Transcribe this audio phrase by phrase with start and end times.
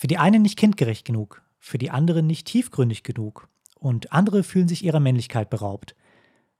[0.00, 3.48] Für die einen nicht kindgerecht genug, für die anderen nicht tiefgründig genug
[3.80, 5.96] und andere fühlen sich ihrer Männlichkeit beraubt.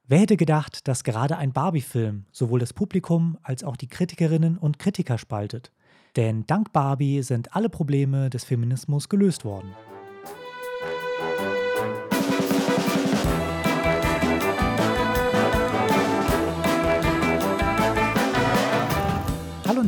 [0.08, 4.80] Wer hätte gedacht, dass gerade ein Barbie-Film sowohl das Publikum als auch die Kritikerinnen und
[4.80, 5.70] Kritiker spaltet?
[6.16, 9.73] Denn dank Barbie sind alle Probleme des Feminismus gelöst worden.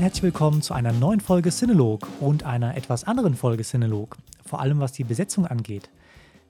[0.01, 4.16] Und herzlich willkommen zu einer neuen Folge Cinelog und einer etwas anderen Folge Cinelog,
[4.46, 5.91] vor allem was die Besetzung angeht.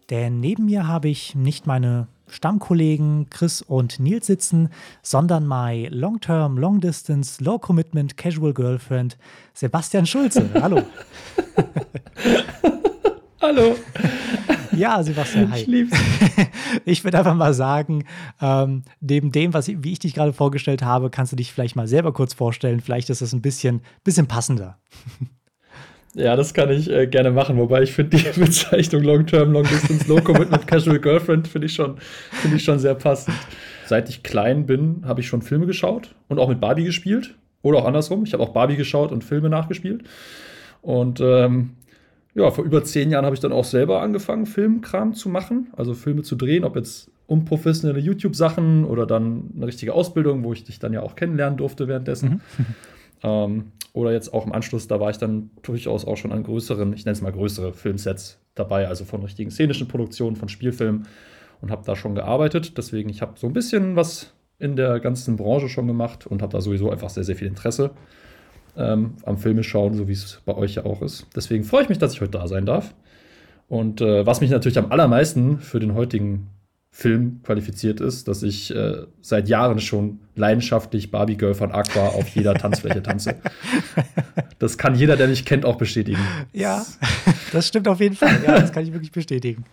[0.09, 4.69] Denn neben mir habe ich nicht meine Stammkollegen Chris und Nils sitzen,
[5.02, 9.19] sondern my Long-Term, Long-Distance, Low-Commitment, Casual Girlfriend
[9.53, 10.48] Sebastian Schulze.
[10.55, 10.84] Hallo.
[13.42, 13.75] Hallo.
[14.73, 15.60] Ja, Sebastian, hi.
[15.60, 15.98] Ich lieb's.
[16.84, 18.05] Ich würde einfach mal sagen,
[18.41, 21.77] ähm, neben dem, was ich, wie ich dich gerade vorgestellt habe, kannst du dich vielleicht
[21.77, 22.80] mal selber kurz vorstellen.
[22.80, 24.78] Vielleicht ist das ein bisschen, bisschen passender.
[26.14, 29.62] Ja, das kann ich äh, gerne machen, wobei ich finde die Bezeichnung Long Term, Long
[29.62, 31.98] Distance, Low Commitment, Casual Girlfriend finde ich, schon,
[32.33, 33.36] find ich schon sehr passend.
[33.86, 37.36] Seit ich klein bin, habe ich schon Filme geschaut und auch mit Barbie gespielt.
[37.62, 38.25] Oder auch andersrum.
[38.25, 40.02] Ich habe auch Barbie geschaut und Filme nachgespielt.
[40.83, 41.77] Und ähm,
[42.41, 45.94] ja, vor über zehn Jahren habe ich dann auch selber angefangen, Filmkram zu machen, also
[45.94, 50.78] Filme zu drehen, ob jetzt unprofessionelle YouTube-Sachen oder dann eine richtige Ausbildung, wo ich dich
[50.78, 52.42] dann ja auch kennenlernen durfte währenddessen.
[52.58, 52.66] Mhm.
[53.22, 56.92] ähm, oder jetzt auch im Anschluss, da war ich dann durchaus auch schon an größeren,
[56.92, 61.06] ich nenne es mal größere Filmsets dabei, also von richtigen szenischen Produktionen, von Spielfilmen
[61.61, 62.78] und habe da schon gearbeitet.
[62.78, 66.52] Deswegen, ich habe so ein bisschen was in der ganzen Branche schon gemacht und habe
[66.52, 67.91] da sowieso einfach sehr, sehr viel Interesse
[68.81, 71.27] ähm, am Filme schauen, so wie es bei euch ja auch ist.
[71.36, 72.95] Deswegen freue ich mich, dass ich heute da sein darf.
[73.69, 76.48] Und äh, was mich natürlich am allermeisten für den heutigen
[76.92, 82.28] Film qualifiziert ist, dass ich äh, seit Jahren schon leidenschaftlich Barbie Girl von Aqua auf
[82.34, 83.36] jeder Tanzfläche tanze.
[84.58, 86.20] Das kann jeder, der mich kennt, auch bestätigen.
[86.53, 86.84] Ja,
[87.51, 88.42] das stimmt auf jeden Fall.
[88.45, 89.64] Ja, das kann ich wirklich bestätigen.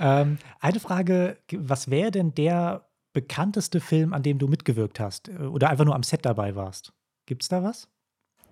[0.00, 5.70] Ähm, eine Frage: Was wäre denn der bekannteste Film, an dem du mitgewirkt hast oder
[5.70, 6.92] einfach nur am Set dabei warst?
[7.26, 7.86] Gibt es da was?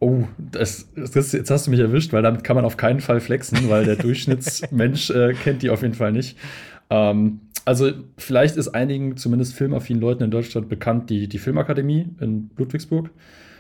[0.03, 3.21] Oh, das, das, jetzt hast du mich erwischt, weil damit kann man auf keinen Fall
[3.21, 6.39] flexen, weil der Durchschnittsmensch äh, kennt die auf jeden Fall nicht.
[6.89, 12.51] Ähm, also vielleicht ist einigen, zumindest filmaffinen Leuten in Deutschland bekannt, die, die Filmakademie in
[12.57, 13.11] Ludwigsburg.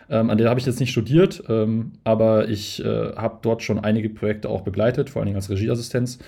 [0.09, 3.79] Ähm, an der habe ich jetzt nicht studiert, ähm, aber ich äh, habe dort schon
[3.79, 6.19] einige Projekte auch begleitet, vor allen Dingen als Regieassistenz.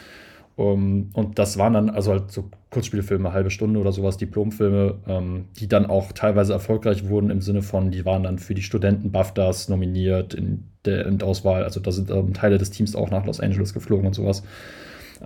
[0.55, 5.47] Um, und das waren dann also halt so Kurzspielfilme, halbe Stunde oder sowas, Diplomfilme, ähm,
[5.59, 9.13] die dann auch teilweise erfolgreich wurden im Sinne von, die waren dann für die Studenten
[9.13, 11.65] BAFTAs nominiert in der Endauswahl.
[11.65, 14.43] Also da sind ähm, Teile des Teams auch nach Los Angeles geflogen und sowas.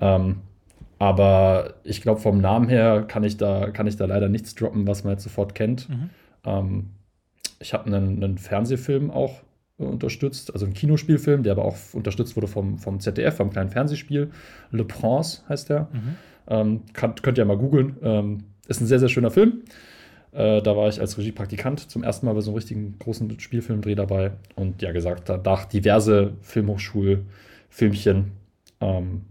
[0.01, 0.37] Ähm,
[0.99, 4.87] aber ich glaube, vom Namen her kann ich, da, kann ich da leider nichts droppen,
[4.87, 5.89] was man jetzt sofort kennt.
[5.89, 6.11] Mhm.
[6.45, 6.91] Ähm,
[7.59, 9.43] ich habe einen, einen Fernsehfilm auch
[9.79, 14.31] unterstützt, also ein Kinospielfilm, der aber auch unterstützt wurde vom, vom ZDF, vom kleinen Fernsehspiel.
[14.71, 15.89] Le Prince heißt der.
[15.93, 16.17] Mhm.
[16.49, 17.97] Ähm, kann, könnt ihr ja mal googeln.
[18.03, 18.39] Ähm,
[18.69, 19.63] ist ein sehr, sehr schöner Film.
[20.33, 23.95] Äh, da war ich als Regiepraktikant zum ersten Mal bei so einem richtigen großen Spielfilmdreh
[23.95, 24.33] dabei.
[24.55, 28.33] Und ja, gesagt, da diverse Filmhochschulfilmchen.
[28.81, 29.23] Ähm,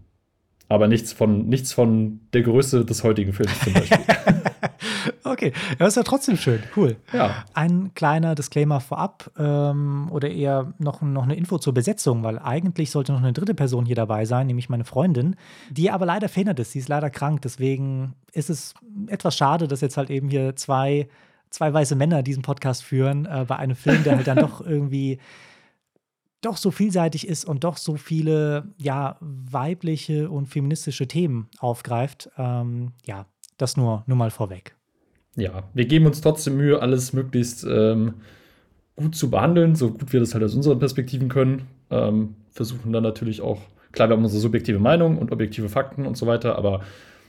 [0.68, 3.98] aber nichts von, nichts von der Größe des heutigen Films zum Beispiel.
[5.30, 6.96] okay, ja, ist ja trotzdem schön, cool.
[7.12, 7.44] Ja.
[7.54, 12.90] Ein kleiner Disclaimer vorab ähm, oder eher noch, noch eine Info zur Besetzung, weil eigentlich
[12.90, 15.36] sollte noch eine dritte Person hier dabei sein, nämlich meine Freundin,
[15.70, 16.72] die aber leider verhindert ist.
[16.72, 18.74] Sie ist leider krank, deswegen ist es
[19.08, 21.08] etwas schade, dass jetzt halt eben hier zwei,
[21.50, 25.18] zwei weiße Männer diesen Podcast führen äh, bei einem Film, der halt dann doch irgendwie
[26.42, 32.30] doch so vielseitig ist und doch so viele ja weibliche und feministische Themen aufgreift.
[32.38, 33.26] Ähm, ja,
[33.56, 34.75] das nur, nur mal vorweg.
[35.36, 38.14] Ja, wir geben uns trotzdem Mühe, alles möglichst ähm,
[38.96, 41.62] gut zu behandeln, so gut wir das halt aus unseren Perspektiven können.
[41.90, 43.60] Ähm, versuchen dann natürlich auch,
[43.92, 46.80] klar, wir haben unsere subjektive Meinung und objektive Fakten und so weiter, aber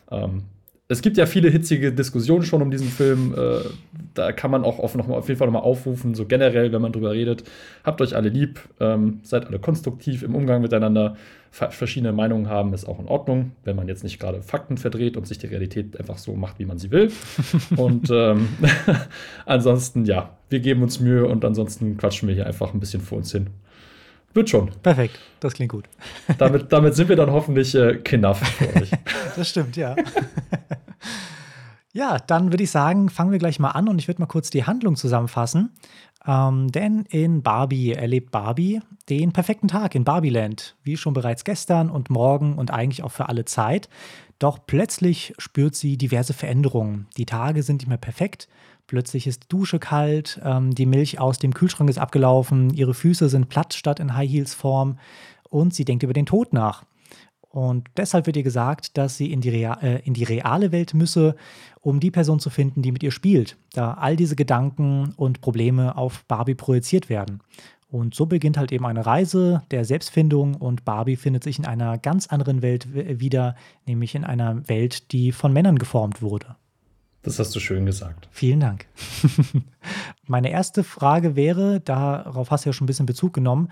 [0.09, 0.43] ähm,
[0.89, 3.35] es gibt ja viele hitzige Diskussionen schon um diesen Film.
[3.37, 3.59] Äh,
[4.13, 6.81] da kann man auch auf, noch mal, auf jeden Fall nochmal aufrufen, so generell, wenn
[6.81, 7.43] man drüber redet.
[7.83, 11.17] Habt euch alle lieb, ähm, seid alle konstruktiv im Umgang miteinander.
[11.51, 15.27] Verschiedene Meinungen haben ist auch in Ordnung, wenn man jetzt nicht gerade Fakten verdreht und
[15.27, 17.11] sich die Realität einfach so macht, wie man sie will.
[17.77, 18.49] und ähm,
[19.45, 23.17] ansonsten, ja, wir geben uns Mühe und ansonsten quatschen wir hier einfach ein bisschen vor
[23.17, 23.47] uns hin.
[24.33, 24.69] Wird schon.
[24.83, 25.85] Perfekt, das klingt gut.
[26.37, 28.91] damit, damit sind wir dann hoffentlich äh, für euch.
[29.35, 29.95] das stimmt, ja.
[31.91, 34.49] ja, dann würde ich sagen, fangen wir gleich mal an und ich würde mal kurz
[34.49, 35.71] die Handlung zusammenfassen.
[36.27, 41.89] Ähm, denn in Barbie erlebt Barbie den perfekten Tag in Barbieland, wie schon bereits gestern
[41.89, 43.87] und morgen und eigentlich auch für alle Zeit.
[44.39, 47.07] Doch plötzlich spürt sie diverse Veränderungen.
[47.17, 48.47] Die Tage sind nicht mehr perfekt
[48.87, 53.49] Plötzlich ist Dusche kalt, ähm, die Milch aus dem Kühlschrank ist abgelaufen, ihre Füße sind
[53.49, 54.97] platt statt in High Heels Form
[55.49, 56.85] und sie denkt über den Tod nach.
[57.57, 61.35] Und deshalb wird ihr gesagt, dass sie in die, äh, in die reale Welt müsse,
[61.81, 65.97] um die Person zu finden, die mit ihr spielt, da all diese Gedanken und Probleme
[65.97, 67.39] auf Barbie projiziert werden.
[67.89, 71.97] Und so beginnt halt eben eine Reise der Selbstfindung und Barbie findet sich in einer
[71.97, 73.55] ganz anderen Welt wieder,
[73.87, 76.57] nämlich in einer Welt, die von Männern geformt wurde.
[77.27, 78.29] Das hast du schön gesagt.
[78.31, 78.85] Vielen Dank.
[80.27, 83.67] Meine erste Frage wäre, darauf hast du ja schon ein bisschen Bezug genommen,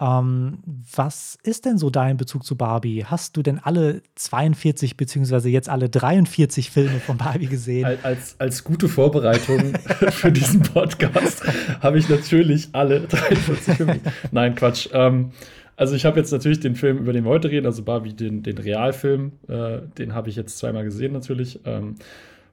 [0.00, 0.58] ähm,
[0.94, 3.04] was ist denn so dein Bezug zu Barbie?
[3.04, 7.98] Hast du denn alle 42 beziehungsweise jetzt alle 43 Filme von Barbie gesehen?
[8.04, 9.74] Als, als gute Vorbereitung
[10.10, 11.42] für diesen Podcast
[11.80, 13.98] habe ich natürlich alle 43 Filme.
[14.30, 14.88] Nein, Quatsch.
[14.92, 15.32] Ähm,
[15.74, 18.44] also ich habe jetzt natürlich den Film, über den wir heute reden, also Barbie, den,
[18.44, 21.58] den Realfilm, äh, den habe ich jetzt zweimal gesehen natürlich.
[21.64, 21.96] Ähm,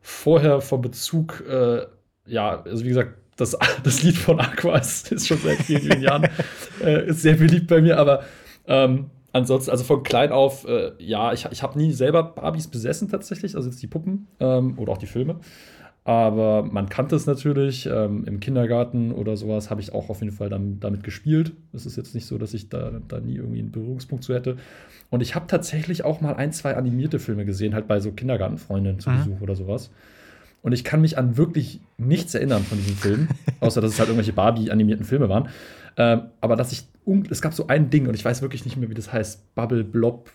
[0.08, 1.86] vorher vom Bezug, äh,
[2.26, 6.02] ja, also wie gesagt, das, das Lied von Aqua ist, ist schon seit vielen, vielen
[6.02, 6.30] Jahren
[6.82, 8.24] äh, ist sehr beliebt bei mir, aber
[8.68, 13.10] ähm, ansonsten, also von klein auf, äh, ja, ich, ich habe nie selber Barbies besessen
[13.10, 15.42] tatsächlich, also jetzt die Puppen ähm, oder auch die Filme.
[16.08, 17.86] Aber man kannte es natürlich.
[17.86, 21.52] Ähm, Im Kindergarten oder sowas habe ich auch auf jeden Fall dann damit gespielt.
[21.74, 24.56] Es ist jetzt nicht so, dass ich da, da nie irgendwie einen Berührungspunkt zu hätte.
[25.10, 29.02] Und ich habe tatsächlich auch mal ein, zwei animierte Filme gesehen, halt bei so Kindergartenfreundinnen
[29.02, 29.18] zu mhm.
[29.18, 29.92] Besuch oder sowas.
[30.62, 33.28] Und ich kann mich an wirklich nichts erinnern von diesen Filmen,
[33.60, 35.50] außer dass es halt irgendwelche Barbie-animierten Filme waren.
[35.98, 36.88] Ähm, aber dass ich,
[37.30, 39.56] es gab so ein Ding und ich weiß wirklich nicht mehr, wie das heißt.
[39.56, 40.30] Bubble Blob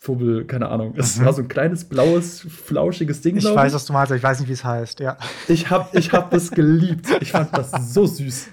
[0.00, 0.94] Fubbel, keine Ahnung.
[0.96, 1.24] Es mhm.
[1.24, 3.36] war so ein kleines, blaues, flauschiges Ding.
[3.36, 5.16] Ich weiß, was du meinst, ich weiß nicht, wie es heißt, ja.
[5.48, 7.06] Ich habe ich hab das geliebt.
[7.20, 8.48] Ich fand das so süß.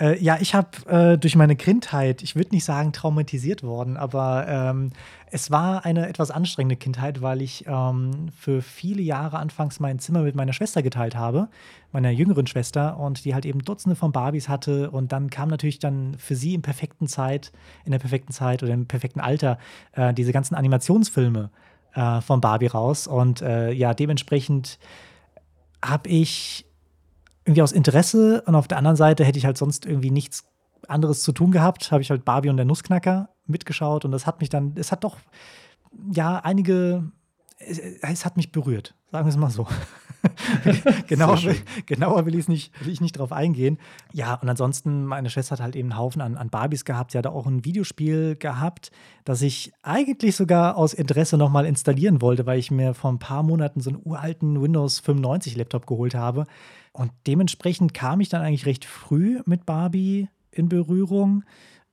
[0.00, 4.46] Äh, ja, ich habe äh, durch meine Kindheit, ich würde nicht sagen traumatisiert worden, aber
[4.48, 4.90] ähm,
[5.30, 10.22] es war eine etwas anstrengende Kindheit, weil ich ähm, für viele Jahre anfangs mein Zimmer
[10.22, 11.48] mit meiner Schwester geteilt habe,
[11.92, 14.90] meiner jüngeren Schwester, und die halt eben Dutzende von Barbies hatte.
[14.90, 17.52] Und dann kam natürlich dann für sie im perfekten Zeit,
[17.84, 19.58] in der perfekten Zeit oder im perfekten Alter
[19.92, 21.50] äh, diese ganzen Animationsfilme
[21.94, 23.06] äh, von Barbie raus.
[23.06, 24.80] Und äh, ja, dementsprechend
[25.84, 26.66] habe ich
[27.44, 30.44] irgendwie aus Interesse und auf der anderen Seite hätte ich halt sonst irgendwie nichts
[30.88, 34.40] anderes zu tun gehabt, habe ich halt Barbie und der Nussknacker mitgeschaut und das hat
[34.40, 35.18] mich dann, es hat doch
[36.12, 37.10] ja einige,
[37.58, 39.66] es, es hat mich berührt, sagen wir es mal so.
[41.06, 41.38] genauer,
[41.86, 43.78] genauer will, nicht, will ich nicht drauf eingehen.
[44.12, 47.12] Ja, und ansonsten, meine Schwester hat halt eben einen Haufen an, an Barbies gehabt.
[47.12, 48.90] Sie hat auch ein Videospiel gehabt,
[49.24, 53.42] das ich eigentlich sogar aus Interesse nochmal installieren wollte, weil ich mir vor ein paar
[53.42, 56.46] Monaten so einen uralten Windows 95 Laptop geholt habe.
[56.94, 61.42] Und dementsprechend kam ich dann eigentlich recht früh mit Barbie in Berührung.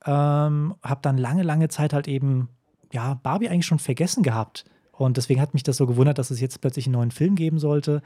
[0.06, 2.48] Ähm, habe dann lange, lange Zeit halt eben,
[2.92, 4.64] ja, Barbie eigentlich schon vergessen gehabt.
[4.92, 7.58] Und deswegen hat mich das so gewundert, dass es jetzt plötzlich einen neuen Film geben
[7.58, 8.00] sollte.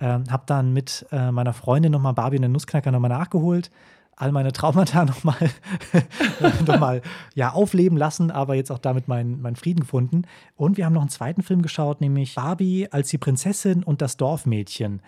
[0.00, 3.70] Ähm, habe dann mit äh, meiner Freundin nochmal Barbie und den Nussknacker nochmal nachgeholt.
[4.16, 5.36] All meine Traumata nochmal
[6.66, 7.00] noch
[7.34, 10.22] ja, aufleben lassen, aber jetzt auch damit meinen mein Frieden gefunden.
[10.56, 14.16] Und wir haben noch einen zweiten Film geschaut, nämlich Barbie als die Prinzessin und das
[14.16, 15.00] Dorfmädchen.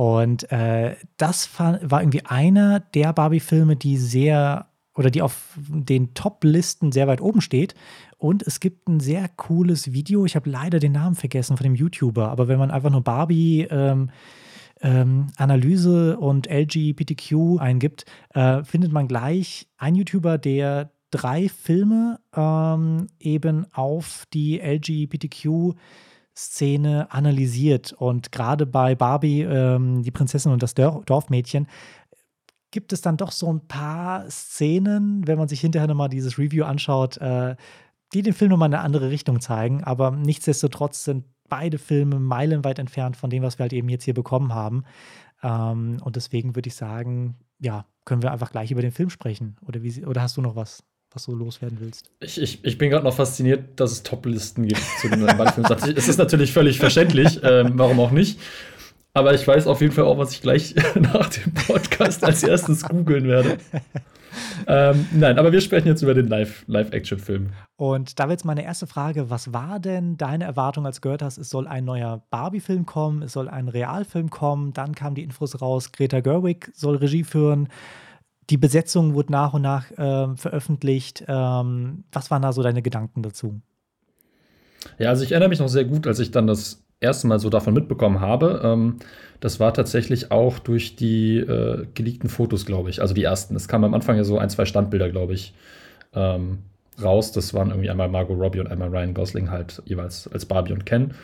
[0.00, 6.90] Und äh, das war irgendwie einer der Barbie-Filme, die sehr oder die auf den Top-Listen
[6.90, 7.74] sehr weit oben steht.
[8.16, 10.24] Und es gibt ein sehr cooles Video.
[10.24, 13.68] Ich habe leider den Namen vergessen von dem YouTuber, aber wenn man einfach nur Barbie
[13.70, 14.08] ähm,
[14.80, 23.08] ähm, Analyse und LGBTQ eingibt, äh, findet man gleich einen YouTuber, der drei Filme ähm,
[23.18, 25.74] eben auf die LGBTQ
[26.40, 27.92] Szene analysiert.
[27.92, 31.66] Und gerade bei Barbie, ähm, die Prinzessin und das Dorfmädchen,
[32.70, 36.64] gibt es dann doch so ein paar Szenen, wenn man sich hinterher nochmal dieses Review
[36.64, 37.56] anschaut, äh,
[38.14, 39.84] die den Film nochmal in eine andere Richtung zeigen.
[39.84, 44.14] Aber nichtsdestotrotz sind beide Filme meilenweit entfernt von dem, was wir halt eben jetzt hier
[44.14, 44.84] bekommen haben.
[45.42, 49.56] Ähm, und deswegen würde ich sagen, ja, können wir einfach gleich über den Film sprechen.
[49.66, 50.82] Oder, wie, oder hast du noch was?
[51.12, 52.10] Was du loswerden willst.
[52.20, 55.96] Ich, ich, ich bin gerade noch fasziniert, dass es Top-Listen gibt zu den Bandfilmen.
[55.96, 58.38] es ist natürlich völlig verständlich, ähm, warum auch nicht.
[59.12, 62.84] Aber ich weiß auf jeden Fall auch, was ich gleich nach dem Podcast als erstes
[62.84, 63.58] googeln werde.
[64.68, 67.46] ähm, nein, aber wir sprechen jetzt über den Live-Action-Film.
[67.46, 71.00] Live und da wäre jetzt meine erste Frage: Was war denn deine Erwartung, als du
[71.02, 74.72] gehört hast, es soll ein neuer Barbie-Film kommen, es soll ein Realfilm kommen?
[74.72, 77.68] Dann kamen die Infos raus: Greta Gerwig soll Regie führen.
[78.50, 81.24] Die Besetzung wurde nach und nach äh, veröffentlicht.
[81.28, 83.60] Ähm, was waren da so deine Gedanken dazu?
[84.98, 87.48] Ja, also ich erinnere mich noch sehr gut, als ich dann das erste Mal so
[87.48, 88.60] davon mitbekommen habe.
[88.64, 88.96] Ähm,
[89.38, 93.00] das war tatsächlich auch durch die äh, geleakten Fotos, glaube ich.
[93.00, 93.54] Also die ersten.
[93.54, 95.54] Es kam am Anfang ja so ein, zwei Standbilder, glaube ich,
[96.12, 96.58] ähm,
[97.00, 97.30] raus.
[97.32, 100.86] Das waren irgendwie einmal Margot Robbie und einmal Ryan Gosling halt jeweils als Barbie und
[100.86, 101.14] Ken.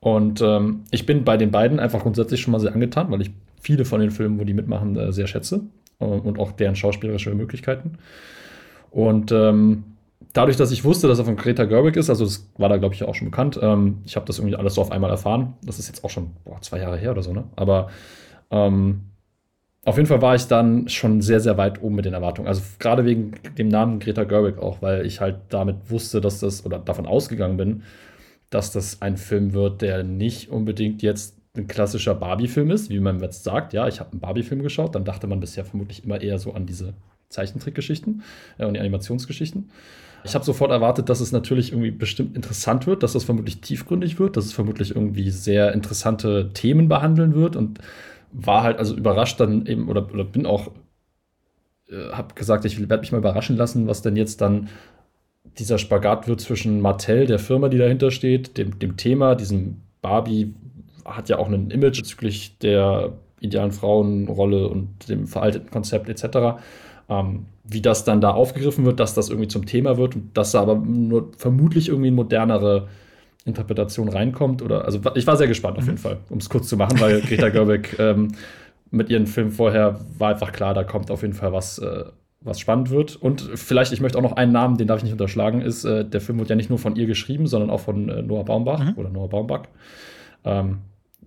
[0.00, 3.30] Und ähm, ich bin bei den beiden einfach grundsätzlich schon mal sehr angetan, weil ich
[3.60, 5.62] viele von den Filmen, wo die mitmachen, äh, sehr schätze.
[6.00, 7.98] Äh, und auch deren schauspielerische Möglichkeiten.
[8.90, 9.84] Und ähm,
[10.32, 12.94] dadurch, dass ich wusste, dass er von Greta Gerwig ist, also das war da, glaube
[12.94, 15.54] ich, auch schon bekannt, ähm, ich habe das irgendwie alles so auf einmal erfahren.
[15.62, 17.44] Das ist jetzt auch schon boah, zwei Jahre her oder so, ne?
[17.56, 17.90] Aber
[18.50, 19.02] ähm,
[19.84, 22.48] auf jeden Fall war ich dann schon sehr, sehr weit oben mit den Erwartungen.
[22.48, 26.66] Also gerade wegen dem Namen Greta Gerwig auch, weil ich halt damit wusste, dass das,
[26.66, 27.82] oder davon ausgegangen bin,
[28.50, 33.20] dass das ein Film wird, der nicht unbedingt jetzt ein klassischer Barbie-Film ist, wie man
[33.20, 33.72] jetzt sagt.
[33.72, 36.66] Ja, ich habe einen Barbie-Film geschaut, dann dachte man bisher vermutlich immer eher so an
[36.66, 36.94] diese
[37.28, 38.22] Zeichentrickgeschichten
[38.58, 39.70] äh, und die Animationsgeschichten.
[40.22, 44.18] Ich habe sofort erwartet, dass es natürlich irgendwie bestimmt interessant wird, dass es vermutlich tiefgründig
[44.18, 47.78] wird, dass es vermutlich irgendwie sehr interessante Themen behandeln wird und
[48.32, 50.70] war halt also überrascht dann eben oder, oder bin auch,
[51.88, 54.68] äh, habe gesagt, ich werde mich mal überraschen lassen, was denn jetzt dann
[55.58, 60.54] dieser Spagat wird zwischen Mattel, der Firma, die dahinter steht, dem, dem Thema, diesem Barbie
[61.04, 66.60] hat ja auch ein Image bezüglich der idealen Frauenrolle und dem veralteten Konzept etc.
[67.08, 70.52] Ähm, wie das dann da aufgegriffen wird, dass das irgendwie zum Thema wird und dass
[70.52, 72.88] da aber nur vermutlich irgendwie eine modernere
[73.44, 74.62] Interpretation reinkommt.
[74.62, 76.02] Oder, also ich war sehr gespannt auf jeden mhm.
[76.02, 78.32] Fall, um es kurz zu machen, weil Greta Gerwig ähm,
[78.90, 82.04] mit ihren Film vorher war einfach klar, da kommt auf jeden Fall was, äh,
[82.40, 83.16] was spannend wird.
[83.16, 86.04] Und vielleicht, ich möchte auch noch einen Namen, den darf ich nicht unterschlagen, ist, äh,
[86.04, 88.82] der Film wird ja nicht nur von ihr geschrieben, sondern auch von äh, Noah Baumbach
[88.82, 88.94] mhm.
[88.96, 89.62] oder Noah Baumbach,
[90.44, 90.78] ähm,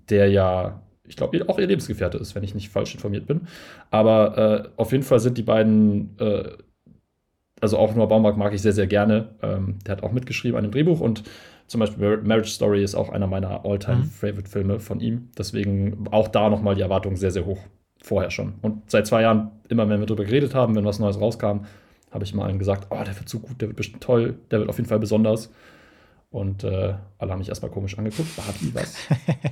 [0.10, 3.42] der ja, ich glaube, auch ihr Lebensgefährte ist, wenn ich nicht falsch informiert bin.
[3.92, 6.50] Aber äh, auf jeden Fall sind die beiden, äh,
[7.62, 9.30] also auch Noah Baumbach mag ich sehr, sehr gerne.
[9.42, 11.24] Ähm, der hat auch mitgeschrieben an dem Drehbuch und
[11.68, 14.80] zum Beispiel Marriage Story ist auch einer meiner All-Time-Favorite-Filme mhm.
[14.80, 15.30] von ihm.
[15.38, 17.60] Deswegen auch da nochmal die Erwartung sehr, sehr hoch
[18.02, 18.56] vorher schon.
[18.62, 21.62] Und seit zwei Jahren, immer wenn wir darüber geredet haben, wenn was Neues rauskam,
[22.12, 24.60] habe ich immer allen gesagt, oh, der wird so gut, der wird bestimmt toll, der
[24.60, 25.52] wird auf jeden Fall besonders.
[26.34, 28.36] Und äh, alle haben mich erstmal komisch angeguckt.
[28.36, 28.96] Barbie, was?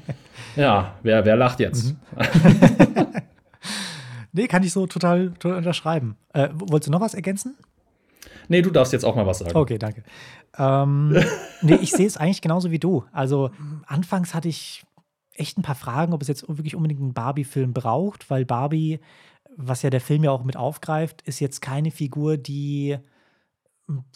[0.55, 1.93] ja, wer, wer lacht jetzt?
[1.93, 3.07] Mhm.
[4.31, 6.17] nee, kann ich so total, total unterschreiben.
[6.33, 7.55] Äh, wolltest du noch was ergänzen?
[8.47, 9.55] Nee, du darfst jetzt auch mal was sagen.
[9.55, 10.03] Okay, danke.
[10.57, 11.15] Ähm,
[11.61, 13.05] nee, ich sehe es eigentlich genauso wie du.
[13.11, 13.51] Also,
[13.85, 14.83] anfangs hatte ich
[15.35, 18.99] echt ein paar Fragen, ob es jetzt wirklich unbedingt einen Barbie-Film braucht, weil Barbie,
[19.55, 22.97] was ja der Film ja auch mit aufgreift, ist jetzt keine Figur, die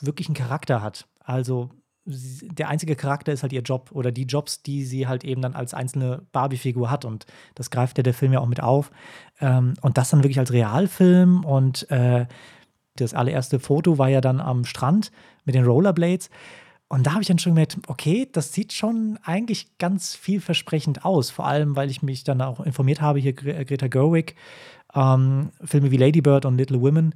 [0.02, 1.08] wirklich einen Charakter hat.
[1.20, 1.70] Also
[2.06, 5.56] der einzige Charakter ist halt ihr Job oder die Jobs, die sie halt eben dann
[5.56, 7.04] als einzelne Barbie-Figur hat.
[7.04, 8.92] Und das greift ja der Film ja auch mit auf.
[9.42, 11.44] Ähm, und das dann wirklich als Realfilm.
[11.44, 12.28] Und äh,
[12.96, 15.12] das allererste Foto war ja dann am Strand
[15.46, 16.30] mit den Rollerblades.
[16.88, 21.32] Und da habe ich dann schon gemerkt, okay, das sieht schon eigentlich ganz vielversprechend aus.
[21.32, 24.36] Vor allem, weil ich mich dann auch informiert habe, hier Greta Gerwig,
[24.94, 27.16] ähm, Filme wie Lady Bird und Little Women.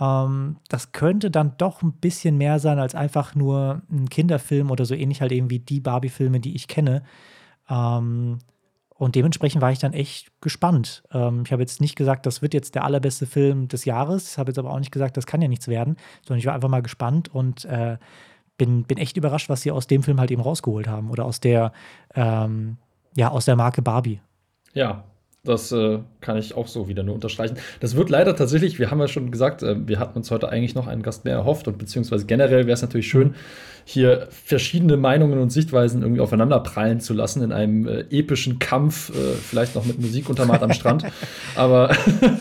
[0.00, 4.84] Ähm, das könnte dann doch ein bisschen mehr sein als einfach nur ein Kinderfilm oder
[4.84, 7.02] so ähnlich halt eben wie die Barbie-Filme, die ich kenne.
[7.68, 8.38] Ähm,
[8.94, 11.04] und dementsprechend war ich dann echt gespannt.
[11.12, 14.32] Ähm, ich habe jetzt nicht gesagt, das wird jetzt der allerbeste Film des Jahres.
[14.32, 16.54] Ich habe jetzt aber auch nicht gesagt, das kann ja nichts werden, sondern ich war
[16.54, 17.96] einfach mal gespannt und äh,
[18.56, 21.38] bin, bin echt überrascht, was sie aus dem Film halt eben rausgeholt haben oder aus
[21.38, 21.72] der,
[22.14, 22.76] ähm,
[23.14, 24.20] ja, aus der Marke Barbie.
[24.74, 25.04] Ja,
[25.48, 27.56] das äh, kann ich auch so wieder nur unterstreichen.
[27.80, 30.74] Das wird leider tatsächlich, wir haben ja schon gesagt, äh, wir hatten uns heute eigentlich
[30.74, 33.34] noch einen Gast mehr erhofft und beziehungsweise generell wäre es natürlich schön,
[33.90, 39.08] hier verschiedene Meinungen und Sichtweisen irgendwie aufeinander prallen zu lassen in einem äh, epischen Kampf,
[39.08, 41.06] äh, vielleicht noch mit Musik untermalt am Strand.
[41.54, 41.90] Aber,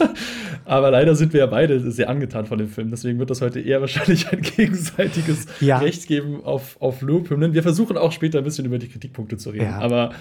[0.66, 2.90] aber leider sind wir ja beide sehr angetan von dem Film.
[2.92, 5.78] Deswegen wird das heute eher wahrscheinlich ein gegenseitiges ja.
[5.78, 7.54] Recht geben auf, auf Lobhymnen.
[7.54, 9.66] Wir versuchen auch später ein bisschen über die Kritikpunkte zu reden.
[9.66, 9.80] Ja.
[9.80, 10.12] Aber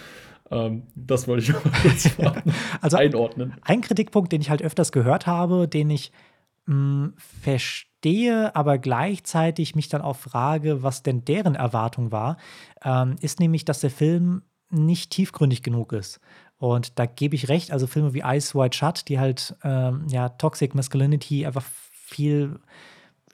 [0.51, 2.11] ähm, das wollte ich mal kurz
[2.81, 3.55] also einordnen.
[3.63, 6.13] Ein Kritikpunkt, den ich halt öfters gehört habe, den ich
[6.67, 12.37] mh, hm, verstehe, aber gleichzeitig mich dann auch frage, was denn deren Erwartung war,
[12.85, 16.21] ähm, ist nämlich, dass der Film nicht tiefgründig genug ist.
[16.59, 20.31] Und da gebe ich recht, also Filme wie Ice White Shut, die halt ähm, ja
[20.31, 22.59] Toxic Masculinity einfach viel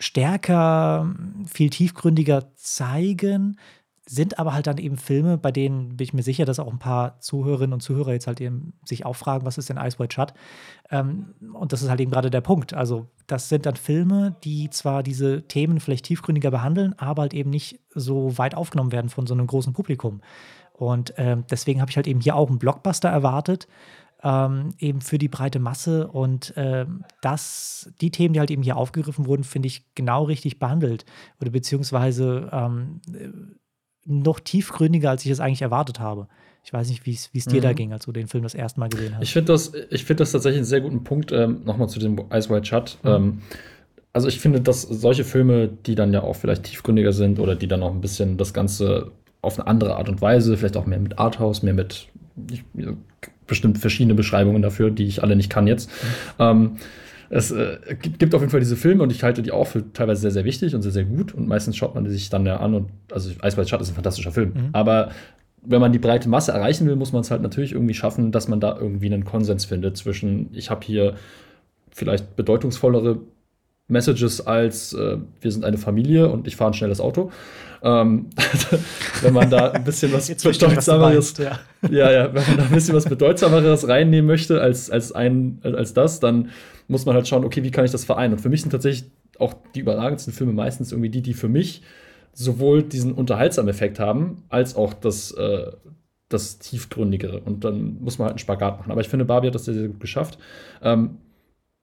[0.00, 1.14] stärker,
[1.46, 3.58] viel tiefgründiger zeigen,
[4.06, 6.80] sind aber halt dann eben Filme, bei denen bin ich mir sicher, dass auch ein
[6.80, 10.14] paar Zuhörerinnen und Zuhörer jetzt halt eben sich auch fragen, was ist denn Ice White
[10.14, 10.34] Shut?
[10.90, 12.74] Ähm, und das ist halt eben gerade der Punkt.
[12.74, 17.50] Also, das sind dann Filme, die zwar diese Themen vielleicht tiefgründiger behandeln, aber halt eben
[17.50, 20.20] nicht so weit aufgenommen werden von so einem großen Publikum.
[20.72, 23.68] Und ähm, deswegen habe ich halt eben hier auch einen Blockbuster erwartet,
[24.24, 26.08] ähm, eben für die breite Masse.
[26.08, 30.58] Und ähm, das, die Themen, die halt eben hier aufgegriffen wurden, finde ich genau richtig
[30.58, 31.04] behandelt.
[31.40, 33.00] Oder beziehungsweise ähm,
[34.04, 36.28] noch tiefgründiger, als ich es eigentlich erwartet habe.
[36.64, 37.62] Ich weiß nicht, wie es dir mhm.
[37.62, 39.22] da ging, als du den Film das erste Mal gesehen hast.
[39.22, 42.50] Ich finde das, find das tatsächlich einen sehr guten Punkt, ähm, nochmal zu dem Ice
[42.50, 42.98] White Shut.
[43.02, 43.10] Mhm.
[43.10, 43.42] Ähm,
[44.12, 47.66] also ich finde, dass solche Filme, die dann ja auch vielleicht tiefgründiger sind oder die
[47.66, 51.00] dann auch ein bisschen das Ganze auf eine andere Art und Weise, vielleicht auch mehr
[51.00, 52.08] mit Arthouse, mehr mit
[52.50, 52.64] ich,
[53.46, 55.90] bestimmt verschiedene Beschreibungen dafür, die ich alle nicht kann jetzt.
[55.90, 55.96] Mhm.
[56.38, 56.76] Ähm,
[57.34, 60.20] es äh, gibt auf jeden Fall diese Filme und ich halte die auch für teilweise
[60.20, 61.32] sehr, sehr wichtig und sehr, sehr gut.
[61.32, 63.94] Und meistens schaut man die sich dann ja an und also Eisweiß Schatten ist ein
[63.94, 64.50] fantastischer Film.
[64.50, 64.68] Mhm.
[64.72, 65.12] Aber
[65.62, 68.48] wenn man die breite Masse erreichen will, muss man es halt natürlich irgendwie schaffen, dass
[68.48, 71.14] man da irgendwie einen Konsens findet zwischen, ich habe hier
[71.90, 73.20] vielleicht bedeutungsvollere
[73.88, 77.30] Messages als äh, wir sind eine Familie und ich fahre ein schnelles Auto.
[77.82, 78.30] Ähm,
[79.22, 81.58] wenn man da ein bisschen was bedeutsameres, ja.
[81.90, 85.92] ja, ja, wenn man da ein bisschen was bedeutsameres reinnehmen möchte als, als ein, als
[85.92, 86.50] das, dann
[86.88, 88.34] muss man halt schauen, okay, wie kann ich das vereinen?
[88.34, 91.82] Und für mich sind tatsächlich auch die überragendsten Filme meistens irgendwie die, die für mich
[92.32, 95.72] sowohl diesen unterhaltsamen Effekt haben, als auch das, äh,
[96.28, 97.40] das tiefgründigere.
[97.40, 98.92] Und dann muss man halt einen Spagat machen.
[98.92, 100.38] Aber ich finde, Barbie hat das sehr, sehr gut geschafft.
[100.82, 101.18] Ähm,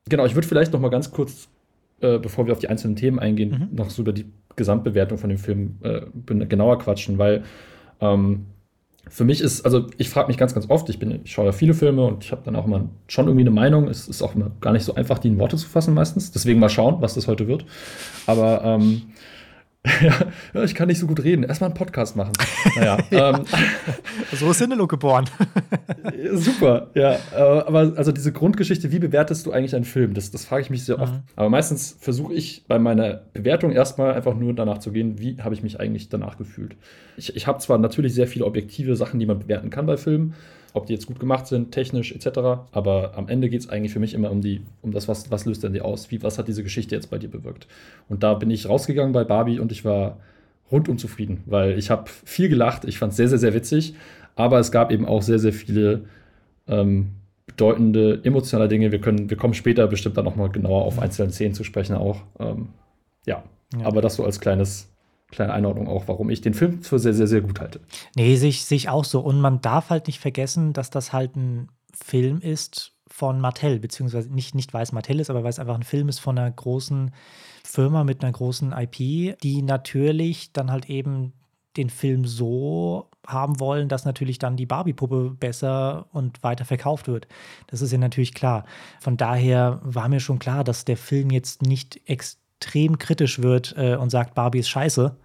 [0.08, 1.50] genau, ich würde vielleicht noch mal ganz kurz
[2.02, 3.76] äh, bevor wir auf die einzelnen Themen eingehen, mhm.
[3.76, 4.26] noch so über die
[4.56, 6.02] Gesamtbewertung von dem Film äh,
[6.46, 7.44] genauer quatschen, weil
[8.02, 8.46] ähm,
[9.10, 11.52] für mich ist, also ich frage mich ganz, ganz oft, ich, bin, ich schaue ja
[11.52, 13.88] viele Filme und ich habe dann auch immer schon irgendwie eine Meinung.
[13.88, 16.32] Es ist auch immer gar nicht so einfach, die in Worte zu fassen meistens.
[16.32, 17.66] Deswegen mal schauen, was das heute wird.
[18.28, 19.02] Aber ähm,
[20.02, 21.44] ja, ich kann nicht so gut reden.
[21.44, 22.34] Erstmal einen Podcast machen.
[22.76, 22.98] Naja.
[23.10, 23.38] ja.
[23.38, 23.46] ähm,
[24.34, 25.26] so ist Sinelo geboren.
[26.34, 27.14] super, ja.
[27.14, 30.14] Äh, aber also diese Grundgeschichte, wie bewertest du eigentlich einen Film?
[30.14, 31.14] Das, das frage ich mich sehr oft.
[31.14, 31.24] Mhm.
[31.36, 35.54] Aber meistens versuche ich bei meiner Bewertung erstmal einfach nur danach zu gehen, wie habe
[35.54, 36.76] ich mich eigentlich danach gefühlt.
[37.18, 40.34] Ich, ich habe zwar natürlich sehr viele objektive Sachen, die man bewerten kann bei Filmen,
[40.74, 42.40] ob die jetzt gut gemacht sind, technisch etc.
[42.72, 45.46] Aber am Ende geht es eigentlich für mich immer um die, um das, was, was
[45.46, 46.12] löst denn die aus?
[46.12, 47.68] Wie, was hat diese Geschichte jetzt bei dir bewirkt?
[48.08, 50.18] Und da bin ich rausgegangen bei Barbie und ich war
[50.72, 53.96] rundum zufrieden, weil ich habe viel gelacht, ich fand es sehr, sehr, sehr witzig,
[54.36, 56.06] aber es gab eben auch sehr, sehr viele
[56.68, 57.12] ähm,
[57.48, 58.92] bedeutende emotionale Dinge.
[58.92, 62.22] Wir, können, wir kommen später bestimmt dann nochmal genauer auf einzelne Szenen zu sprechen auch.
[62.40, 62.70] Ähm,
[63.26, 63.44] ja.
[63.78, 64.90] ja, aber das so als kleines
[65.32, 67.80] kleine Einordnung auch, warum ich den Film für sehr, sehr, sehr gut halte.
[68.16, 69.20] Nee, sehe ich, auch so.
[69.20, 74.34] Und man darf halt nicht vergessen, dass das halt ein Film ist von Mattel, beziehungsweise
[74.34, 76.50] nicht, nicht weil es Mattel ist, aber weil es einfach ein Film ist von einer
[76.50, 77.12] großen
[77.64, 81.34] Firma mit einer großen IP, die natürlich dann halt eben
[81.78, 87.28] den Film so haben wollen, dass natürlich dann die Barbie-Puppe besser und weiter verkauft wird.
[87.68, 88.66] Das ist ja natürlich klar.
[89.00, 93.76] Von daher war mir schon klar, dass der Film jetzt nicht extrem extrem kritisch wird
[93.78, 95.16] äh, und sagt, Barbie ist scheiße.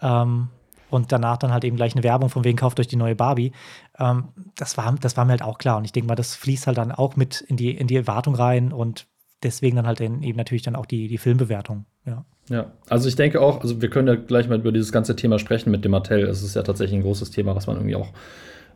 [0.00, 0.48] Ähm,
[0.88, 3.52] und danach dann halt eben gleich eine Werbung von wegen kauft euch die neue Barbie.
[3.98, 5.76] Ähm, das, war, das war mir halt auch klar.
[5.76, 8.34] Und ich denke mal, das fließt halt dann auch mit in die, in die Erwartung
[8.34, 9.06] rein und
[9.42, 11.86] deswegen dann halt eben natürlich dann auch die, die Filmbewertung.
[12.04, 12.24] Ja.
[12.48, 15.38] Ja, also ich denke auch, also wir können ja gleich mal über dieses ganze Thema
[15.38, 16.24] sprechen mit dem Mattel.
[16.24, 18.08] Es ist ja tatsächlich ein großes Thema, was man irgendwie auch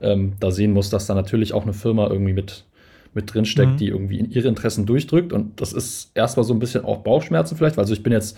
[0.01, 2.67] ähm, da sehen muss, dass da natürlich auch eine Firma irgendwie mit
[3.15, 3.77] mit drinsteckt, mhm.
[3.77, 5.33] die irgendwie in ihre Interessen durchdrückt.
[5.33, 7.79] Und das ist erstmal so ein bisschen auch Bauchschmerzen vielleicht.
[7.79, 8.37] Also ich bin jetzt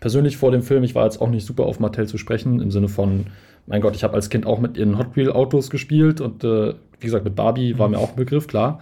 [0.00, 2.70] persönlich vor dem Film, ich war jetzt auch nicht super auf Mattel zu sprechen, im
[2.70, 3.26] Sinne von,
[3.66, 6.74] mein Gott, ich habe als Kind auch mit ihren Hot Wheel Autos gespielt und äh,
[7.00, 7.78] wie gesagt, mit Barbie mhm.
[7.78, 8.80] war mir auch ein Begriff, klar.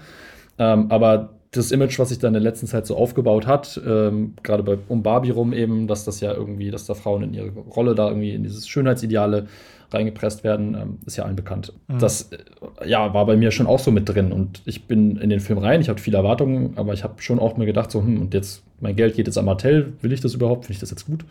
[0.59, 4.35] Ähm, aber das Image, was sich dann in der letzten Zeit so aufgebaut hat, ähm,
[4.43, 7.95] gerade um Barbie rum eben, dass das ja irgendwie, dass da Frauen in ihre Rolle
[7.95, 9.47] da irgendwie in dieses Schönheitsideale
[9.95, 11.73] reingepresst werden, ähm, ist ja allen bekannt.
[11.89, 11.99] Mhm.
[11.99, 14.33] Das äh, ja, war bei mir schon auch so mit drin.
[14.33, 17.39] Und ich bin in den Film rein, ich hatte viele Erwartungen, aber ich habe schon
[17.39, 20.21] auch mir gedacht, so, hm, und jetzt, mein Geld geht jetzt an Martell, will ich
[20.21, 20.67] das überhaupt?
[20.67, 21.25] Finde ich das jetzt gut?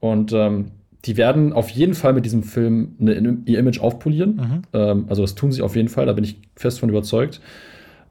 [0.00, 0.70] Und ähm,
[1.04, 4.36] die werden auf jeden Fall mit diesem Film eine, ihr Image aufpolieren.
[4.36, 4.62] Mhm.
[4.72, 7.40] Ähm, also das tun sie auf jeden Fall, da bin ich fest von überzeugt.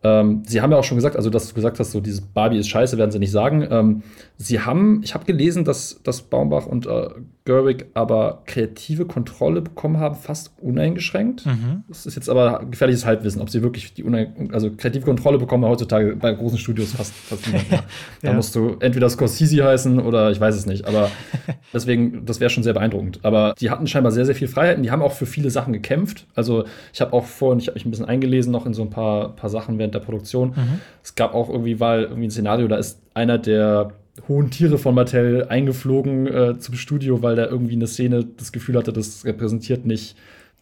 [0.03, 2.57] Ähm, sie haben ja auch schon gesagt, also dass du gesagt hast, so dieses Barbie
[2.57, 3.67] ist scheiße, werden sie nicht sagen.
[3.69, 4.03] Ähm,
[4.37, 7.09] sie haben, ich habe gelesen, dass, dass Baumbach und äh,
[7.47, 11.45] Gerwig aber kreative Kontrolle bekommen haben, fast uneingeschränkt.
[11.45, 11.85] Mhm.
[11.87, 15.63] Das ist jetzt aber gefährliches Halbwissen, ob sie wirklich die Unein also kreative Kontrolle bekommen
[15.63, 17.83] heutzutage bei großen Studios fast, fast niemand mehr.
[18.21, 18.33] Da ja.
[18.33, 20.85] musst du entweder Scorsese heißen oder ich weiß es nicht.
[20.85, 21.09] Aber
[21.73, 23.19] deswegen, das wäre schon sehr beeindruckend.
[23.23, 24.83] Aber die hatten scheinbar sehr, sehr viel Freiheiten.
[24.83, 26.25] Die haben auch für viele Sachen gekämpft.
[26.35, 28.89] Also ich habe auch vorhin, ich habe mich ein bisschen eingelesen noch in so ein
[28.89, 30.49] paar, paar Sachen während der Produktion.
[30.49, 30.81] Mhm.
[31.03, 33.93] Es gab auch irgendwie, weil irgendwie ein Szenario, da ist einer der
[34.27, 38.75] hohen Tiere von Mattel eingeflogen äh, zum Studio, weil der irgendwie eine Szene das Gefühl
[38.75, 40.15] hatte, das repräsentiert nicht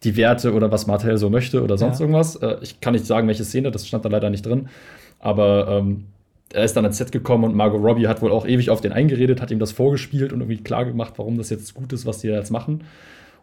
[0.03, 2.01] die Werte oder was Mattel so möchte oder sonst ja.
[2.01, 2.35] irgendwas.
[2.35, 4.67] Äh, ich kann nicht sagen, welche Szene, das stand da leider nicht drin.
[5.19, 6.05] Aber ähm,
[6.53, 8.91] er ist dann ans Set gekommen und Margot Robbie hat wohl auch ewig auf den
[8.91, 12.19] eingeredet, hat ihm das vorgespielt und irgendwie klar gemacht, warum das jetzt gut ist, was
[12.19, 12.83] die jetzt machen.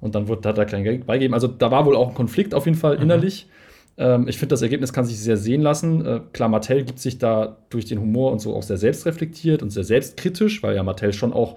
[0.00, 1.34] Und dann wird, hat er klein Geld beigegeben.
[1.34, 3.02] Also da war wohl auch ein Konflikt auf jeden Fall mhm.
[3.96, 6.04] Ähm, ich finde, das Ergebnis kann sich sehr sehen lassen.
[6.04, 9.70] Äh, klar, Mattel gibt sich da durch den Humor und so auch sehr selbstreflektiert und
[9.70, 11.56] sehr selbstkritisch, weil ja Mattel schon auch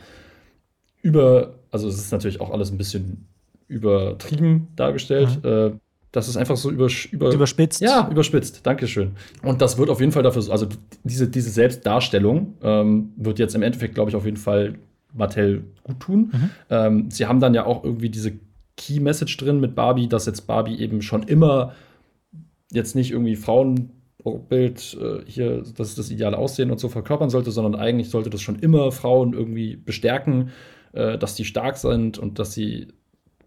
[1.02, 3.28] über, also es ist natürlich auch alles ein bisschen
[3.67, 5.39] übertrieben dargestellt.
[5.43, 5.50] Mhm.
[5.50, 5.71] Äh,
[6.12, 7.82] das ist einfach so über, über, überspitzt.
[7.82, 8.65] Ja, überspitzt.
[8.65, 9.12] Dankeschön.
[9.43, 10.67] Und das wird auf jeden Fall dafür, also
[11.04, 14.76] diese, diese Selbstdarstellung ähm, wird jetzt im Endeffekt, glaube ich, auf jeden Fall
[15.13, 16.32] Mattel gut tun.
[16.32, 16.50] Mhm.
[16.69, 18.34] Ähm, sie haben dann ja auch irgendwie diese
[18.78, 21.74] Key Message drin mit Barbie, dass jetzt Barbie eben schon immer
[22.76, 23.92] jetzt nicht irgendwie Frauen
[24.32, 28.30] Bild äh, hier, dass es das ideale Aussehen und so verkörpern sollte, sondern eigentlich sollte
[28.30, 30.50] das schon immer Frauen irgendwie bestärken,
[30.94, 32.88] äh, dass die stark sind und dass sie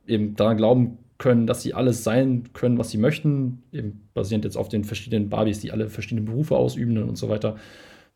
[0.07, 4.57] eben daran glauben können, dass sie alles sein können, was sie möchten, eben basierend jetzt
[4.57, 7.57] auf den verschiedenen Barbies, die alle verschiedene Berufe ausüben und so weiter.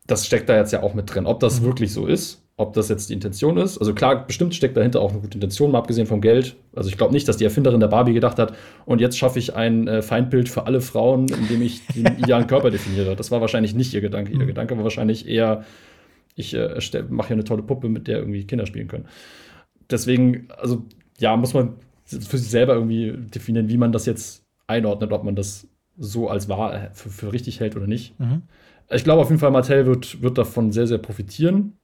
[0.07, 1.25] Das steckt da jetzt ja auch mit drin.
[1.25, 1.65] Ob das mhm.
[1.65, 3.79] wirklich so ist, ob das jetzt die Intention ist.
[3.79, 6.55] Also klar, bestimmt steckt dahinter auch eine gute Intention, mal abgesehen vom Geld.
[6.75, 8.53] Also ich glaube nicht, dass die Erfinderin der Barbie gedacht hat,
[8.85, 12.69] und jetzt schaffe ich ein äh, Feindbild für alle Frauen, indem ich den idealen Körper
[12.69, 13.15] definiere.
[13.15, 14.31] Das war wahrscheinlich nicht ihr Gedanke.
[14.31, 14.47] Ihr mhm.
[14.47, 15.65] Gedanke war wahrscheinlich eher,
[16.35, 19.07] ich äh, mache hier eine tolle Puppe, mit der irgendwie Kinder spielen können.
[19.89, 20.85] Deswegen, also
[21.17, 21.73] ja, muss man
[22.05, 26.49] für sich selber irgendwie definieren, wie man das jetzt einordnet, ob man das so als
[26.49, 28.19] wahr äh, für, für richtig hält oder nicht.
[28.19, 28.43] Mhm.
[28.91, 31.77] Ich glaube auf jeden Fall, Mattel wird, wird davon sehr, sehr profitieren.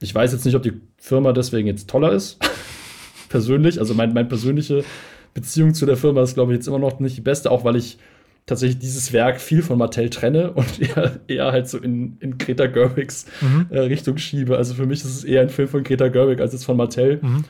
[0.00, 2.38] Ich weiß jetzt nicht, ob die Firma deswegen jetzt toller ist.
[3.28, 3.78] Persönlich.
[3.78, 4.84] Also mein, meine persönliche
[5.34, 7.76] Beziehung zu der Firma ist, glaube ich, jetzt immer noch nicht die beste, auch weil
[7.76, 7.98] ich
[8.46, 12.66] tatsächlich dieses Werk viel von Mattel trenne und eher, eher halt so in, in Greta
[12.66, 13.66] Gerwigs mhm.
[13.70, 14.56] äh, Richtung schiebe.
[14.56, 17.18] Also für mich ist es eher ein Film von Greta Gerwig als jetzt von Mattel.
[17.20, 17.44] Mhm.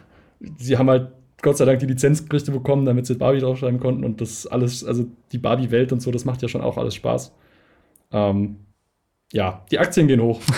[0.56, 1.08] Sie haben halt
[1.42, 5.06] Gott sei Dank die Lizenzgerichte bekommen, damit sie Barbie draufschreiben konnten und das alles, also
[5.32, 7.32] die Barbie-Welt und so, das macht ja schon auch alles Spaß.
[8.10, 8.56] Ähm,
[9.32, 10.40] ja, die Aktien gehen hoch.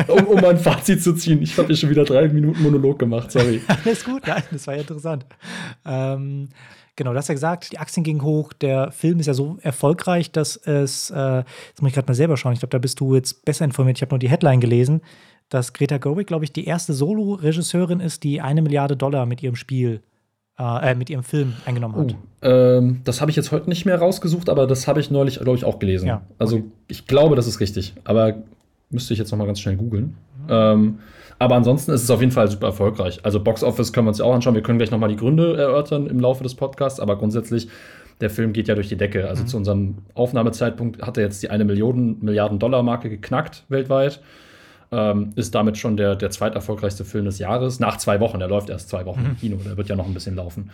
[0.08, 1.42] um, um ein Fazit zu ziehen.
[1.42, 3.60] Ich habe hier schon wieder drei Minuten Monolog gemacht, sorry.
[3.84, 5.26] Alles gut, nein, das war ja interessant.
[5.84, 6.48] Ähm,
[6.96, 8.52] genau, du hast ja gesagt, die Aktien gingen hoch.
[8.52, 12.36] Der Film ist ja so erfolgreich, dass es, äh, jetzt muss ich gerade mal selber
[12.36, 13.98] schauen, ich glaube, da bist du jetzt besser informiert.
[13.98, 15.02] Ich habe nur die Headline gelesen,
[15.48, 19.56] dass Greta Gerwig, glaube ich, die erste Solo-Regisseurin ist, die eine Milliarde Dollar mit ihrem
[19.56, 20.00] Spiel
[20.60, 22.14] äh, mit ihrem Film eingenommen hat.
[22.14, 25.40] Oh, ähm, das habe ich jetzt heute nicht mehr rausgesucht, aber das habe ich neulich,
[25.40, 26.06] glaube ich, auch gelesen.
[26.06, 26.64] Ja, also, okay.
[26.64, 28.42] Also ich glaube, das ist richtig, aber
[28.90, 30.16] müsste ich jetzt noch mal ganz schnell googeln.
[30.44, 30.48] Mhm.
[30.48, 30.98] Ähm,
[31.38, 33.20] aber ansonsten ist es auf jeden Fall super erfolgreich.
[33.24, 34.54] Also Box Office können wir uns ja auch anschauen.
[34.54, 37.68] Wir können gleich noch mal die Gründe erörtern im Laufe des Podcasts, aber grundsätzlich
[38.20, 39.26] der Film geht ja durch die Decke.
[39.28, 39.46] Also mhm.
[39.46, 44.20] zu unserem Aufnahmezeitpunkt hat er jetzt die eine Million, Milliarden Dollar Marke geknackt weltweit.
[44.92, 47.78] Ähm, ist damit schon der, der zweiterfolgreichste Film des Jahres.
[47.78, 49.26] Nach zwei Wochen, der läuft erst zwei Wochen mhm.
[49.26, 50.70] im Kino, der wird ja noch ein bisschen laufen.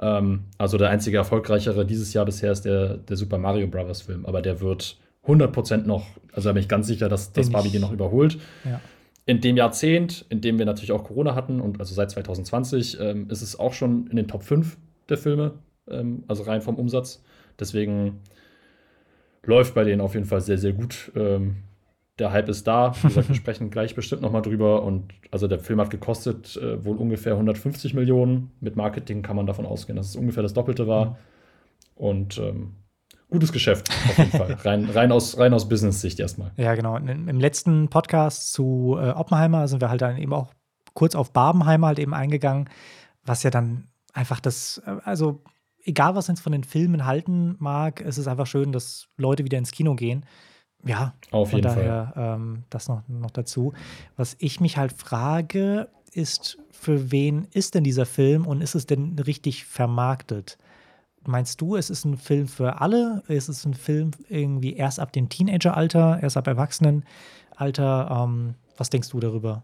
[0.00, 4.24] Ähm, also der einzige erfolgreichere dieses Jahr bisher ist der, der Super Mario Brothers Film,
[4.24, 4.96] aber der wird
[5.28, 8.38] 100% noch, also da bin ich ganz sicher, dass, dass Barbie den noch überholt.
[8.64, 8.80] Ja.
[9.26, 13.28] In dem Jahrzehnt, in dem wir natürlich auch Corona hatten, und also seit 2020, ähm,
[13.28, 15.52] ist es auch schon in den Top 5 der Filme,
[15.88, 17.22] ähm, also rein vom Umsatz.
[17.60, 18.20] Deswegen
[19.44, 21.12] läuft bei denen auf jeden Fall sehr, sehr gut.
[21.14, 21.56] Ähm,
[22.18, 22.94] der Hype ist da.
[23.02, 24.82] Wie gesagt, wir sprechen gleich bestimmt nochmal drüber.
[24.82, 28.50] Und also der Film hat gekostet äh, wohl ungefähr 150 Millionen.
[28.60, 31.06] Mit Marketing kann man davon ausgehen, dass es ungefähr das Doppelte war.
[31.06, 31.16] Mhm.
[31.96, 32.72] Und ähm,
[33.30, 34.52] gutes Geschäft auf jeden Fall.
[34.64, 36.50] Rein, rein aus, rein aus Business-Sicht erstmal.
[36.56, 36.96] Ja, genau.
[36.96, 40.52] Im letzten Podcast zu äh, Oppenheimer sind wir halt dann eben auch
[40.94, 42.68] kurz auf Barbenheimer halt eben eingegangen,
[43.24, 45.42] was ja dann einfach das, äh, also
[45.84, 49.58] egal was uns von den Filmen halten mag, es ist einfach schön, dass Leute wieder
[49.58, 50.24] ins Kino gehen.
[50.84, 52.34] Ja, auf jeden daher, Fall.
[52.36, 53.72] Ähm, das noch, noch dazu.
[54.16, 58.86] Was ich mich halt frage, ist, für wen ist denn dieser Film und ist es
[58.86, 60.58] denn richtig vermarktet?
[61.28, 63.22] Meinst du, es ist ein Film für alle?
[63.28, 67.04] Ist es ein Film irgendwie erst ab dem Teenageralter, erst ab Erwachsenenalter?
[68.10, 69.62] Ähm, was denkst du darüber?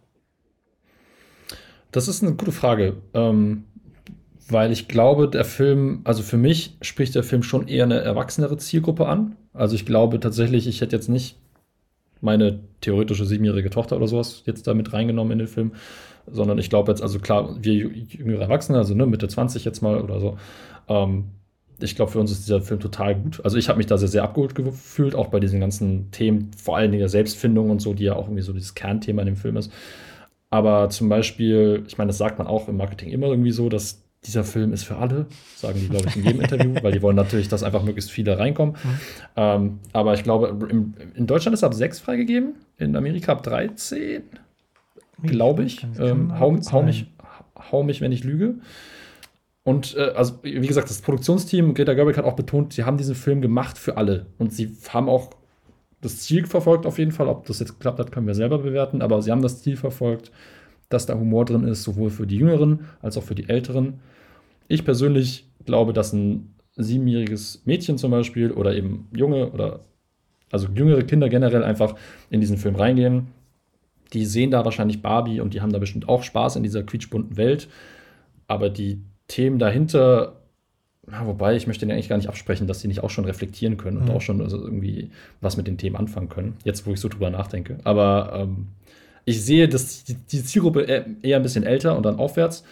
[1.90, 2.98] Das ist eine gute Frage.
[3.14, 3.64] Ähm,
[4.46, 8.59] weil ich glaube, der Film, also für mich spricht der Film schon eher eine erwachsenere
[8.59, 9.37] Zielgruppe an.
[9.55, 11.38] Also ich glaube tatsächlich, ich hätte jetzt nicht
[12.20, 15.72] meine theoretische siebenjährige Tochter oder sowas jetzt da mit reingenommen in den Film,
[16.31, 19.98] sondern ich glaube jetzt, also klar, wir jüngere Erwachsene, also ne, Mitte 20 jetzt mal
[19.98, 20.37] oder so,
[20.88, 21.31] ähm,
[21.80, 23.40] ich glaube, für uns ist dieser Film total gut.
[23.44, 26.76] Also ich habe mich da sehr, sehr abgeholt gefühlt, auch bei diesen ganzen Themen, vor
[26.76, 29.37] allen Dingen der Selbstfindung und so, die ja auch irgendwie so dieses Kernthema in dem
[29.37, 29.72] Film ist.
[30.50, 34.04] Aber zum Beispiel, ich meine, das sagt man auch im Marketing immer irgendwie so, dass
[34.24, 37.16] dieser Film ist für alle, sagen die, glaube ich, in jedem Interview, weil die wollen
[37.16, 38.76] natürlich, dass einfach möglichst viele reinkommen.
[38.82, 38.98] Mhm.
[39.37, 43.42] Ähm, aber ich glaube, im, in Deutschland ist er ab 6 freigegeben, in Amerika ab
[43.42, 44.22] 13,
[45.22, 45.87] glaube ich.
[45.98, 47.06] Ähm, hau, hau, mich,
[47.72, 48.56] hau mich, wenn ich lüge.
[49.64, 53.14] Und äh, also, wie gesagt, das Produktionsteam, Greta Gerwig hat auch betont, sie haben diesen
[53.14, 54.27] Film gemacht für alle.
[54.38, 55.31] Und sie haben auch
[56.03, 57.29] das Ziel verfolgt, auf jeden Fall.
[57.29, 59.00] Ob das jetzt klappt hat, können wir selber bewerten.
[59.00, 60.31] Aber sie haben das Ziel verfolgt,
[60.90, 64.00] dass da Humor drin ist, sowohl für die Jüngeren als auch für die Älteren.
[64.68, 69.81] Ich persönlich glaube, dass ein siebenjähriges Mädchen zum Beispiel oder eben Junge oder
[70.50, 71.96] also jüngere Kinder generell einfach
[72.31, 73.29] in diesen Film reingehen.
[74.12, 77.37] Die sehen da wahrscheinlich Barbie und die haben da bestimmt auch Spaß in dieser quietschbunten
[77.37, 77.68] Welt.
[78.46, 80.40] Aber die Themen dahinter,
[81.10, 83.76] ja, wobei ich möchte denen eigentlich gar nicht absprechen, dass sie nicht auch schon reflektieren
[83.76, 84.10] können und mhm.
[84.10, 85.10] auch schon also irgendwie
[85.40, 86.56] was mit den Themen anfangen können.
[86.64, 87.78] Jetzt, wo ich so drüber nachdenke.
[87.84, 88.68] Aber ähm,
[89.24, 90.82] ich sehe, dass die, die Zielgruppe
[91.22, 92.64] eher ein bisschen älter und dann aufwärts.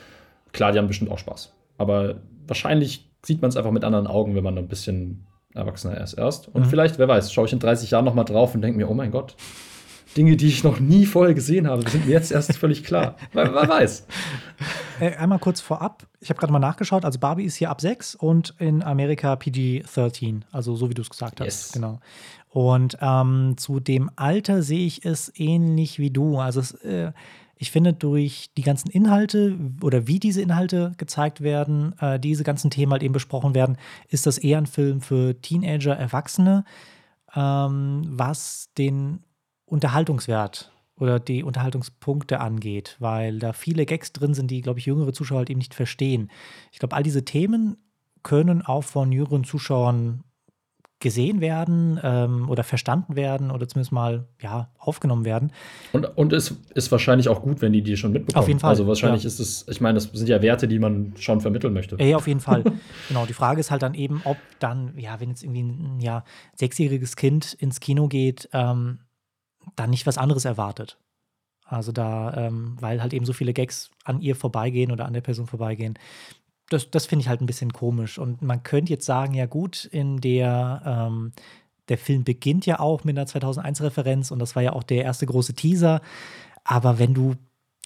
[0.52, 1.52] Klar, die haben bestimmt auch Spaß.
[1.78, 6.18] Aber wahrscheinlich sieht man es einfach mit anderen Augen, wenn man ein bisschen Erwachsener erst
[6.18, 6.48] erst.
[6.48, 6.68] Und mhm.
[6.68, 8.94] vielleicht, wer weiß, schaue ich in 30 Jahren noch mal drauf und denke mir, oh
[8.94, 9.36] mein Gott,
[10.16, 13.16] Dinge, die ich noch nie vorher gesehen habe, sind mir jetzt erst völlig klar.
[13.32, 14.06] Wer, weiß.
[15.00, 18.14] Äh, einmal kurz vorab, ich habe gerade mal nachgeschaut, also Barbie ist hier ab 6
[18.14, 21.46] und in Amerika PG-13, also so wie du es gesagt hast.
[21.46, 21.72] Yes.
[21.72, 22.00] Genau.
[22.48, 26.38] Und ähm, zu dem Alter sehe ich es ähnlich wie du.
[26.38, 27.12] Also es, äh,
[27.56, 32.70] ich finde, durch die ganzen Inhalte oder wie diese Inhalte gezeigt werden, äh, diese ganzen
[32.70, 36.64] Themen halt eben besprochen werden, ist das eher ein Film für Teenager, Erwachsene,
[37.34, 39.20] ähm, was den
[39.72, 45.14] Unterhaltungswert oder die Unterhaltungspunkte angeht, weil da viele Gags drin sind, die, glaube ich, jüngere
[45.14, 46.30] Zuschauer halt eben nicht verstehen.
[46.72, 47.78] Ich glaube, all diese Themen
[48.22, 50.24] können auch von jüngeren Zuschauern
[51.00, 55.52] gesehen werden ähm, oder verstanden werden oder zumindest mal ja, aufgenommen werden.
[55.92, 58.42] Und, und es ist wahrscheinlich auch gut, wenn die die schon mitbekommen.
[58.42, 58.70] Auf jeden Fall.
[58.70, 59.26] Also wahrscheinlich ja.
[59.26, 61.96] ist es, ich meine, das sind ja Werte, die man schon vermitteln möchte.
[62.00, 62.62] Ja, auf jeden Fall.
[63.08, 66.24] genau, die Frage ist halt dann eben, ob dann, ja, wenn jetzt irgendwie ein ja,
[66.56, 68.98] sechsjähriges Kind ins Kino geht, ähm,
[69.76, 70.98] dann nicht was anderes erwartet.
[71.64, 75.22] Also da, ähm, weil halt eben so viele Gags an ihr vorbeigehen oder an der
[75.22, 75.98] Person vorbeigehen.
[76.68, 78.18] Das, das finde ich halt ein bisschen komisch.
[78.18, 81.32] Und man könnte jetzt sagen, ja gut, in der, ähm,
[81.88, 85.26] der Film beginnt ja auch mit einer 2001-Referenz und das war ja auch der erste
[85.26, 86.02] große Teaser.
[86.64, 87.34] Aber wenn du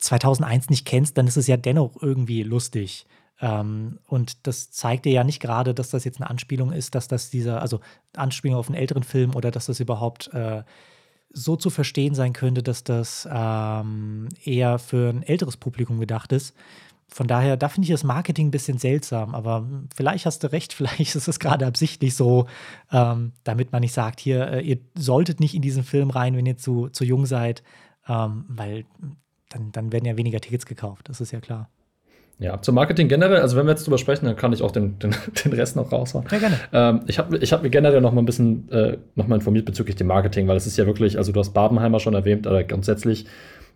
[0.00, 3.06] 2001 nicht kennst, dann ist es ja dennoch irgendwie lustig.
[3.40, 7.08] Ähm, und das zeigt dir ja nicht gerade, dass das jetzt eine Anspielung ist, dass
[7.08, 7.80] das dieser, also
[8.16, 10.62] Anspielung auf einen älteren Film oder dass das überhaupt äh,
[11.36, 16.56] so zu verstehen sein könnte, dass das ähm, eher für ein älteres Publikum gedacht ist.
[17.08, 20.72] Von daher, da finde ich das Marketing ein bisschen seltsam, aber vielleicht hast du recht,
[20.72, 22.46] vielleicht ist es gerade absichtlich so,
[22.90, 26.46] ähm, damit man nicht sagt, hier, äh, ihr solltet nicht in diesen Film rein, wenn
[26.46, 27.62] ihr zu, zu jung seid,
[28.08, 28.86] ähm, weil
[29.50, 31.68] dann, dann werden ja weniger Tickets gekauft, das ist ja klar.
[32.38, 34.98] Ja, zum Marketing generell, also wenn wir jetzt drüber sprechen, dann kann ich auch den,
[34.98, 36.26] den, den Rest noch raushauen.
[36.30, 36.56] Ja, gerne.
[36.72, 39.64] Ähm, ich habe ich hab mir generell noch mal ein bisschen äh, noch mal informiert
[39.64, 42.62] bezüglich dem Marketing, weil es ist ja wirklich, also du hast Barbenheimer schon erwähnt, aber
[42.64, 43.26] grundsätzlich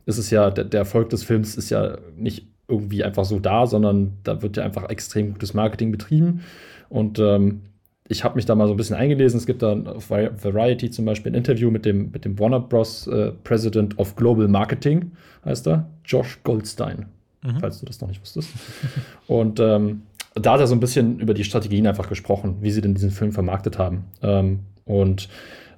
[0.04, 3.66] ist es ja, der, der Erfolg des Films ist ja nicht irgendwie einfach so da,
[3.66, 6.42] sondern da wird ja einfach extrem gutes Marketing betrieben.
[6.90, 7.62] Und ähm,
[8.08, 9.38] ich habe mich da mal so ein bisschen eingelesen.
[9.38, 13.06] Es gibt da auf Variety zum Beispiel ein Interview mit dem, mit dem Warner Bros.
[13.06, 15.12] Äh, President of Global Marketing,
[15.44, 17.06] heißt er, Josh Goldstein
[17.42, 17.60] mhm.
[17.60, 18.50] falls du das noch nicht wusstest.
[19.26, 20.02] Und ähm,
[20.34, 23.10] da hat er so ein bisschen über die Strategien einfach gesprochen, wie sie denn diesen
[23.10, 24.04] Film vermarktet haben.
[24.22, 25.28] Ähm, und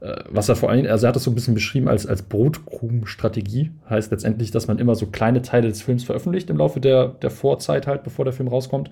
[0.01, 2.23] äh, was er vor allem, also er hat das so ein bisschen beschrieben als, als
[2.23, 3.71] Brotkrumen-Strategie.
[3.89, 7.31] Heißt letztendlich, dass man immer so kleine Teile des Films veröffentlicht im Laufe der, der
[7.31, 8.91] Vorzeit halt, bevor der Film rauskommt,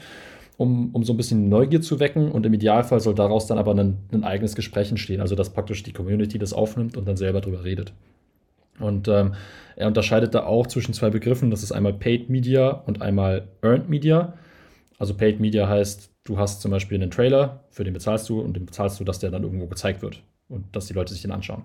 [0.56, 2.30] um, um so ein bisschen Neugier zu wecken.
[2.30, 5.20] Und im Idealfall soll daraus dann aber ein, ein eigenes Gespräch entstehen.
[5.20, 7.92] Also, dass praktisch die Community das aufnimmt und dann selber drüber redet.
[8.81, 9.35] Und ähm,
[9.77, 11.51] er unterscheidet da auch zwischen zwei Begriffen.
[11.51, 14.35] Das ist einmal Paid Media und einmal Earned Media.
[14.99, 18.55] Also Paid Media heißt, du hast zum Beispiel einen Trailer, für den bezahlst du und
[18.55, 21.33] den bezahlst du, dass der dann irgendwo gezeigt wird und dass die Leute sich den
[21.33, 21.64] anschauen.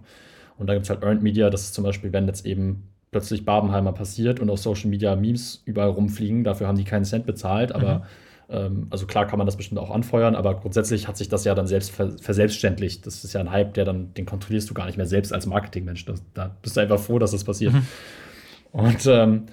[0.57, 3.45] Und dann gibt es halt Earned Media, das ist zum Beispiel, wenn jetzt eben plötzlich
[3.45, 7.73] Barbenheimer passiert und auf Social Media Memes überall rumfliegen, dafür haben die keinen Cent bezahlt,
[7.73, 8.03] aber mhm.
[8.49, 11.55] Ähm, also klar kann man das bestimmt auch anfeuern, aber grundsätzlich hat sich das ja
[11.55, 13.05] dann selbst verselbstständigt.
[13.05, 15.45] Das ist ja ein Hype, der dann, den kontrollierst du gar nicht mehr selbst als
[15.45, 16.05] Marketingmensch.
[16.05, 17.73] Das, da bist du einfach froh, dass das passiert.
[17.73, 17.85] Mhm.
[18.71, 19.43] Und ähm,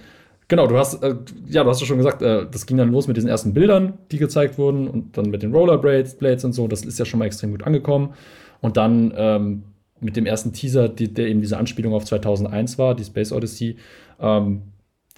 [0.49, 1.15] genau, du hast, äh,
[1.49, 3.95] ja, du hast ja schon gesagt, äh, das ging dann los mit diesen ersten Bildern,
[4.11, 6.69] die gezeigt wurden und dann mit den Rollerblades Blades und so.
[6.69, 8.15] Das ist ja schon mal extrem gut angekommen.
[8.61, 9.63] Und dann ähm,
[10.01, 13.77] mit dem ersten Teaser, die, der eben diese Anspielung auf 2001 war, die Space Odyssey,
[14.21, 14.63] ähm,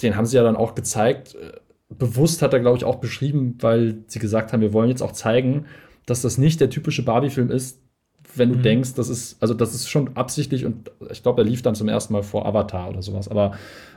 [0.03, 1.35] den haben sie ja dann auch gezeigt.
[1.35, 1.59] Äh,
[1.99, 5.13] bewusst hat er, glaube ich, auch beschrieben, weil sie gesagt haben, wir wollen jetzt auch
[5.13, 5.67] zeigen,
[6.07, 7.81] dass das nicht der typische Barbie-Film ist,
[8.37, 8.63] wenn du mhm.
[8.63, 11.89] denkst, das ist, also das ist schon absichtlich und ich glaube, er lief dann zum
[11.89, 13.29] ersten Mal vor Avatar oder sowas.
[13.29, 13.53] Aber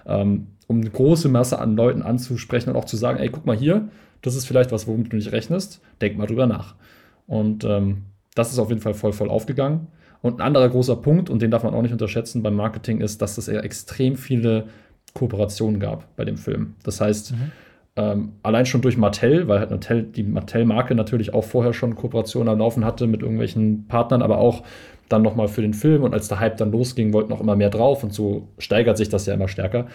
[0.05, 3.57] ähm, um eine große Masse an Leuten anzusprechen und auch zu sagen, ey, guck mal
[3.57, 3.89] hier,
[4.21, 6.75] das ist vielleicht was, womit du nicht rechnest, denk mal drüber nach.
[7.25, 8.03] Und ähm,
[8.35, 9.87] das ist auf jeden Fall voll, voll aufgegangen.
[10.21, 13.21] Und ein anderer großer Punkt, und den darf man auch nicht unterschätzen beim Marketing, ist,
[13.21, 14.67] dass es extrem viele
[15.13, 16.75] Kooperationen gab bei dem Film.
[16.83, 17.51] Das heißt, mhm
[17.97, 22.47] ähm, allein schon durch Mattel, weil halt Mattel, die Mattel-Marke natürlich auch vorher schon Kooperationen
[22.47, 24.63] am Laufen hatte mit irgendwelchen Partnern, aber auch
[25.09, 27.69] dann nochmal für den Film und als der Hype dann losging, wollten auch immer mehr
[27.69, 29.87] drauf und so steigert sich das ja immer stärker.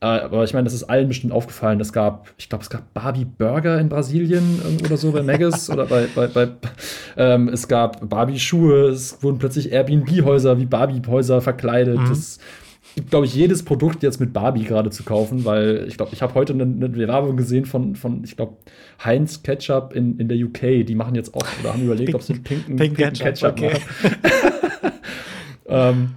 [0.00, 1.80] Äh, aber ich meine, das ist allen bestimmt aufgefallen.
[1.80, 5.86] Es gab, ich glaube, es gab Barbie Burger in Brasilien oder so bei Megas oder
[5.86, 6.48] bei, bei, bei
[7.16, 11.98] ähm, es gab Barbie Schuhe, es wurden plötzlich Airbnb-Häuser wie Barbie-Häuser verkleidet.
[11.98, 12.08] Mhm.
[12.08, 12.38] Das,
[12.98, 16.20] gibt, glaube ich, jedes Produkt jetzt mit Barbie gerade zu kaufen, weil ich glaube, ich
[16.20, 18.56] habe heute eine, eine, Werbung gesehen von, von ich glaube,
[19.04, 20.84] Heinz Ketchup in, in der UK.
[20.84, 23.78] Die machen jetzt auch, oder haben überlegt, ob sie einen pinken, Pink pinken Ketchup, Ketchup
[23.78, 23.80] okay.
[24.02, 24.92] machen.
[25.68, 26.10] ähm,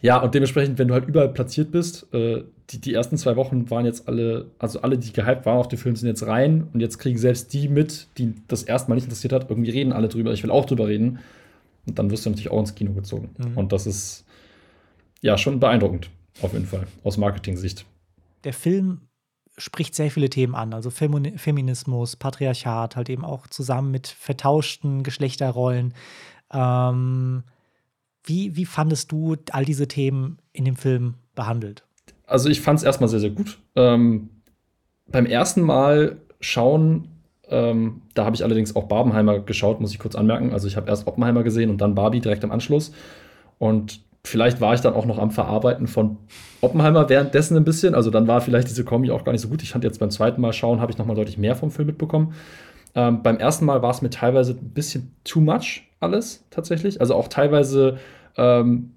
[0.00, 3.68] ja, und dementsprechend, wenn du halt überall platziert bist, äh, die, die ersten zwei Wochen
[3.68, 6.78] waren jetzt alle, also alle, die gehypt waren auf die Filme, sind jetzt rein und
[6.78, 10.32] jetzt kriegen selbst die mit, die das erstmal nicht interessiert hat, irgendwie reden alle drüber.
[10.32, 11.18] Ich will auch drüber reden
[11.84, 13.30] Und dann wirst du natürlich auch ins Kino gezogen.
[13.38, 13.58] Mhm.
[13.58, 14.21] Und das ist
[15.22, 16.10] ja schon beeindruckend,
[16.42, 17.86] auf jeden Fall, aus Marketing-Sicht.
[18.44, 19.00] Der Film
[19.56, 25.94] spricht sehr viele Themen an, also Feminismus, Patriarchat, halt eben auch zusammen mit vertauschten Geschlechterrollen.
[26.52, 27.44] Ähm,
[28.24, 31.84] wie, wie fandest du all diese Themen in dem Film behandelt?
[32.26, 33.58] Also ich fand es erstmal sehr, sehr gut.
[33.76, 34.30] Ähm,
[35.06, 37.08] beim ersten Mal schauen,
[37.48, 40.52] ähm, da habe ich allerdings auch Barbenheimer geschaut, muss ich kurz anmerken.
[40.52, 42.92] Also ich habe erst Oppenheimer gesehen und dann Barbie direkt im Anschluss.
[43.58, 46.18] Und vielleicht war ich dann auch noch am Verarbeiten von
[46.60, 47.94] Oppenheimer währenddessen ein bisschen.
[47.94, 49.62] Also dann war vielleicht diese Kombi auch gar nicht so gut.
[49.62, 51.86] Ich fand jetzt beim zweiten Mal schauen, habe ich noch mal deutlich mehr vom Film
[51.86, 52.34] mitbekommen.
[52.94, 57.00] Ähm, beim ersten Mal war es mir teilweise ein bisschen too much alles tatsächlich.
[57.00, 57.98] Also auch teilweise
[58.36, 58.92] ähm,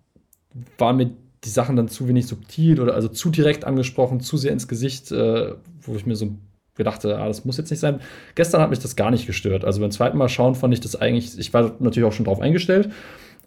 [0.78, 1.12] waren mir
[1.44, 5.12] die Sachen dann zu wenig subtil oder also zu direkt angesprochen, zu sehr ins Gesicht,
[5.12, 6.36] äh, wo ich mir so
[6.76, 8.02] gedacht ah, das muss jetzt nicht sein.
[8.36, 9.64] Gestern hat mich das gar nicht gestört.
[9.64, 12.42] Also beim zweiten Mal schauen fand ich das eigentlich, ich war natürlich auch schon drauf
[12.42, 12.92] eingestellt,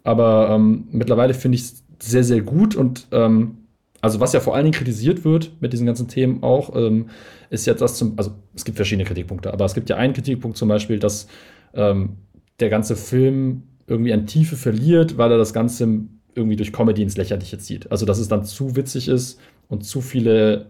[0.03, 3.57] aber ähm, mittlerweile finde ich es sehr, sehr gut und ähm,
[4.01, 7.09] also was ja vor allen Dingen kritisiert wird mit diesen ganzen Themen auch, ähm,
[7.49, 10.57] ist ja das zum, also es gibt verschiedene Kritikpunkte, aber es gibt ja einen Kritikpunkt
[10.57, 11.27] zum Beispiel, dass
[11.73, 12.17] ähm,
[12.59, 15.87] der ganze Film irgendwie an Tiefe verliert, weil er das Ganze
[16.35, 17.91] irgendwie durch Comedy ins Lächerliche zieht.
[17.91, 20.67] Also dass es dann zu witzig ist und zu viele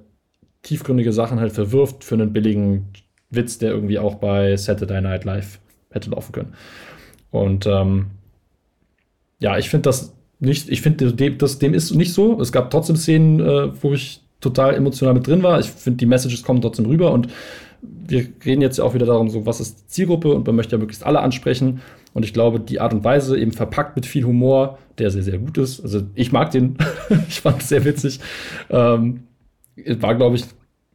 [0.64, 2.88] tiefgründige Sachen halt verwirft für einen billigen
[3.30, 5.60] Witz, der irgendwie auch bei Saturday Night Live
[5.92, 6.54] hätte laufen können.
[7.32, 8.08] Und ähm,
[9.40, 12.40] ja, ich finde das nicht, ich finde, dem, dem ist nicht so.
[12.40, 15.60] Es gab trotzdem Szenen, äh, wo ich total emotional mit drin war.
[15.60, 17.28] Ich finde, die Messages kommen trotzdem rüber und
[17.82, 21.06] wir reden jetzt auch wieder darum, so was ist Zielgruppe und man möchte ja möglichst
[21.06, 21.82] alle ansprechen.
[22.14, 25.38] Und ich glaube, die Art und Weise, eben verpackt mit viel Humor, der sehr, sehr
[25.38, 25.82] gut ist.
[25.82, 26.78] Also ich mag den,
[27.30, 28.20] ich fand es sehr witzig.
[28.70, 29.24] Ähm,
[30.00, 30.46] war, glaube ich,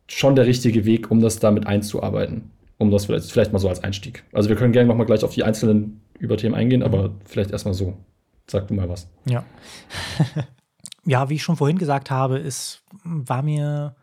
[0.08, 2.50] schon der richtige Weg, um das damit einzuarbeiten.
[2.78, 4.24] Um das vielleicht, vielleicht mal so als Einstieg.
[4.32, 7.74] Also wir können gerne noch mal gleich auf die einzelnen Überthemen eingehen, aber vielleicht erstmal
[7.74, 7.94] so.
[8.46, 9.08] Sag du mal was.
[9.26, 9.44] Ja.
[11.04, 13.96] ja, wie ich schon vorhin gesagt habe, es war mir,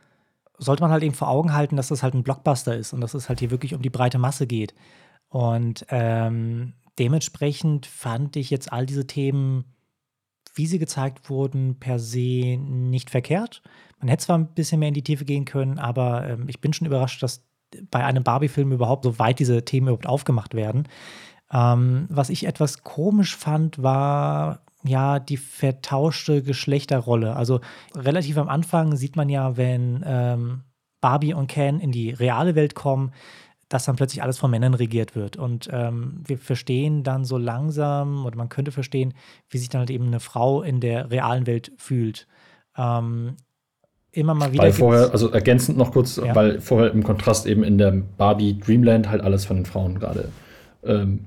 [0.58, 3.14] sollte man halt eben vor Augen halten, dass das halt ein Blockbuster ist und dass
[3.14, 4.74] es halt hier wirklich um die breite Masse geht.
[5.30, 9.66] Und ähm, dementsprechend fand ich jetzt all diese Themen,
[10.56, 13.62] wie sie gezeigt wurden, per se nicht verkehrt.
[14.00, 16.74] Man hätte zwar ein bisschen mehr in die Tiefe gehen können, aber ähm, ich bin
[16.74, 17.46] schon überrascht, dass
[17.90, 20.88] bei einem Barbie-Film überhaupt so weit diese Themen überhaupt aufgemacht werden.
[21.54, 27.36] Ähm, was ich etwas komisch fand, war ja die vertauschte Geschlechterrolle.
[27.36, 27.60] Also
[27.96, 30.62] relativ am Anfang sieht man ja, wenn ähm,
[31.02, 33.12] Barbie und Ken in die reale Welt kommen,
[33.70, 35.38] dass dann plötzlich alles von Männern regiert wird.
[35.38, 39.14] Und ähm, wir verstehen dann so langsam, oder man könnte verstehen,
[39.50, 42.28] wie sich dann halt eben eine Frau in der realen Welt fühlt.
[42.78, 43.38] Ähm,
[44.12, 44.64] immer mal wieder.
[44.64, 46.36] Weil vorher, also ergänzend noch kurz, ja.
[46.36, 50.30] weil vorher im Kontrast eben in der Barbie Dreamland halt alles von den Frauen gerade
[50.84, 51.26] ähm,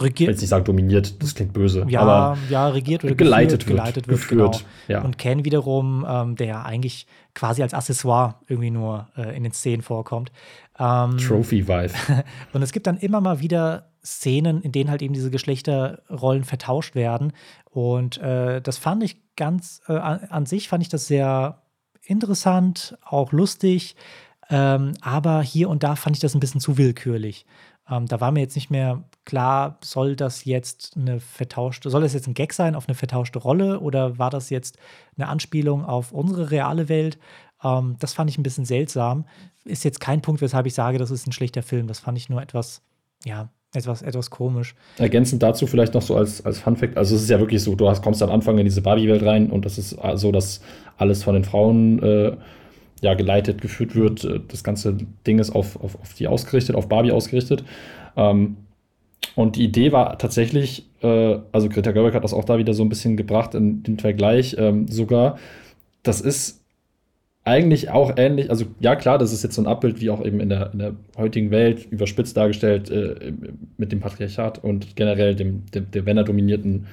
[0.00, 0.20] regiert.
[0.20, 1.86] Ich will jetzt nicht sagen dominiert, das klingt böse.
[1.88, 3.18] Ja, aber ja geleitet wird.
[3.18, 4.64] Geleitet wird, geleitet wird geführt.
[4.86, 4.98] Genau.
[5.00, 5.04] Ja.
[5.04, 9.82] Und Ken wiederum, ähm, der eigentlich quasi als Accessoire irgendwie nur äh, in den Szenen
[9.82, 10.32] vorkommt.
[10.78, 12.24] Ähm, Trophy-Wife.
[12.52, 16.94] und es gibt dann immer mal wieder Szenen, in denen halt eben diese Geschlechterrollen vertauscht
[16.94, 17.32] werden.
[17.70, 21.62] Und äh, das fand ich ganz, äh, an sich fand ich das sehr
[22.04, 23.96] interessant, auch lustig.
[24.50, 27.44] Ähm, aber hier und da fand ich das ein bisschen zu willkürlich.
[27.90, 32.14] Ähm, da war mir jetzt nicht mehr klar, soll das jetzt eine vertauschte, soll das
[32.14, 34.78] jetzt ein Gag sein auf eine vertauschte Rolle oder war das jetzt
[35.16, 37.18] eine Anspielung auf unsere reale Welt?
[37.62, 39.24] Ähm, das fand ich ein bisschen seltsam.
[39.64, 41.86] Ist jetzt kein Punkt, weshalb ich sage, das ist ein schlechter Film.
[41.86, 42.82] Das fand ich nur etwas,
[43.24, 44.74] ja, etwas, etwas komisch.
[44.98, 47.74] Ergänzend dazu vielleicht noch so als, als Fun Fact, also es ist ja wirklich so,
[47.74, 50.60] du hast, kommst am Anfang in diese Barbie-Welt rein und das ist so, dass
[50.96, 52.36] alles von den Frauen äh,
[53.00, 54.24] ja, geleitet, geführt wird.
[54.24, 57.64] Äh, das ganze Ding ist auf, auf, auf die ausgerichtet, auf Barbie ausgerichtet.
[58.16, 58.56] Ähm,
[59.34, 62.82] und die Idee war tatsächlich, äh, also Greta Gerwig hat das auch da wieder so
[62.82, 65.38] ein bisschen gebracht in den Vergleich ähm, sogar,
[66.02, 66.64] das ist
[67.44, 70.40] eigentlich auch ähnlich, also ja klar, das ist jetzt so ein Abbild wie auch eben
[70.40, 73.32] in der, in der heutigen Welt überspitzt dargestellt äh,
[73.76, 76.86] mit dem Patriarchat und generell dem, dem der männerdominierten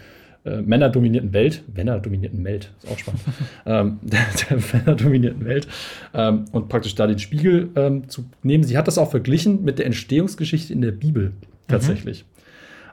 [0.46, 3.22] äh, männerdominierten Welt, männerdominierten Welt, ist auch spannend,
[3.66, 5.68] ähm, der, der männerdominierten Welt
[6.14, 8.64] ähm, und praktisch da den Spiegel ähm, zu nehmen.
[8.64, 11.34] Sie hat das auch verglichen mit der Entstehungsgeschichte in der Bibel
[11.68, 12.24] tatsächlich.
[12.24, 12.36] Mhm.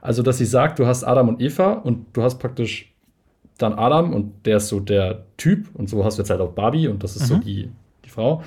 [0.01, 2.93] Also, dass sie sagt, du hast Adam und Eva und du hast praktisch
[3.59, 6.53] dann Adam und der ist so der Typ und so hast du jetzt halt auch
[6.53, 7.27] Barbie und das ist mhm.
[7.27, 7.71] so die,
[8.05, 8.43] die Frau.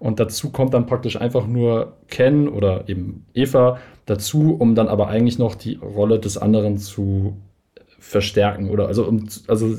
[0.00, 5.08] Und dazu kommt dann praktisch einfach nur Ken oder eben Eva dazu, um dann aber
[5.08, 7.36] eigentlich noch die Rolle des anderen zu
[7.98, 9.76] verstärken oder also um, also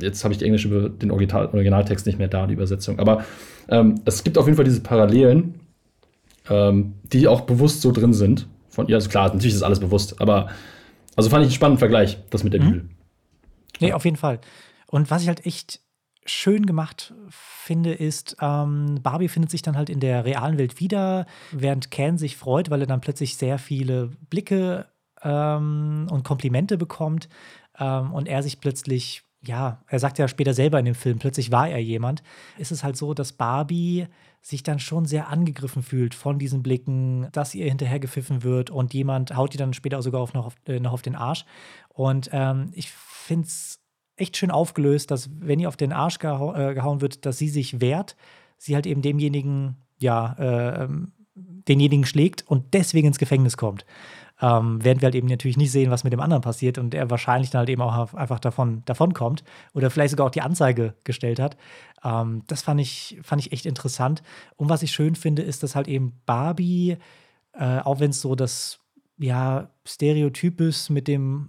[0.00, 3.24] jetzt habe ich die englische den Original, Originaltext nicht mehr da die Übersetzung aber
[3.68, 5.60] ähm, es gibt auf jeden Fall diese Parallelen
[6.48, 10.20] ähm, die auch bewusst so drin sind von ihr also klar natürlich ist alles bewusst
[10.20, 10.48] aber
[11.16, 12.66] Also fand ich einen spannenden Vergleich, das mit der mhm.
[12.66, 12.90] Bibel.
[13.80, 14.40] Nee, auf jeden Fall.
[14.86, 15.80] Und was ich halt echt
[16.24, 21.26] schön gemacht finde, ist, ähm, Barbie findet sich dann halt in der realen Welt wieder,
[21.52, 24.86] während Ken sich freut, weil er dann plötzlich sehr viele Blicke
[25.26, 27.28] ähm, und Komplimente bekommt
[27.78, 31.50] ähm, und er sich plötzlich, ja, er sagt ja später selber in dem Film, plötzlich
[31.50, 32.22] war er jemand,
[32.58, 34.06] ist es halt so, dass Barbie
[34.40, 39.36] sich dann schon sehr angegriffen fühlt von diesen Blicken, dass ihr hinterhergepfiffen wird und jemand
[39.36, 41.44] haut ihr dann später sogar auf, noch, auf, äh, noch auf den Arsch.
[41.88, 43.80] Und ähm, ich finde es
[44.14, 47.48] echt schön aufgelöst, dass wenn ihr auf den Arsch gehau äh, gehauen wird, dass sie
[47.48, 48.16] sich wehrt,
[48.56, 50.88] sie halt eben demjenigen, ja, äh,
[51.34, 53.84] denjenigen schlägt und deswegen ins Gefängnis kommt.
[54.40, 57.08] Ähm, werden wir halt eben natürlich nicht sehen, was mit dem anderen passiert und er
[57.08, 60.94] wahrscheinlich dann halt eben auch einfach davon, davon kommt oder vielleicht sogar auch die Anzeige
[61.04, 61.56] gestellt hat.
[62.04, 64.22] Ähm, das fand ich, fand ich echt interessant.
[64.56, 66.98] Und was ich schön finde, ist, dass halt eben Barbie,
[67.54, 68.80] äh, auch wenn es so das
[69.18, 71.48] ja, Stereotyp ist mit dem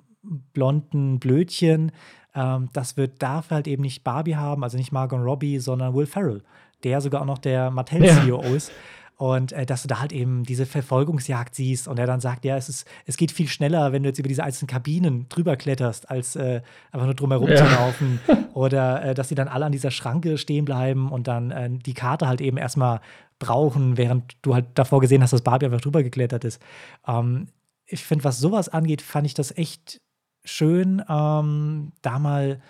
[0.53, 1.91] blonden Blödchen,
[2.33, 6.05] ähm, das wird dafür halt eben nicht Barbie haben, also nicht Margot Robbie, sondern Will
[6.05, 6.43] Ferrell,
[6.83, 8.49] der sogar auch noch der Mattel-CEO ja.
[8.49, 8.71] ist.
[9.17, 12.55] Und äh, dass du da halt eben diese Verfolgungsjagd siehst und er dann sagt, ja,
[12.55, 16.11] es, ist, es geht viel schneller, wenn du jetzt über diese einzelnen Kabinen drüber kletterst,
[16.11, 16.61] als äh,
[16.91, 17.55] einfach nur drumherum ja.
[17.57, 18.19] zu laufen.
[18.53, 21.95] Oder äh, dass sie dann alle an dieser Schranke stehen bleiben und dann äh, die
[21.95, 23.01] Karte halt eben erstmal
[23.39, 26.61] brauchen, während du halt davor gesehen hast, dass Barbie einfach drüber geklettert ist.
[27.07, 27.47] Ähm,
[27.87, 29.99] ich finde, was sowas angeht, fand ich das echt
[30.43, 32.61] schön, ähm, da mal,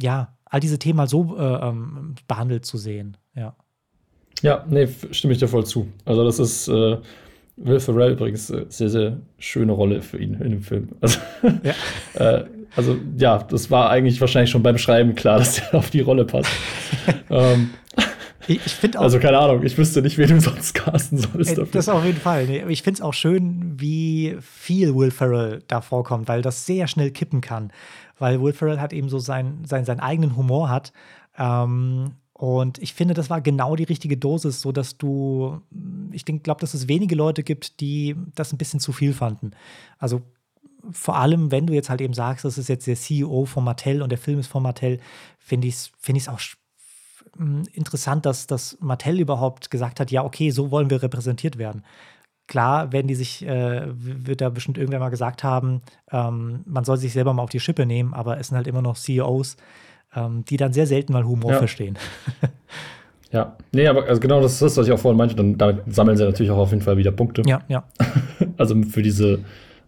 [0.00, 3.16] ja, all diese Themen mal so äh, ähm, behandelt zu sehen.
[3.34, 3.54] Ja.
[4.42, 5.88] Ja, nee, stimme ich dir voll zu.
[6.04, 6.98] Also, das ist äh,
[7.56, 10.88] Will Ferrell übrigens äh, sehr, sehr schöne Rolle für ihn in dem Film.
[11.00, 11.18] Also
[11.62, 12.38] ja.
[12.38, 12.44] äh,
[12.76, 16.26] also, ja, das war eigentlich wahrscheinlich schon beim Schreiben klar, dass er auf die Rolle
[16.26, 16.50] passt.
[17.30, 17.70] ähm,
[18.46, 19.04] ich, ich finde auch.
[19.04, 21.68] Also keine Ahnung, ich wüsste nicht, wen du sonst casten sollst dafür.
[21.72, 22.46] Das auf jeden Fall.
[22.46, 26.86] Nee, ich finde es auch schön, wie viel Will Ferrell da vorkommt, weil das sehr
[26.86, 27.72] schnell kippen kann.
[28.18, 30.92] Weil Will Ferrell hat eben so sein, sein, seinen eigenen Humor hat.
[31.38, 35.62] Ähm, und ich finde, das war genau die richtige Dosis, so dass du,
[36.12, 39.52] ich glaube, dass es wenige Leute gibt, die das ein bisschen zu viel fanden.
[39.98, 40.20] Also
[40.90, 44.02] vor allem, wenn du jetzt halt eben sagst, das ist jetzt der CEO von Mattel
[44.02, 45.00] und der Film ist von Mattel,
[45.38, 46.40] finde ich es find auch
[47.72, 51.84] interessant, dass, dass Mattel überhaupt gesagt hat, ja, okay, so wollen wir repräsentiert werden.
[52.48, 55.80] Klar werden die sich, äh, wird da bestimmt irgendwer mal gesagt haben,
[56.12, 58.82] ähm, man soll sich selber mal auf die Schippe nehmen, aber es sind halt immer
[58.82, 59.56] noch CEOs,
[60.16, 61.58] ähm, die dann sehr selten mal Humor ja.
[61.58, 61.98] verstehen.
[63.32, 65.36] ja, nee, aber also genau das ist das, was ich auch vorhin meinte.
[65.36, 67.42] Dann damit sammeln sie natürlich auch auf jeden Fall wieder Punkte.
[67.46, 67.84] Ja, ja.
[68.56, 69.40] also für diese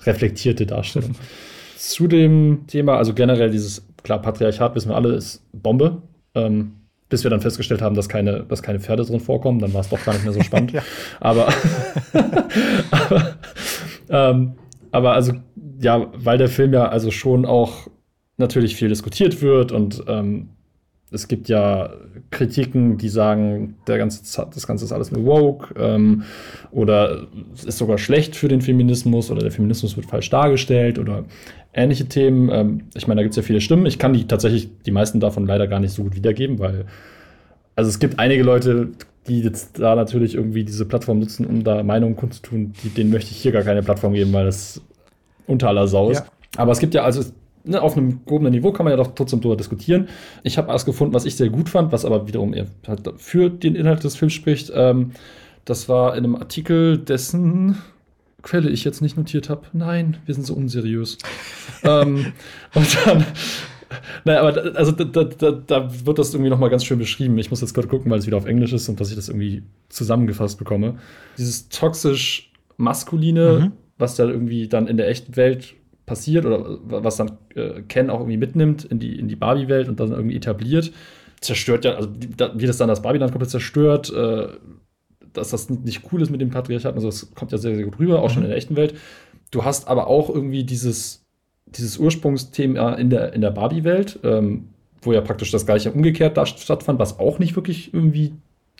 [0.05, 1.15] reflektierte Darstellung.
[1.77, 6.03] Zu dem Thema, also generell dieses, klar, Patriarchat wissen wir alle, ist Bombe.
[6.35, 6.75] Ähm,
[7.09, 9.61] bis wir dann festgestellt haben, dass keine, dass keine Pferde drin vorkommen.
[9.61, 10.75] Dann war es doch gar nicht mehr so spannend.
[11.21, 11.49] Aber,
[12.91, 13.35] aber,
[14.11, 14.53] ähm,
[14.93, 15.33] aber also,
[15.81, 17.89] ja, weil der Film ja also schon auch
[18.39, 20.51] natürlich viel diskutiert wird und ähm,
[21.11, 21.91] es gibt ja
[22.31, 24.23] Kritiken, die sagen, der ganze,
[24.55, 26.25] das Ganze ist alles nur woke ähm,
[26.71, 31.25] oder es ist sogar schlecht für den Feminismus oder der Feminismus wird falsch dargestellt oder
[31.73, 32.51] ähnliche Themen.
[32.51, 33.87] Ähm, ich meine, da gibt es ja viele Stimmen.
[33.87, 36.85] Ich kann die tatsächlich, die meisten davon leider gar nicht so gut wiedergeben, weil
[37.75, 38.89] also es gibt einige Leute,
[39.29, 43.31] die jetzt da natürlich irgendwie diese Plattform nutzen, um da Meinungen kundzutun, die, denen möchte
[43.31, 44.83] ich hier gar keine Plattform geben, weil das
[45.47, 46.19] unter aller Sau ist.
[46.19, 46.27] Ja.
[46.57, 47.23] Aber es gibt ja also
[47.65, 50.09] ne, auf einem gehobenen Niveau kann man ja doch trotzdem darüber diskutieren.
[50.43, 53.51] Ich habe was gefunden, was ich sehr gut fand, was aber wiederum eher halt für
[53.51, 54.73] den Inhalt des Films spricht.
[54.75, 55.13] Ähm,
[55.65, 57.77] das war in einem Artikel, dessen
[58.41, 59.63] Quelle ich jetzt nicht notiert habe.
[59.73, 61.19] Nein, wir sind so unseriös.
[61.83, 62.33] ähm,
[62.73, 63.25] und dann,
[64.25, 67.37] naja, aber da, also da, da, da, wird das irgendwie nochmal ganz schön beschrieben.
[67.39, 69.29] Ich muss jetzt gerade gucken, weil es wieder auf Englisch ist und dass ich das
[69.29, 70.99] irgendwie zusammengefasst bekomme.
[71.37, 73.73] Dieses toxisch maskuline, mhm.
[73.99, 75.75] was da irgendwie dann in der echten Welt
[76.09, 80.01] passiert oder was dann äh, Ken auch irgendwie mitnimmt in die, in die Barbie-Welt und
[80.01, 80.93] dann irgendwie etabliert,
[81.41, 82.09] zerstört ja, also
[82.55, 84.49] wie das dann das Barbie-Land komplett zerstört, äh,
[85.33, 87.99] dass das nicht cool ist mit dem Patriarchat, also das kommt ja sehr, sehr gut
[87.99, 88.35] rüber, auch mhm.
[88.35, 88.95] schon in der echten Welt.
[89.51, 91.25] Du hast aber auch irgendwie dieses,
[91.67, 94.71] dieses Ursprungsthema in der, in der Barbie-Welt, ähm,
[95.03, 98.33] wo ja praktisch das gleiche umgekehrt da stattfand, was auch nicht wirklich irgendwie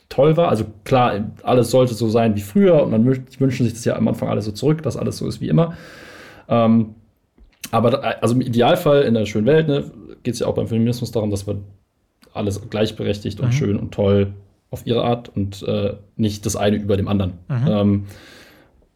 [0.09, 0.49] toll war.
[0.49, 4.07] Also klar, alles sollte so sein wie früher und man wünschen sich das ja am
[4.07, 5.77] Anfang alles so zurück, dass alles so ist wie immer.
[6.49, 6.95] Ähm,
[7.71, 9.91] aber also im Idealfall in der schönen Welt ne,
[10.23, 11.57] geht es ja auch beim Feminismus darum, dass wir
[12.33, 13.45] alles gleichberechtigt mhm.
[13.45, 14.33] und schön und toll
[14.71, 17.33] auf ihre Art und äh, nicht das eine über dem anderen.
[17.47, 17.67] Mhm.
[17.67, 18.03] Ähm,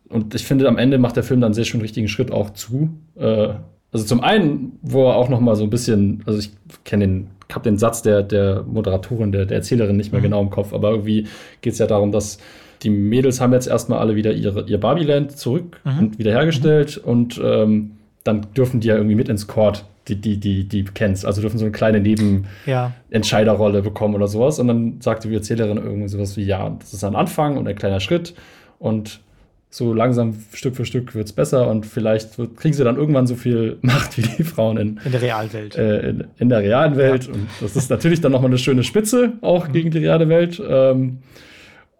[0.09, 2.89] und ich finde, am Ende macht der Film dann sehr schön richtigen Schritt auch zu.
[3.15, 3.49] Äh,
[3.91, 6.51] also zum einen, wo er auch noch mal so ein bisschen, also ich
[6.83, 10.25] kenne den, habe den Satz der, der Moderatorin, der, der Erzählerin nicht mehr mhm.
[10.25, 11.27] genau im Kopf, aber irgendwie
[11.61, 12.39] geht es ja darum, dass
[12.81, 15.99] die Mädels haben jetzt erstmal alle wieder ihre, ihr Barbieland zurück mhm.
[15.99, 17.11] und wiederhergestellt mhm.
[17.11, 17.91] und ähm,
[18.23, 21.25] dann dürfen die ja irgendwie mit ins Court, die, die, die, die kennst.
[21.25, 23.81] Also dürfen so eine kleine Nebenentscheiderrolle ja.
[23.81, 24.59] bekommen oder sowas.
[24.59, 27.75] Und dann sagt die Erzählerin irgendwie sowas wie, ja, das ist ein Anfang und ein
[27.75, 28.33] kleiner Schritt.
[28.79, 29.21] Und
[29.69, 33.25] so langsam Stück für Stück wird es besser und vielleicht wird, kriegen sie dann irgendwann
[33.25, 35.75] so viel Macht wie die Frauen in, in der realen Welt.
[35.75, 37.25] Äh, in, in, der realen Welt.
[37.25, 37.33] Ja.
[37.33, 39.73] Und das ist natürlich dann nochmal eine schöne Spitze, auch mhm.
[39.73, 40.61] gegen die reale Welt.
[40.65, 41.19] Ähm,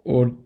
[0.04, 0.38] und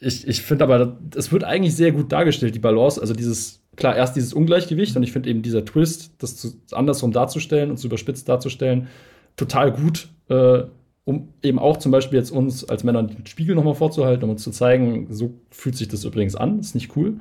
[0.00, 3.00] ich, ich finde aber, es wird eigentlich sehr gut dargestellt, die Balance.
[3.00, 7.12] Also dieses, klar, erst dieses Ungleichgewicht und ich finde eben dieser Twist, das zu, andersrum
[7.12, 8.88] darzustellen und zu überspitzt darzustellen,
[9.36, 10.08] total gut.
[10.28, 10.64] Äh,
[11.04, 14.42] um eben auch zum Beispiel jetzt uns als Männer den Spiegel nochmal vorzuhalten, um uns
[14.42, 17.20] zu zeigen, so fühlt sich das übrigens an, ist nicht cool.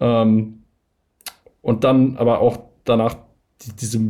[0.00, 0.62] Ähm,
[1.62, 3.16] und dann aber auch danach
[3.62, 4.00] die, diese,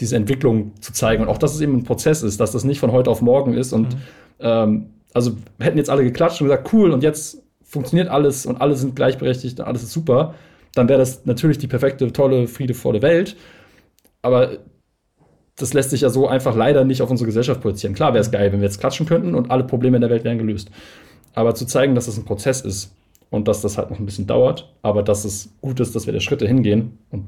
[0.00, 2.78] diese Entwicklung zu zeigen und auch, dass es eben ein Prozess ist, dass das nicht
[2.78, 4.00] von heute auf morgen ist und mhm.
[4.40, 4.86] ähm,
[5.16, 8.94] also hätten jetzt alle geklatscht und gesagt, cool, und jetzt funktioniert alles und alle sind
[8.94, 10.34] gleichberechtigt und alles ist super,
[10.74, 13.34] dann wäre das natürlich die perfekte, tolle, friedevolle Welt.
[14.20, 14.58] Aber
[15.56, 17.94] das lässt sich ja so einfach leider nicht auf unsere Gesellschaft projizieren.
[17.94, 20.22] Klar wäre es geil, wenn wir jetzt klatschen könnten und alle Probleme in der Welt
[20.24, 20.70] wären gelöst.
[21.32, 22.94] Aber zu zeigen, dass das ein Prozess ist
[23.30, 26.12] und dass das halt noch ein bisschen dauert, aber dass es gut ist, dass wir
[26.12, 26.98] da Schritte hingehen.
[27.10, 27.24] Und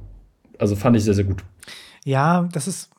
[0.59, 1.43] also fand ich sehr, sehr gut.
[2.05, 2.91] Ja, das ist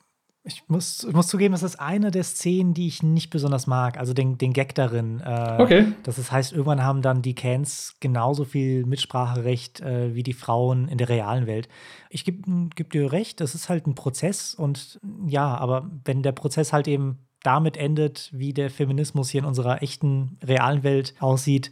[0.43, 3.97] ich muss, ich muss zugeben, das ist eine der Szenen, die ich nicht besonders mag.
[3.97, 5.19] Also den, den Gag darin.
[5.19, 5.87] Äh, okay.
[6.03, 10.97] Das heißt, irgendwann haben dann die Cans genauso viel Mitspracherecht äh, wie die Frauen in
[10.97, 11.67] der realen Welt.
[12.09, 16.31] Ich gebe geb dir recht, das ist halt ein Prozess und ja, aber wenn der
[16.31, 21.71] Prozess halt eben damit endet, wie der Feminismus hier in unserer echten, realen Welt aussieht.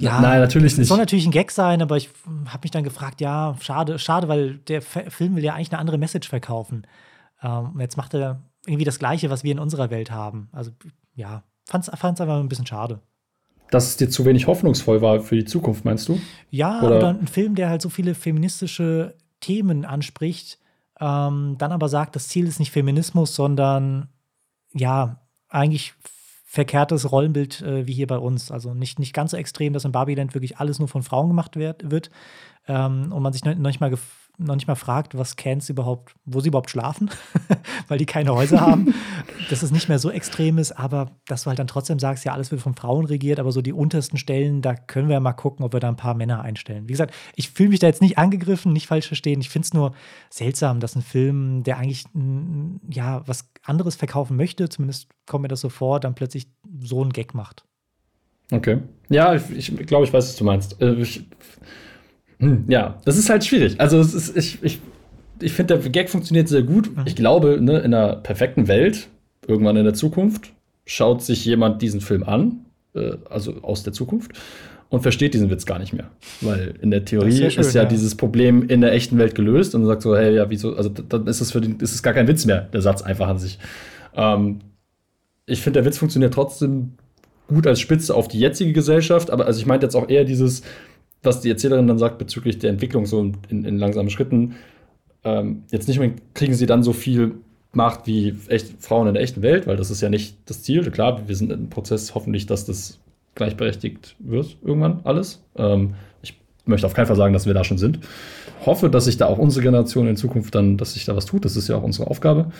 [0.00, 0.88] Ja, Nein, natürlich nicht.
[0.88, 2.10] Soll natürlich ein Gag sein, aber ich
[2.46, 5.98] habe mich dann gefragt, ja, schade, schade, weil der Film will ja eigentlich eine andere
[5.98, 6.84] Message verkaufen.
[7.44, 10.48] Ähm, jetzt macht er irgendwie das Gleiche, was wir in unserer Welt haben.
[10.52, 10.72] Also
[11.14, 13.00] ja, fand es einfach ein bisschen schade.
[13.70, 16.18] Dass es dir zu wenig hoffnungsvoll war für die Zukunft, meinst du?
[16.50, 20.58] Ja, oder, oder ein Film, der halt so viele feministische Themen anspricht,
[21.00, 24.08] ähm, dann aber sagt, das Ziel ist nicht Feminismus, sondern
[24.72, 25.94] ja, eigentlich
[26.44, 28.50] verkehrtes Rollenbild äh, wie hier bei uns.
[28.50, 31.56] Also nicht, nicht ganz so extrem, dass in Barbieland wirklich alles nur von Frauen gemacht
[31.56, 32.10] wird, wird
[32.68, 33.90] ähm, und man sich noch nicht mal
[34.38, 37.10] noch nicht mal fragt, was Cans überhaupt, wo sie überhaupt schlafen,
[37.88, 38.94] weil die keine Häuser haben.
[39.50, 42.32] dass es nicht mehr so extrem ist, aber dass du halt dann trotzdem sagst, ja,
[42.32, 45.32] alles wird von Frauen regiert, aber so die untersten Stellen, da können wir ja mal
[45.32, 46.88] gucken, ob wir da ein paar Männer einstellen.
[46.88, 49.40] Wie gesagt, ich fühle mich da jetzt nicht angegriffen, nicht falsch verstehen.
[49.40, 49.94] Ich finde es nur
[50.30, 52.04] seltsam, dass ein Film, der eigentlich
[52.90, 56.48] ja was anderes verkaufen möchte, zumindest kommt mir das so vor, dann plötzlich
[56.80, 57.64] so einen Gag macht.
[58.50, 58.78] Okay.
[59.08, 60.80] Ja, ich, ich glaube, ich weiß, was du meinst.
[60.80, 61.26] Äh, ich,
[62.44, 63.80] hm, ja, das ist halt schwierig.
[63.80, 64.80] Also es ist, ich, ich,
[65.40, 66.94] ich finde, der Gag funktioniert sehr gut.
[66.94, 67.02] Mhm.
[67.06, 69.08] Ich glaube, ne, in einer perfekten Welt,
[69.46, 70.52] irgendwann in der Zukunft,
[70.86, 74.32] schaut sich jemand diesen Film an, äh, also aus der Zukunft,
[74.90, 76.10] und versteht diesen Witz gar nicht mehr.
[76.40, 79.34] Weil in der Theorie ist, schön, ist, ja, ja, dieses Problem in der echten Welt
[79.34, 82.02] gelöst und sagt so, hey, ja, wieso, also dann ist es für den, ist es
[82.02, 83.58] gar kein Witz mehr, der Satz einfach an sich.
[84.14, 84.60] Ähm,
[85.46, 86.92] ich finde, der Witz funktioniert trotzdem
[87.48, 90.62] gut als Spitze auf die jetzige Gesellschaft, aber also ich meinte jetzt auch eher dieses,
[91.24, 94.54] was die Erzählerin dann sagt bezüglich der Entwicklung so in, in langsamen Schritten.
[95.24, 97.36] Ähm, jetzt nicht mehr kriegen sie dann so viel
[97.72, 100.88] Macht wie echt Frauen in der echten Welt, weil das ist ja nicht das Ziel.
[100.90, 103.00] Klar, wir sind im Prozess hoffentlich, dass das
[103.34, 105.42] gleichberechtigt wird irgendwann alles.
[105.56, 107.98] Ähm, ich möchte auf keinen Fall sagen, dass wir da schon sind.
[108.64, 111.44] Hoffe, dass sich da auch unsere Generation in Zukunft dann, dass sich da was tut.
[111.44, 112.52] Das ist ja auch unsere Aufgabe.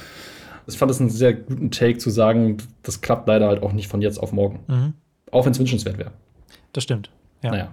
[0.67, 3.89] Ich fand es einen sehr guten Take zu sagen, das klappt leider halt auch nicht
[3.89, 4.61] von jetzt auf morgen.
[4.67, 4.95] Mhm.
[5.31, 6.11] Auch wenn es wünschenswert wäre.
[6.73, 7.11] Das stimmt.
[7.43, 7.51] Ja.
[7.51, 7.73] Naja.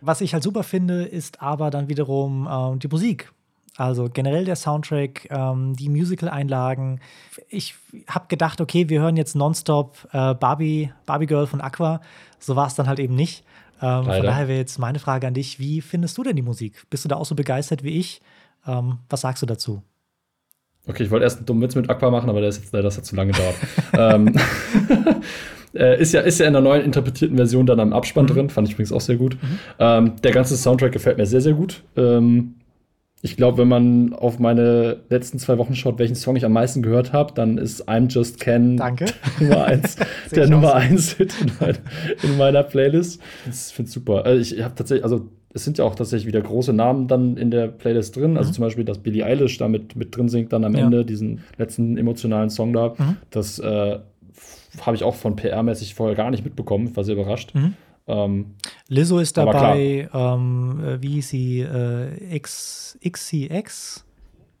[0.00, 3.32] Was ich halt super finde, ist aber dann wiederum ähm, die Musik.
[3.76, 7.00] Also generell der Soundtrack, ähm, die Musical-Einlagen.
[7.48, 7.74] Ich
[8.08, 12.00] habe gedacht, okay, wir hören jetzt nonstop äh, Barbie, Barbie Girl von Aqua.
[12.38, 13.44] So war es dann halt eben nicht.
[13.80, 16.84] Ähm, von daher wäre jetzt meine Frage an dich: Wie findest du denn die Musik?
[16.90, 18.20] Bist du da auch so begeistert wie ich?
[18.66, 19.82] Ähm, was sagst du dazu?
[20.86, 23.06] Okay, ich wollte erst einen dummen Witz mit Aqua machen, aber das, jetzt, das hat
[23.06, 23.54] zu lange gedauert.
[23.94, 24.34] ähm,
[25.74, 28.28] äh, ist, ja, ist ja in der neuen interpretierten Version dann am Abspann mhm.
[28.28, 29.34] drin, fand ich übrigens auch sehr gut.
[29.34, 29.58] Mhm.
[29.78, 31.82] Ähm, der ganze Soundtrack gefällt mir sehr, sehr gut.
[31.96, 32.54] Ähm,
[33.22, 36.80] ich glaube, wenn man auf meine letzten zwei Wochen schaut, welchen Song ich am meisten
[36.80, 39.06] gehört habe, dann ist I'm Just Ken Danke.
[39.40, 39.96] Nummer eins,
[40.34, 41.78] der Nummer eins Hit in, mein,
[42.22, 43.20] in, meiner Playlist.
[43.48, 44.24] Ich finde super.
[44.24, 47.50] Also ich habe tatsächlich, also es sind ja auch tatsächlich wieder große Namen dann in
[47.50, 48.38] der Playlist drin.
[48.38, 48.54] Also mhm.
[48.54, 50.84] zum Beispiel, dass Billie Eilish da mit, mit drin singt, dann am ja.
[50.84, 52.94] Ende diesen letzten emotionalen Song da.
[52.96, 53.16] Mhm.
[53.30, 53.98] Das äh,
[54.84, 56.88] habe ich auch von PR-mäßig vorher gar nicht mitbekommen.
[56.88, 57.54] Ich war sehr überrascht.
[57.54, 57.74] Mhm.
[58.06, 58.54] Ähm,
[58.88, 64.04] Lizzo ist dabei, ähm, äh, wie hieß sie, äh, X, XCX?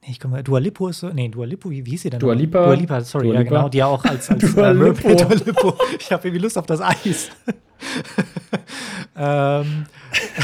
[0.02, 2.20] Nee, ich komme, Dua Lipo ist so, nee, Dua Lipo, wie, wie hieß sie denn?
[2.20, 2.64] Dua Lipa.
[2.64, 3.44] Dua Lipa, sorry, Dua Lipa.
[3.44, 5.14] ja genau, die ja auch als, als Dua, äh, Lipo.
[5.14, 5.74] Dua Lipo.
[5.98, 7.30] Ich habe irgendwie Lust auf das Eis.
[9.16, 10.40] ähm, äh,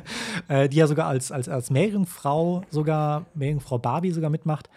[0.70, 4.68] die ja sogar als, als, als Meerjungfrau sogar, Meerjungfrau Barbie sogar mitmacht.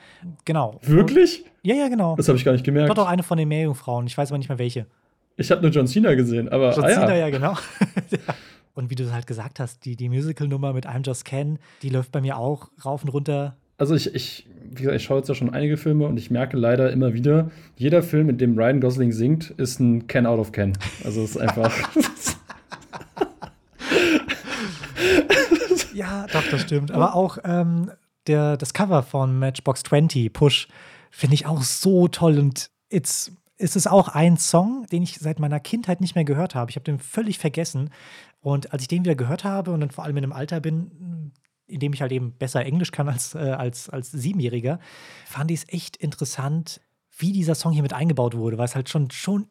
[0.45, 0.79] Genau.
[0.83, 1.43] Wirklich?
[1.43, 2.15] Und, ja, ja, genau.
[2.15, 2.89] Das habe ich gar nicht gemerkt.
[2.89, 4.07] Doch, doch eine von den Meerjungfrauen.
[4.07, 4.85] Ich weiß aber nicht mehr welche.
[5.37, 6.73] Ich habe nur John Cena gesehen, aber.
[6.73, 7.55] John ah, Cena, ja, ja genau.
[8.75, 12.11] Und wie du halt gesagt hast, die, die Musical-Nummer mit I'm Just Ken, die läuft
[12.11, 13.55] bei mir auch rauf und runter.
[13.77, 16.57] Also ich, ich, wie gesagt, ich schaue jetzt ja schon einige Filme und ich merke
[16.57, 20.51] leider immer wieder, jeder Film, in dem Ryan Gosling singt, ist ein Ken out of
[20.51, 20.77] Ken.
[21.03, 21.73] Also es ist einfach.
[25.95, 26.91] ja, doch, das stimmt.
[26.91, 27.91] Aber auch ähm,
[28.27, 30.67] der, das Cover von Matchbox 20, Push,
[31.09, 35.39] finde ich auch so toll und it's ist es auch ein Song, den ich seit
[35.39, 36.69] meiner Kindheit nicht mehr gehört habe.
[36.69, 37.89] Ich habe den völlig vergessen.
[38.41, 41.31] Und als ich den wieder gehört habe und dann vor allem in einem Alter bin,
[41.65, 44.79] in dem ich halt eben besser Englisch kann als, äh, als, als Siebenjähriger,
[45.25, 46.81] fand ich es echt interessant,
[47.17, 49.47] wie dieser Song hier mit eingebaut wurde, weil es halt schon, schon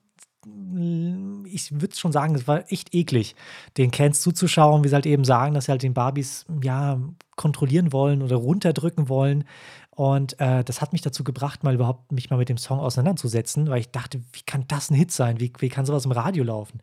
[1.45, 3.34] ich würde schon sagen, es war echt eklig,
[3.76, 6.99] den Cans zuzuschauen, wie sie halt eben sagen, dass sie halt den Barbies ja
[7.36, 9.45] kontrollieren wollen oder runterdrücken wollen.
[9.90, 13.68] Und äh, das hat mich dazu gebracht, mal überhaupt mich mal mit dem Song auseinanderzusetzen,
[13.68, 15.38] weil ich dachte, wie kann das ein Hit sein?
[15.38, 16.80] Wie, wie kann sowas im Radio laufen?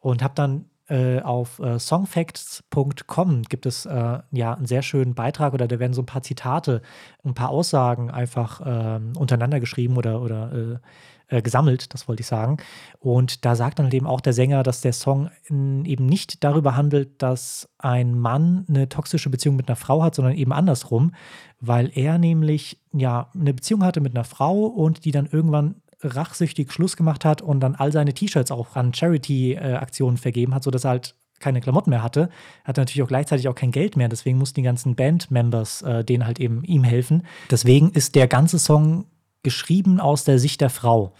[0.00, 5.54] Und habe dann äh, auf äh, songfacts.com gibt es äh, ja einen sehr schönen Beitrag
[5.54, 6.82] oder da werden so ein paar Zitate,
[7.24, 10.80] ein paar Aussagen einfach ähm, untereinander geschrieben oder, oder
[11.28, 12.58] äh, gesammelt, das wollte ich sagen.
[12.98, 17.22] Und da sagt dann eben auch der Sänger, dass der Song eben nicht darüber handelt,
[17.22, 21.12] dass ein Mann eine toxische Beziehung mit einer Frau hat, sondern eben andersrum,
[21.60, 26.70] weil er nämlich ja eine Beziehung hatte mit einer Frau und die dann irgendwann rachsüchtig
[26.70, 30.90] Schluss gemacht hat und dann all seine T-Shirts auch an Charity-Aktionen vergeben hat, sodass er
[30.90, 32.28] halt keine Klamotten mehr hatte,
[32.64, 34.08] hatte natürlich auch gleichzeitig auch kein Geld mehr.
[34.08, 37.24] Deswegen mussten die ganzen Band-Members äh, denen halt eben ihm helfen.
[37.50, 39.06] Deswegen ist der ganze Song
[39.44, 41.12] geschrieben aus der Sicht der Frau,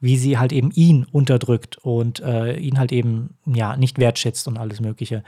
[0.00, 4.58] wie sie halt eben ihn unterdrückt und äh, ihn halt eben ja nicht wertschätzt und
[4.58, 5.24] alles Mögliche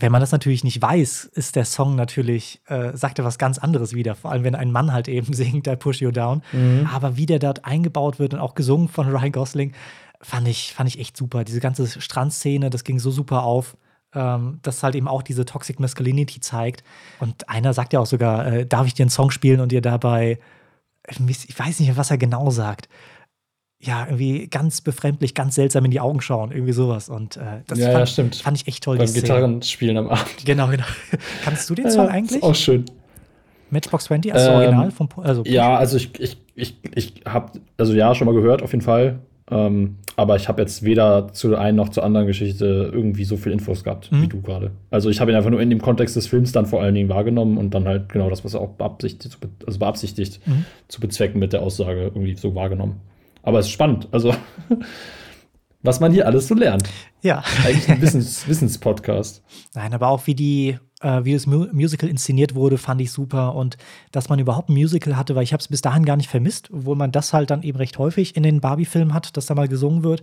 [0.00, 3.58] wenn man das natürlich nicht weiß, ist der Song natürlich, äh, sagt er was ganz
[3.58, 4.14] anderes wieder.
[4.14, 6.42] Vor allem, wenn ein Mann halt eben singt, I Push You Down.
[6.52, 6.88] Mhm.
[6.92, 9.72] Aber wie der dort eingebaut wird und auch gesungen von Ryan Gosling,
[10.20, 11.44] fand ich, fand ich echt super.
[11.44, 13.76] Diese ganze Strandszene, das ging so super auf.
[14.12, 16.82] Ähm, das halt eben auch diese Toxic Masculinity zeigt.
[17.20, 19.80] Und einer sagt ja auch sogar, äh, darf ich dir einen Song spielen und dir
[19.80, 20.38] dabei,
[21.08, 22.88] ich weiß nicht, was er genau sagt,
[23.82, 27.08] ja, irgendwie ganz befremdlich, ganz seltsam in die Augen schauen, irgendwie sowas.
[27.08, 28.36] Und äh, das ja, fand, ja, stimmt.
[28.36, 28.98] fand ich echt toll.
[28.98, 30.44] Beim Gitarrenspielen am Abend.
[30.44, 30.84] Genau, genau.
[31.44, 32.36] Kannst du den Song ja, eigentlich?
[32.36, 32.84] Ist auch schön.
[33.70, 37.94] Matchbox 20 als ähm, Original vom also Ja, also ich, ich, ich, ich habe, also
[37.94, 39.20] ja, schon mal gehört, auf jeden Fall.
[39.50, 43.36] Ähm, aber ich habe jetzt weder zu der einen noch zur anderen Geschichte irgendwie so
[43.36, 44.22] viel Infos gehabt, mhm.
[44.22, 44.70] wie du gerade.
[44.90, 47.08] Also ich habe ihn einfach nur in dem Kontext des Films dann vor allen Dingen
[47.08, 50.64] wahrgenommen und dann halt genau das, was er auch beabsichtigt, also beabsichtigt mhm.
[50.88, 53.00] zu bezwecken mit der Aussage irgendwie so wahrgenommen.
[53.42, 54.08] Aber es ist spannend.
[54.12, 54.34] Also,
[55.82, 56.88] was man hier alles so lernt.
[57.22, 57.42] Ja.
[57.64, 59.42] Eigentlich ein Wissens Wissenspodcast.
[59.74, 63.54] Nein, aber auch wie die, äh, wie das Mu Musical inszeniert wurde, fand ich super.
[63.54, 63.76] Und
[64.12, 66.70] dass man überhaupt ein Musical hatte, weil ich habe es bis dahin gar nicht vermisst,
[66.72, 69.68] obwohl man das halt dann eben recht häufig in den Barbie-Filmen hat, dass da mal
[69.68, 70.22] gesungen wird.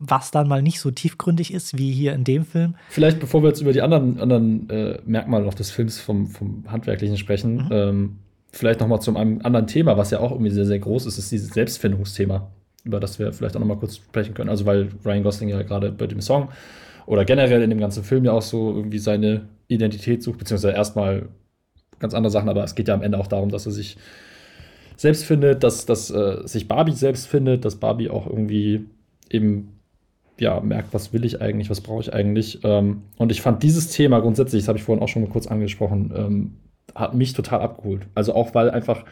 [0.00, 2.74] Was dann mal nicht so tiefgründig ist wie hier in dem Film.
[2.90, 6.64] Vielleicht, bevor wir jetzt über die anderen, anderen äh, Merkmale noch des Films vom, vom
[6.66, 7.68] Handwerklichen sprechen, mhm.
[7.70, 8.18] ähm,
[8.50, 11.18] vielleicht noch mal zu einem anderen Thema, was ja auch irgendwie sehr, sehr groß ist,
[11.18, 12.50] ist dieses Selbstfindungsthema,
[12.84, 14.50] über das wir vielleicht auch noch mal kurz sprechen können.
[14.50, 16.50] Also weil Ryan Gosling ja gerade bei dem Song
[17.06, 21.28] oder generell in dem ganzen Film ja auch so irgendwie seine Identität sucht, beziehungsweise erstmal
[21.98, 23.96] ganz andere Sachen, aber es geht ja am Ende auch darum, dass er sich
[24.96, 28.84] selbst findet, dass, dass äh, sich Barbie selbst findet, dass Barbie auch irgendwie
[29.30, 29.74] eben
[30.38, 32.60] ja, merkt, was will ich eigentlich, was brauche ich eigentlich.
[32.64, 35.46] Ähm, und ich fand dieses Thema grundsätzlich, das habe ich vorhin auch schon mal kurz
[35.46, 36.54] angesprochen, ähm,
[36.94, 38.06] hat mich total abgeholt.
[38.14, 39.04] Also auch weil einfach,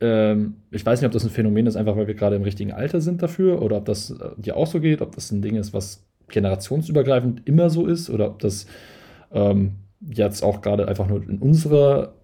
[0.00, 2.72] ähm, ich weiß nicht, ob das ein Phänomen ist, einfach weil wir gerade im richtigen
[2.72, 5.56] Alter sind dafür oder ob das äh, dir auch so geht, ob das ein Ding
[5.56, 8.66] ist, was generationsübergreifend immer so ist oder ob das
[9.32, 12.14] ähm, jetzt auch gerade einfach nur in unserer,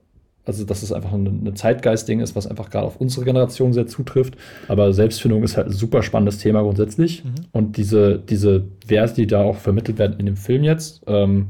[0.44, 3.86] also dass es einfach ein, ein Zeitgeist-Ding ist, was einfach gerade auf unsere Generation sehr
[3.86, 4.36] zutrifft.
[4.68, 7.24] Aber Selbstfindung ist halt ein super spannendes Thema grundsätzlich.
[7.24, 7.34] Mhm.
[7.52, 11.48] Und diese, diese Werte, die da auch vermittelt werden in dem Film jetzt, ähm,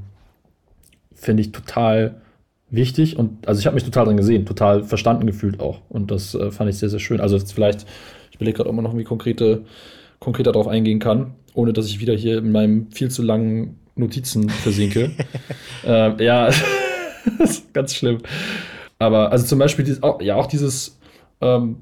[1.14, 2.20] finde ich total
[2.70, 6.34] wichtig und also ich habe mich total dran gesehen, total verstanden gefühlt auch und das
[6.34, 7.20] äh, fand ich sehr, sehr schön.
[7.20, 7.86] Also jetzt vielleicht,
[8.30, 9.64] ich überlege gerade, ob man noch irgendwie konkrete,
[10.18, 14.48] konkreter darauf eingehen kann, ohne dass ich wieder hier in meinem viel zu langen Notizen
[14.48, 15.10] versinke.
[15.86, 16.46] äh, ja,
[17.38, 18.18] das ist ganz schlimm.
[18.98, 20.98] Aber also zum Beispiel, dieses, auch, ja, auch dieses
[21.40, 21.76] ähm,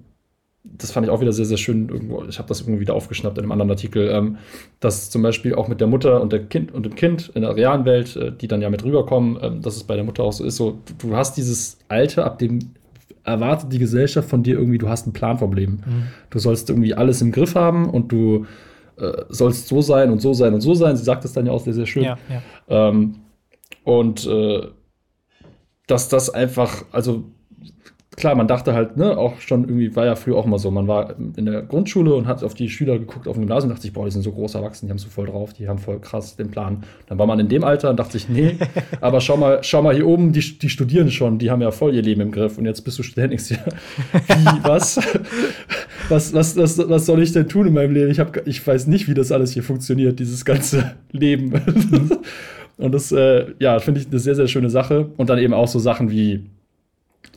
[0.64, 1.88] das fand ich auch wieder sehr, sehr schön.
[1.88, 4.38] Irgendwo, ich habe das irgendwie wieder aufgeschnappt in einem anderen Artikel, ähm,
[4.80, 7.56] dass zum Beispiel auch mit der Mutter und, der kind, und dem Kind in der
[7.56, 10.32] realen Welt, äh, die dann ja mit rüberkommen, ähm, dass es bei der Mutter auch
[10.32, 12.59] so ist, so, du, du hast dieses Alter, ab dem
[13.24, 15.82] erwartet die Gesellschaft von dir irgendwie, du hast einen Plan vom Leben.
[15.86, 16.02] Mhm.
[16.30, 18.46] Du sollst irgendwie alles im Griff haben und du
[18.96, 20.96] äh, sollst so sein und so sein und so sein.
[20.96, 22.04] Sie sagt das dann ja auch sehr, sehr schön.
[22.04, 22.88] Ja, ja.
[22.88, 23.16] Ähm,
[23.84, 24.68] Und äh,
[25.86, 27.24] dass das einfach, also
[28.19, 30.89] klar, man dachte halt, ne, auch schon irgendwie, war ja früher auch immer so, man
[30.89, 33.83] war in der Grundschule und hat auf die Schüler geguckt auf dem Gymnasium und dachte
[33.83, 36.01] sich, boah, die sind so groß erwachsen, die haben so voll drauf, die haben voll
[36.01, 36.83] krass den Plan.
[37.07, 38.57] Dann war man in dem Alter und dachte sich, nee,
[39.01, 41.95] aber schau mal, schau mal hier oben, die, die studieren schon, die haben ja voll
[41.95, 43.59] ihr Leben im Griff und jetzt bist du Student, denkst dir,
[44.12, 45.01] wie, was?
[46.09, 48.11] was, was, was, was soll ich denn tun in meinem Leben?
[48.11, 51.53] Ich, hab, ich weiß nicht, wie das alles hier funktioniert, dieses ganze Leben.
[52.77, 55.11] und das, äh, ja, finde ich eine sehr, sehr schöne Sache.
[55.16, 56.47] Und dann eben auch so Sachen wie,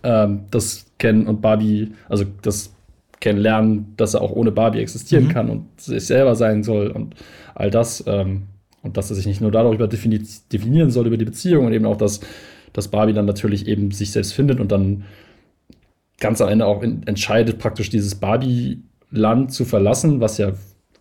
[0.04, 2.74] ähm, das Ken und Barbie, also das
[3.20, 5.30] Ken lernen, dass er auch ohne Barbie existieren mhm.
[5.30, 7.16] kann und sich selber sein soll und
[7.56, 8.04] all das.
[8.08, 8.44] Ähm,
[8.84, 10.22] und dass er sich nicht nur darüber defini
[10.52, 12.20] definieren soll, über die Beziehung und eben auch, dass,
[12.74, 15.04] dass Barbie dann natürlich eben sich selbst findet und dann
[16.20, 20.54] ganz am Ende auch in, entscheidet, praktisch dieses Barbie-Land zu verlassen, was ja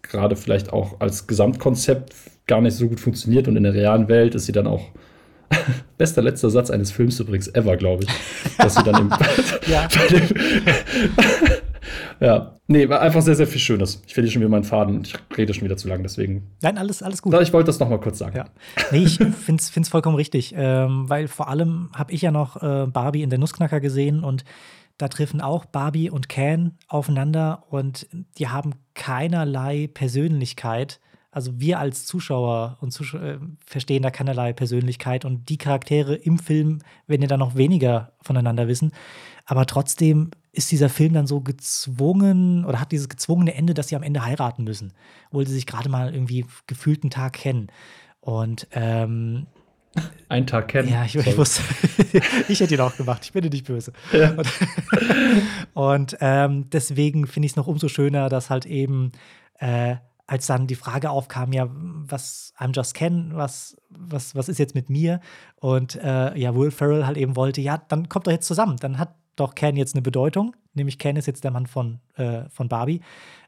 [0.02, 2.14] gerade vielleicht auch als Gesamtkonzept
[2.46, 4.88] gar nicht so gut funktioniert und in der realen Welt ist sie dann auch
[5.98, 8.56] Bester letzter Satz eines Films übrigens ever, glaube ich.
[8.56, 9.10] Dass sie dann im,
[9.66, 9.88] ja.
[12.20, 14.02] ja, nee, war einfach sehr, sehr viel Schönes.
[14.06, 16.50] Ich verliere schon wieder meinen Faden und ich rede schon wieder zu lang, deswegen.
[16.62, 17.34] Nein, alles, alles gut.
[17.40, 18.36] Ich wollte das noch mal kurz sagen.
[18.36, 18.46] Ja.
[18.90, 22.86] Nee, ich finde es vollkommen richtig, ähm, weil vor allem habe ich ja noch äh,
[22.86, 24.44] Barbie in der Nussknacker gesehen und
[24.98, 31.00] da treffen auch Barbie und Ken aufeinander und die haben keinerlei Persönlichkeit
[31.30, 36.38] also wir als Zuschauer und Zusch äh, verstehen da keinerlei Persönlichkeit und die Charaktere im
[36.38, 38.92] Film werden ja dann noch weniger voneinander wissen.
[39.46, 43.96] Aber trotzdem ist dieser Film dann so gezwungen oder hat dieses gezwungene Ende, dass sie
[43.96, 44.92] am Ende heiraten müssen,
[45.28, 47.68] obwohl sie sich gerade mal irgendwie gefühlten Tag kennen.
[48.20, 49.46] Und ähm,
[50.28, 50.88] einen Tag kennen.
[50.88, 51.62] Ja, ich, ich wusste,
[52.48, 53.24] ich hätte ihn auch gemacht.
[53.24, 53.92] Ich bin dir nicht böse.
[54.12, 54.32] Ja.
[54.32, 54.48] Und,
[55.74, 59.12] und ähm, deswegen finde ich es noch umso schöner, dass halt eben
[59.58, 59.96] äh,
[60.30, 64.76] als dann die Frage aufkam, ja, was I'm Just Ken, was, was, was ist jetzt
[64.76, 65.20] mit mir?
[65.56, 68.76] Und äh, ja, Will Ferrell halt eben wollte, ja, dann kommt doch jetzt zusammen.
[68.76, 72.48] Dann hat doch Ken jetzt eine Bedeutung, nämlich Ken ist jetzt der Mann von, äh,
[72.48, 73.00] von Barbie.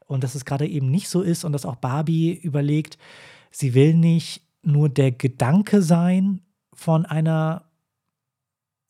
[0.09, 2.99] Und dass es gerade eben nicht so ist und dass auch Barbie überlegt,
[3.53, 6.41] sie will nicht nur der Gedanke sein
[6.75, 7.63] von einer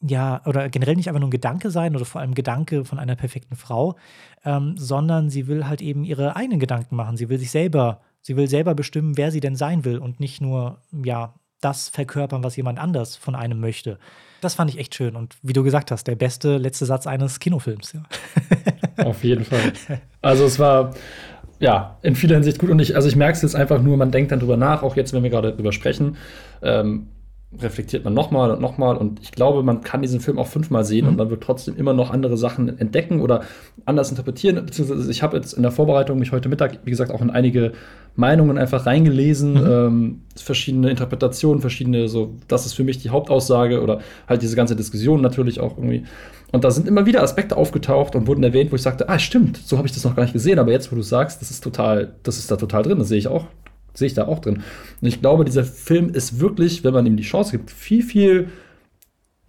[0.03, 3.15] ja, oder generell nicht einfach nur ein Gedanke sein oder vor allem Gedanke von einer
[3.17, 3.97] perfekten Frau,
[4.45, 7.17] ähm, sondern sie will halt eben ihre eigenen Gedanken machen.
[7.17, 10.41] Sie will sich selber, sie will selber bestimmen, wer sie denn sein will und nicht
[10.41, 13.99] nur, ja, das verkörpern, was jemand anders von einem möchte.
[14.41, 15.15] Das fand ich echt schön.
[15.15, 18.03] Und wie du gesagt hast, der beste letzte Satz eines Kinofilms, ja.
[19.05, 19.73] Auf jeden Fall.
[20.21, 20.93] Also es war,
[21.61, 22.71] ja, in vieler Hinsicht gut.
[22.71, 24.97] Und ich, also ich merke es jetzt einfach nur, man denkt dann drüber nach, auch
[24.97, 26.17] jetzt, wenn wir gerade drüber sprechen.
[26.61, 27.07] Ähm,
[27.61, 28.97] reflektiert man nochmal und nochmal.
[28.97, 31.11] Und ich glaube, man kann diesen Film auch fünfmal sehen mhm.
[31.11, 33.43] und man wird trotzdem immer noch andere Sachen entdecken oder
[33.85, 34.65] anders interpretieren.
[34.65, 37.73] Beziehungsweise ich habe jetzt in der Vorbereitung mich heute Mittag, wie gesagt, auch in einige
[38.15, 39.71] Meinungen einfach reingelesen, mhm.
[39.71, 44.77] ähm, verschiedene Interpretationen, verschiedene, so, das ist für mich die Hauptaussage oder halt diese ganze
[44.77, 46.05] Diskussion natürlich auch irgendwie.
[46.53, 49.57] Und da sind immer wieder Aspekte aufgetaucht und wurden erwähnt, wo ich sagte, ah, stimmt,
[49.57, 51.65] so habe ich das noch gar nicht gesehen, aber jetzt, wo du sagst, das ist
[51.65, 53.47] total, das ist da total drin, das sehe ich auch
[53.95, 54.63] sehe ich da auch drin.
[55.01, 58.49] Und ich glaube, dieser Film ist wirklich, wenn man ihm die Chance gibt, viel, viel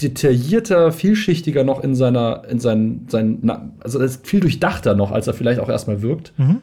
[0.02, 5.34] detaillierter, vielschichtiger noch in seiner, in seinen, seinen also ist viel durchdachter noch, als er
[5.34, 6.34] vielleicht auch erstmal wirkt.
[6.38, 6.62] Mhm.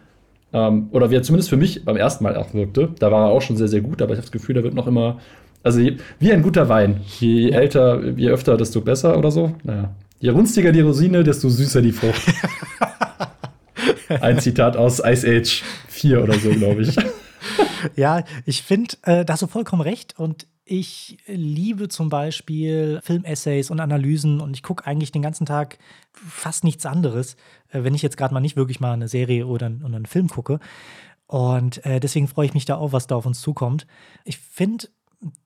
[0.53, 2.91] Ähm, oder wie er zumindest für mich beim ersten Mal auch wirkte.
[2.99, 4.75] Da war er auch schon sehr, sehr gut, aber ich habe das Gefühl, da wird
[4.75, 5.21] noch immer,
[5.63, 5.81] also
[6.19, 7.01] wie ein guter Wein.
[7.21, 9.55] Je älter, je öfter, desto besser oder so.
[9.63, 9.95] Naja.
[10.19, 12.21] Je runstiger die Rosine, desto süßer die Frucht.
[14.21, 16.97] ein Zitat aus Ice Age 4 oder so, glaube ich.
[17.97, 20.19] ja, ich finde, äh, da hast du vollkommen recht.
[20.19, 25.79] Und ich liebe zum Beispiel Filmessays und Analysen und ich gucke eigentlich den ganzen Tag
[26.13, 27.35] fast nichts anderes,
[27.71, 30.29] äh, wenn ich jetzt gerade mal nicht wirklich mal eine Serie oder, oder einen Film
[30.29, 30.61] gucke.
[31.27, 33.87] Und äh, deswegen freue ich mich da auch, was da auf uns zukommt.
[34.25, 34.89] Ich finde,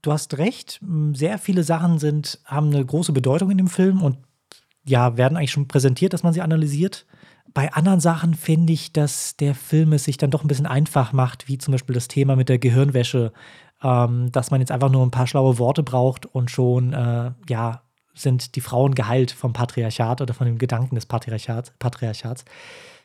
[0.02, 0.80] du hast recht,
[1.12, 4.18] sehr viele Sachen sind, haben eine große Bedeutung in dem Film und
[4.86, 7.06] ja, werden eigentlich schon präsentiert, dass man sie analysiert.
[7.54, 11.12] Bei anderen Sachen finde ich, dass der Film es sich dann doch ein bisschen einfach
[11.12, 13.32] macht, wie zum Beispiel das Thema mit der Gehirnwäsche,
[13.82, 17.82] ähm, dass man jetzt einfach nur ein paar schlaue Worte braucht und schon, äh, ja,
[18.12, 21.72] sind die Frauen geheilt vom Patriarchat oder von dem Gedanken des Patriarchats.
[21.78, 22.44] Patriarchats.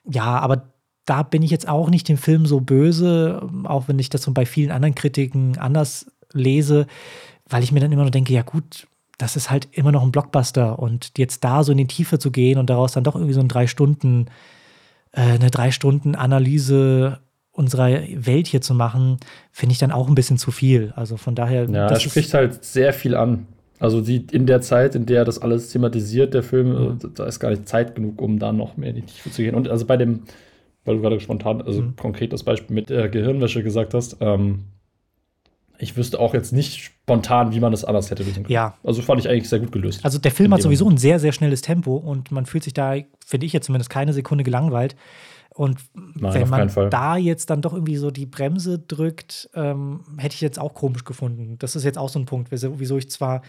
[0.04, 0.72] Ja, aber
[1.06, 4.32] da bin ich jetzt auch nicht dem Film so böse, auch wenn ich das so
[4.32, 6.88] bei vielen anderen Kritiken anders lese,
[7.48, 8.88] weil ich mir dann immer nur denke, ja gut,
[9.20, 12.32] das ist halt immer noch ein Blockbuster und jetzt da so in die Tiefe zu
[12.32, 14.28] gehen und daraus dann doch irgendwie so ein drei Stunden,
[15.12, 17.20] äh, eine drei Stunden Analyse
[17.52, 19.18] unserer Welt hier zu machen,
[19.52, 20.94] finde ich dann auch ein bisschen zu viel.
[20.96, 21.70] Also von daher.
[21.70, 23.46] Ja, das spricht halt sehr viel an.
[23.78, 27.00] Also die, in der Zeit, in der das alles thematisiert, der Film, mhm.
[27.14, 29.56] da ist gar nicht Zeit genug, um da noch mehr in die Tiefe zu gehen.
[29.56, 30.22] Und also bei dem,
[30.86, 31.98] weil du gerade spontan, also mhm.
[31.98, 34.64] konkret das Beispiel mit der Gehirnwäsche gesagt hast, ähm,
[35.80, 38.54] ich wüsste auch jetzt nicht spontan, wie man das anders hätte lösen können.
[38.54, 38.76] Ja.
[38.84, 40.04] Also fand ich eigentlich sehr gut gelöst.
[40.04, 42.96] Also der Film hat sowieso ein sehr, sehr schnelles Tempo und man fühlt sich da,
[43.26, 44.96] finde ich jetzt zumindest, keine Sekunde gelangweilt.
[45.56, 50.36] Und Nein, wenn man da jetzt dann doch irgendwie so die Bremse drückt, ähm, hätte
[50.36, 51.58] ich jetzt auch komisch gefunden.
[51.60, 53.42] Das ist jetzt auch so ein Punkt, wieso ich zwar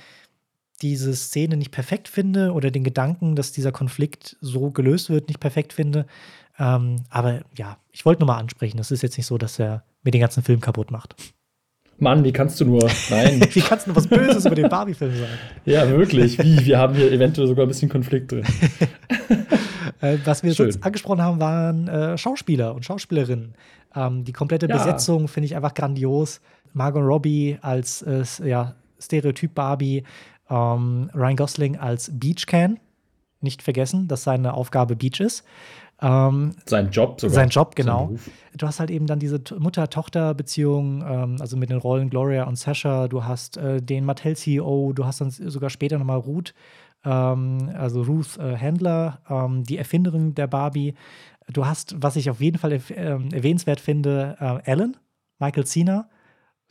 [0.82, 5.40] diese Szene nicht perfekt finde oder den Gedanken, dass dieser Konflikt so gelöst wird, nicht
[5.40, 6.06] perfekt finde.
[6.58, 8.78] Ähm, aber ja, ich wollte nur mal ansprechen.
[8.78, 11.14] Das ist jetzt nicht so, dass er mir den ganzen Film kaputt macht.
[12.00, 12.90] Mann, wie kannst du nur?
[13.10, 13.40] Nein.
[13.52, 15.32] wie kannst du nur was Böses über den Barbie-Film sagen?
[15.66, 16.38] Ja, wirklich.
[16.38, 16.64] Wie?
[16.64, 18.44] Wir haben hier eventuell sogar ein bisschen Konflikt drin.
[20.00, 20.72] äh, was wir Schön.
[20.72, 23.54] sonst angesprochen haben, waren äh, Schauspieler und Schauspielerinnen.
[23.94, 24.76] Ähm, die komplette ja.
[24.76, 26.40] Besetzung finde ich einfach grandios.
[26.72, 30.04] Margot Robbie als äh, ja, Stereotyp Barbie,
[30.48, 32.80] ähm, Ryan Gosling als Beach Can.
[33.42, 35.44] Nicht vergessen, dass seine Aufgabe Beach ist.
[36.02, 37.34] Ähm, sein Job sogar.
[37.34, 38.12] Sein Job, genau.
[38.56, 43.08] Du hast halt eben dann diese Mutter-Tochter-Beziehung, ähm, also mit den Rollen Gloria und Sasha.
[43.08, 46.54] Du hast äh, den Mattel-CEO, du hast dann sogar später nochmal Ruth,
[47.04, 50.94] ähm, also Ruth äh, Handler, ähm, die Erfinderin der Barbie.
[51.52, 54.96] Du hast, was ich auf jeden Fall äh, erwähnenswert finde, äh, Ellen,
[55.38, 56.08] Michael Cena.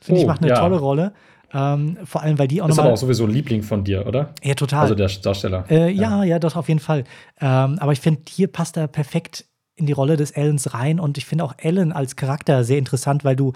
[0.01, 0.59] Finde oh, ich, macht eine ja.
[0.59, 1.13] tolle Rolle.
[1.53, 2.75] Ähm, vor allem, weil die auch noch.
[2.75, 4.33] Ist aber auch sowieso ein Liebling von dir, oder?
[4.43, 4.83] Ja, total.
[4.83, 5.65] Also der Darsteller.
[5.69, 7.03] Äh, ja, ja, ja, doch, auf jeden Fall.
[7.41, 9.45] Ähm, aber ich finde, hier passt er perfekt
[9.75, 13.23] in die Rolle des Ellens rein und ich finde auch Ellen als Charakter sehr interessant,
[13.23, 13.53] weil du,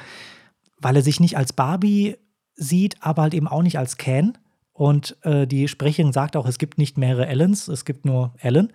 [0.79, 2.15] weil er sich nicht als Barbie
[2.55, 4.37] sieht, aber halt eben auch nicht als Ken.
[4.71, 8.73] Und äh, die Sprecherin sagt auch, es gibt nicht mehrere Ellens, es gibt nur Ellen.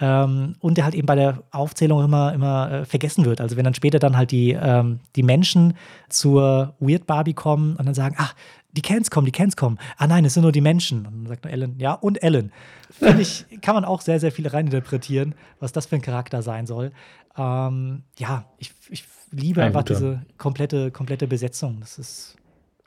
[0.00, 3.40] Ähm, und der halt eben bei der Aufzählung immer, immer äh, vergessen wird.
[3.40, 5.74] Also wenn dann später dann halt die, ähm, die Menschen
[6.08, 8.34] zur Weird Barbie kommen und dann sagen, ach,
[8.72, 9.78] die Cans kommen, die Cans kommen.
[9.96, 11.06] Ah nein, es sind nur die Menschen.
[11.06, 12.52] Und dann sagt nur Ellen, ja, und Ellen.
[12.90, 16.66] Finde ich, kann man auch sehr, sehr viel reininterpretieren, was das für ein Charakter sein
[16.66, 16.92] soll.
[17.36, 19.94] Ähm, ja, ich, ich liebe ein einfach guter.
[19.94, 21.78] diese komplette, komplette Besetzung.
[21.80, 22.36] Das ist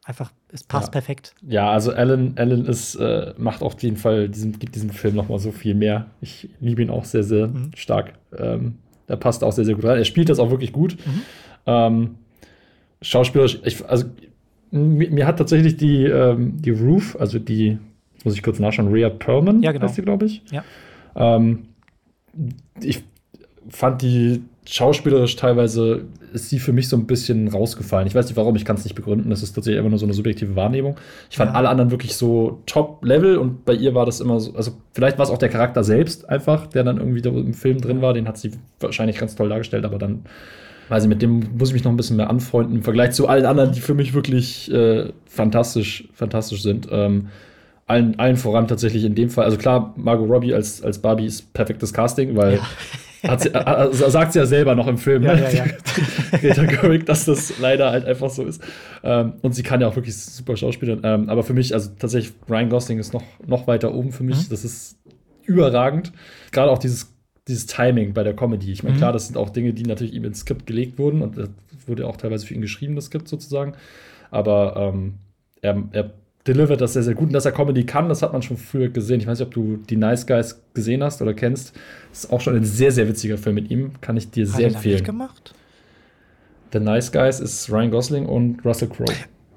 [0.05, 0.91] einfach, es passt ja.
[0.91, 1.33] perfekt.
[1.41, 5.29] Ja, also Alan, Alan ist, äh, macht auf jeden Fall, diesem, gibt diesem Film noch
[5.29, 6.07] mal so viel mehr.
[6.21, 7.71] Ich liebe ihn auch sehr, sehr mhm.
[7.75, 8.13] stark.
[8.37, 8.77] Ähm,
[9.07, 9.97] er passt auch sehr, sehr gut rein.
[9.97, 10.97] Er spielt das auch wirklich gut.
[11.05, 11.21] Mhm.
[11.65, 12.15] Ähm,
[13.01, 14.05] schauspielerisch, ich, also
[14.71, 17.77] mir, mir, hat tatsächlich die, ähm, die Roof, also die,
[18.23, 19.85] muss ich kurz nachschauen, Rhea Perlman, ja, genau.
[19.85, 20.41] heißt die, glaube ich.
[20.51, 20.63] Ja.
[21.15, 21.63] Ähm,
[22.81, 23.03] ich
[23.69, 28.07] fand die schauspielerisch teilweise ist sie für mich so ein bisschen rausgefallen.
[28.07, 29.29] Ich weiß nicht warum, ich kann es nicht begründen.
[29.29, 30.97] Das ist tatsächlich immer nur so eine subjektive Wahrnehmung.
[31.29, 31.55] Ich fand ja.
[31.55, 35.25] alle anderen wirklich so Top-Level und bei ihr war das immer so, also vielleicht war
[35.25, 38.13] es auch der Charakter selbst einfach, der dann irgendwie im Film drin war.
[38.13, 40.21] Den hat sie wahrscheinlich ganz toll dargestellt, aber dann
[40.91, 43.29] weiß ich, mit dem muss ich mich noch ein bisschen mehr anfreunden im Vergleich zu
[43.29, 46.89] allen anderen, die für mich wirklich äh, fantastisch, fantastisch sind.
[46.91, 47.29] Ähm,
[47.87, 49.45] allen, allen voran tatsächlich in dem Fall.
[49.45, 52.59] Also klar, Margot Robbie als, als Barbie ist perfektes Casting, weil
[53.23, 53.37] ja.
[53.39, 55.43] sie, äh, sagt sie ja selber noch im Film, ja, ne?
[55.43, 55.65] ja, ja.
[56.39, 58.61] Greta Gerwig, dass das leider halt einfach so ist.
[59.01, 60.99] Ähm, und sie kann ja auch wirklich super Schauspielern.
[61.03, 64.37] Ähm, aber für mich, also tatsächlich, Ryan Gosling ist noch, noch weiter oben für mich.
[64.37, 64.49] Mhm.
[64.49, 64.97] Das ist
[65.45, 66.11] überragend.
[66.51, 67.13] Gerade auch dieses
[67.47, 68.71] dieses Timing bei der Comedy.
[68.71, 68.99] Ich meine, mhm.
[68.99, 71.49] klar, das sind auch Dinge, die natürlich ihm ins Skript gelegt wurden und das
[71.87, 73.73] wurde auch teilweise für ihn geschrieben, das Skript sozusagen.
[74.29, 75.15] Aber ähm,
[75.61, 76.13] er, er
[76.47, 77.27] delivert das sehr, sehr gut.
[77.27, 79.19] Und dass er Comedy kann, das hat man schon früher gesehen.
[79.19, 81.75] Ich weiß nicht, ob du die Nice Guys gesehen hast oder kennst.
[82.09, 83.93] Das ist auch schon ein sehr, sehr witziger Film mit ihm.
[84.01, 84.95] Kann ich dir hat sehr empfehlen.
[84.95, 85.53] Nicht gemacht?
[86.73, 89.13] The Nice Guys ist Ryan Gosling und Russell Crowe.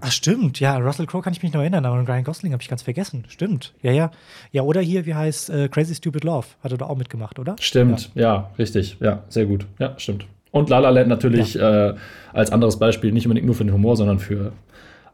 [0.07, 0.61] Ach, stimmt.
[0.61, 3.24] Ja, Russell Crowe kann ich mich noch erinnern, aber Ryan Gosling habe ich ganz vergessen.
[3.28, 3.72] Stimmt.
[3.80, 4.11] Ja, ja.
[4.52, 6.46] Ja, oder hier, wie heißt äh, Crazy Stupid Love?
[6.62, 7.57] Hat er da auch mitgemacht, oder?
[7.59, 8.11] Stimmt.
[8.14, 8.22] Ja.
[8.22, 8.98] ja, richtig.
[9.00, 9.66] Ja, sehr gut.
[9.78, 10.26] Ja, stimmt.
[10.50, 11.90] Und La La Land natürlich ja.
[11.90, 11.94] äh,
[12.34, 14.52] als anderes Beispiel, nicht unbedingt nur für den Humor, sondern für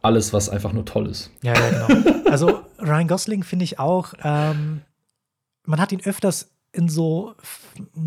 [0.03, 1.31] alles, was einfach nur toll ist.
[1.43, 2.31] Ja, ja, genau.
[2.31, 4.81] also Ryan Gosling finde ich auch, ähm,
[5.67, 7.35] man hat ihn öfters in so,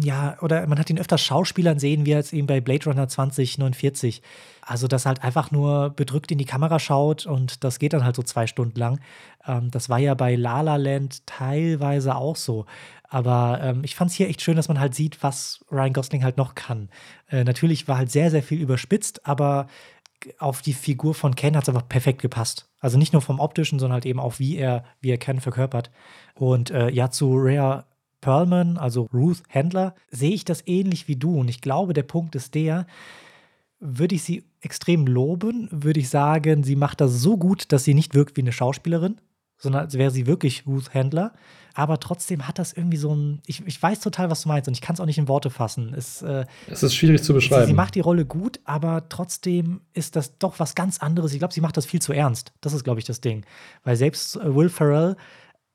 [0.01, 4.21] ja, oder man hat ihn öfter Schauspielern sehen, wie jetzt eben bei Blade Runner 2049.
[4.61, 8.15] Also, dass halt einfach nur bedrückt in die Kamera schaut und das geht dann halt
[8.15, 9.01] so zwei Stunden lang.
[9.45, 12.65] Ähm, das war ja bei La La Land teilweise auch so.
[13.09, 16.23] Aber ähm, ich fand es hier echt schön, dass man halt sieht, was Ryan Gosling
[16.23, 16.89] halt noch kann.
[17.29, 19.67] Äh, natürlich war halt sehr, sehr viel überspitzt, aber
[20.39, 22.69] auf die Figur von Ken hat es einfach perfekt gepasst.
[22.79, 25.91] Also nicht nur vom optischen, sondern halt eben auch, wie er, wie er Ken verkörpert.
[26.33, 27.85] Und äh, ja, zu Rhea
[28.23, 31.37] Perlman, also Ruth Handler, sehe ich das ähnlich wie du.
[31.37, 32.87] Und ich glaube, der Punkt ist der,
[33.81, 37.93] würde ich sie extrem loben, würde ich sagen, sie macht das so gut, dass sie
[37.93, 39.17] nicht wirkt wie eine Schauspielerin,
[39.57, 41.33] sondern als wäre sie wirklich Ruth Handler.
[41.73, 43.41] Aber trotzdem hat das irgendwie so ein.
[43.45, 45.49] Ich, ich weiß total, was du meinst und ich kann es auch nicht in Worte
[45.49, 45.93] fassen.
[45.97, 47.63] Es, äh, es ist schwierig zu beschreiben.
[47.63, 51.33] Sie, sie, macht die Rolle gut, aber trotzdem ist das doch was ganz anderes.
[51.33, 52.53] Ich glaube, sie macht das viel zu ernst.
[52.61, 53.43] Das ist, glaube ich, das Ding.
[53.83, 55.17] Weil selbst äh, Will Ferrell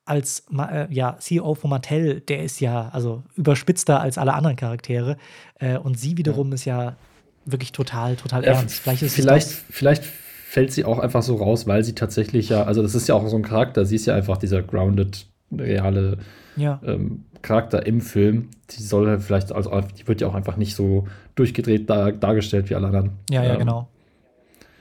[0.09, 5.17] als äh, ja, CEO von Mattel, der ist ja also überspitzter als alle anderen Charaktere.
[5.59, 6.55] Äh, und sie wiederum ja.
[6.55, 6.97] ist ja
[7.45, 8.81] wirklich total, total ja, ernst.
[8.81, 12.95] Vielleicht, vielleicht, vielleicht fällt sie auch einfach so raus, weil sie tatsächlich ja, also das
[12.95, 16.19] ist ja auch so ein Charakter, sie ist ja einfach dieser grounded, reale
[16.57, 16.81] Ja.
[16.85, 18.49] ähm, Charakter im Film.
[18.71, 22.71] Die soll halt vielleicht, also die wird ja auch einfach nicht so durchgedreht dar dargestellt
[22.71, 23.11] wie alle anderen.
[23.31, 23.89] Ja, ja, Ähm, genau.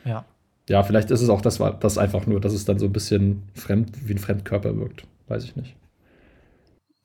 [0.05, 0.25] Ja.
[0.69, 3.43] Ja, vielleicht ist es auch das, das einfach nur, dass es dann so ein bisschen
[3.53, 5.05] fremd, wie ein Fremdkörper wirkt.
[5.27, 5.75] Weiß ich nicht.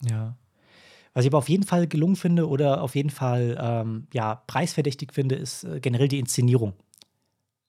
[0.09, 0.35] Ja.
[1.13, 5.13] Was ich aber auf jeden Fall gelungen finde oder auf jeden Fall ähm, ja, preisverdächtig
[5.13, 6.73] finde, ist äh, generell die Inszenierung.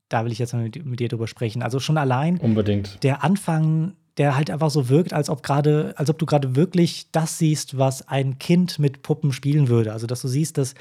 [0.09, 1.63] Da will ich jetzt mal mit, mit dir drüber sprechen.
[1.63, 3.03] Also schon allein Unbedingt.
[3.03, 7.11] der Anfang, der halt einfach so wirkt, als ob gerade, als ob du gerade wirklich
[7.13, 9.93] das siehst, was ein Kind mit Puppen spielen würde.
[9.93, 10.75] Also dass du siehst, dass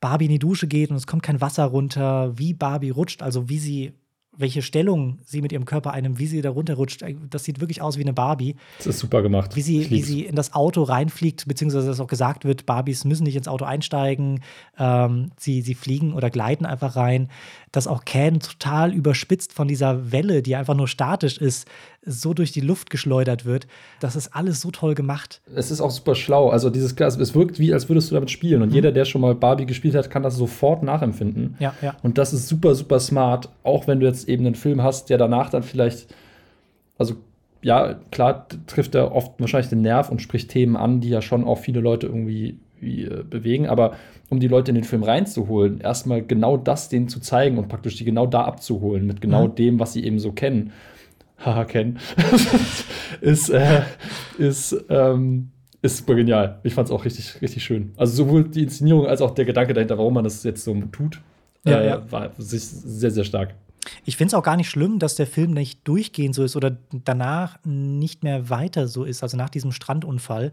[0.00, 3.48] Barbie in die Dusche geht und es kommt kein Wasser runter, wie Barbie rutscht, also
[3.48, 3.92] wie sie
[4.36, 7.04] welche Stellung sie mit ihrem Körper einnimmt, wie sie da runterrutscht.
[7.28, 8.56] Das sieht wirklich aus wie eine Barbie.
[8.78, 9.56] Das ist super gemacht.
[9.56, 13.24] Wie sie, wie sie in das Auto reinfliegt, beziehungsweise dass auch gesagt wird, Barbies müssen
[13.24, 14.40] nicht ins Auto einsteigen,
[14.78, 17.28] ähm, sie, sie fliegen oder gleiten einfach rein.
[17.72, 21.68] Dass auch Ken total überspitzt von dieser Welle, die einfach nur statisch ist,
[22.04, 23.66] so durch die Luft geschleudert wird.
[24.00, 25.40] Das ist alles so toll gemacht.
[25.54, 26.50] Es ist auch super schlau.
[26.50, 28.62] Also dieses Glas, es wirkt wie, als würdest du damit spielen.
[28.62, 31.56] Und jeder, der schon mal Barbie gespielt hat, kann das sofort nachempfinden.
[31.60, 31.94] Ja, ja.
[32.02, 33.50] Und das ist super, super smart.
[33.62, 36.14] Auch wenn du jetzt eben einen Film hast, der danach dann vielleicht,
[36.98, 37.14] also
[37.62, 41.44] ja, klar trifft er oft wahrscheinlich den Nerv und spricht Themen an, die ja schon
[41.44, 43.66] auch viele Leute irgendwie wie, äh, bewegen.
[43.68, 43.96] Aber
[44.28, 47.96] um die Leute in den Film reinzuholen, erstmal genau das denen zu zeigen und praktisch
[47.96, 49.54] die genau da abzuholen mit genau Mhm.
[49.56, 50.72] dem, was sie eben so kennen.
[51.44, 51.98] Haha, kennen.
[53.20, 53.82] ist, äh,
[54.38, 55.50] ist, ähm,
[55.82, 56.60] ist super genial.
[56.62, 57.92] Ich fand es auch richtig, richtig schön.
[57.96, 61.20] Also sowohl die Inszenierung als auch der Gedanke dahinter, warum man das jetzt so tut,
[61.64, 62.12] Ja, äh, ja.
[62.12, 63.54] war sich sehr, sehr stark.
[64.04, 66.76] Ich finde es auch gar nicht schlimm, dass der Film nicht durchgehend so ist oder
[67.04, 70.52] danach nicht mehr weiter so ist, also nach diesem Strandunfall,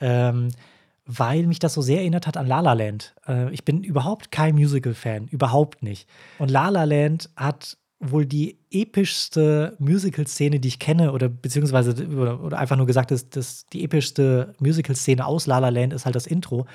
[0.00, 0.48] ähm,
[1.06, 3.14] weil mich das so sehr erinnert hat an La La Land.
[3.26, 6.08] Äh, ich bin überhaupt kein Musical-Fan, überhaupt nicht.
[6.38, 12.58] Und La La Land hat wohl die epischste Musical-Szene, die ich kenne, oder beziehungsweise oder,
[12.58, 16.26] einfach nur gesagt, dass, dass die epischste Musical-Szene aus La La Land ist halt das
[16.26, 16.66] Intro.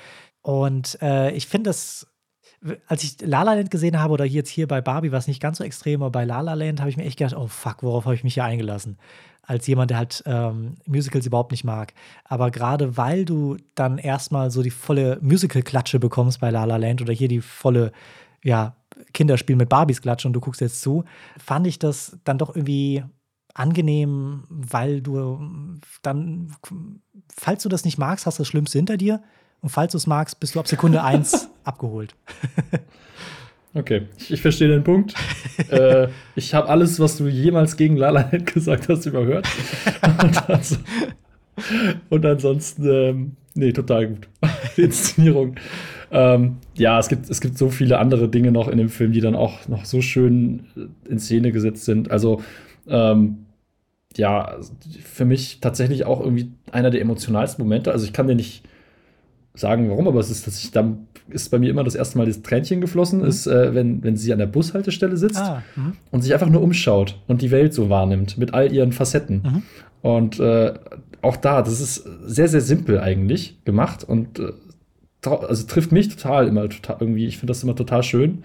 [0.42, 2.06] Und äh, ich finde das
[2.86, 5.40] als ich La La Land gesehen habe, oder jetzt hier bei Barbie war es nicht
[5.40, 7.82] ganz so extrem, aber bei La La Land habe ich mir echt gedacht, oh fuck,
[7.82, 8.98] worauf habe ich mich hier eingelassen?
[9.50, 11.92] Als jemand, der halt ähm, Musicals überhaupt nicht mag.
[12.24, 17.02] Aber gerade weil du dann erstmal so die volle Musical-Klatsche bekommst bei La La Land
[17.02, 17.90] oder hier die volle,
[18.44, 18.76] ja,
[19.12, 21.02] Kinderspiel mit Barbies Klatsche und du guckst jetzt zu,
[21.36, 23.02] fand ich das dann doch irgendwie
[23.52, 25.40] angenehm, weil du
[26.02, 26.54] dann,
[27.36, 29.20] falls du das nicht magst, hast du das Schlimmste hinter dir.
[29.62, 32.14] Und falls du es magst, bist du ab Sekunde eins abgeholt.
[33.72, 35.14] Okay, ich, ich verstehe den Punkt.
[35.70, 39.46] äh, ich habe alles, was du jemals gegen La La Land gesagt hast, überhört.
[40.22, 40.76] und, also,
[42.08, 44.28] und ansonsten, ähm, nee, total gut.
[44.76, 45.54] Die Inszenierung.
[46.10, 49.20] Ähm, ja, es gibt, es gibt so viele andere Dinge noch in dem Film, die
[49.20, 52.10] dann auch noch so schön äh, in Szene gesetzt sind.
[52.10, 52.42] Also,
[52.88, 53.46] ähm,
[54.16, 54.56] ja,
[55.04, 57.92] für mich tatsächlich auch irgendwie einer der emotionalsten Momente.
[57.92, 58.64] Also, ich kann dir nicht
[59.54, 62.26] sagen, warum, aber es ist, dass ich dann ist bei mir immer das erste Mal
[62.26, 65.94] das Tränchen geflossen, ist, äh, wenn, wenn sie an der Bushaltestelle sitzt Ah, mhm.
[66.10, 69.42] und sich einfach nur umschaut und die Welt so wahrnimmt mit all ihren Facetten.
[69.42, 69.62] Mhm.
[70.02, 70.74] Und äh,
[71.22, 74.52] auch da, das ist sehr, sehr simpel eigentlich gemacht und äh,
[75.22, 77.26] also trifft mich total immer total irgendwie.
[77.26, 78.42] Ich finde das immer total schön.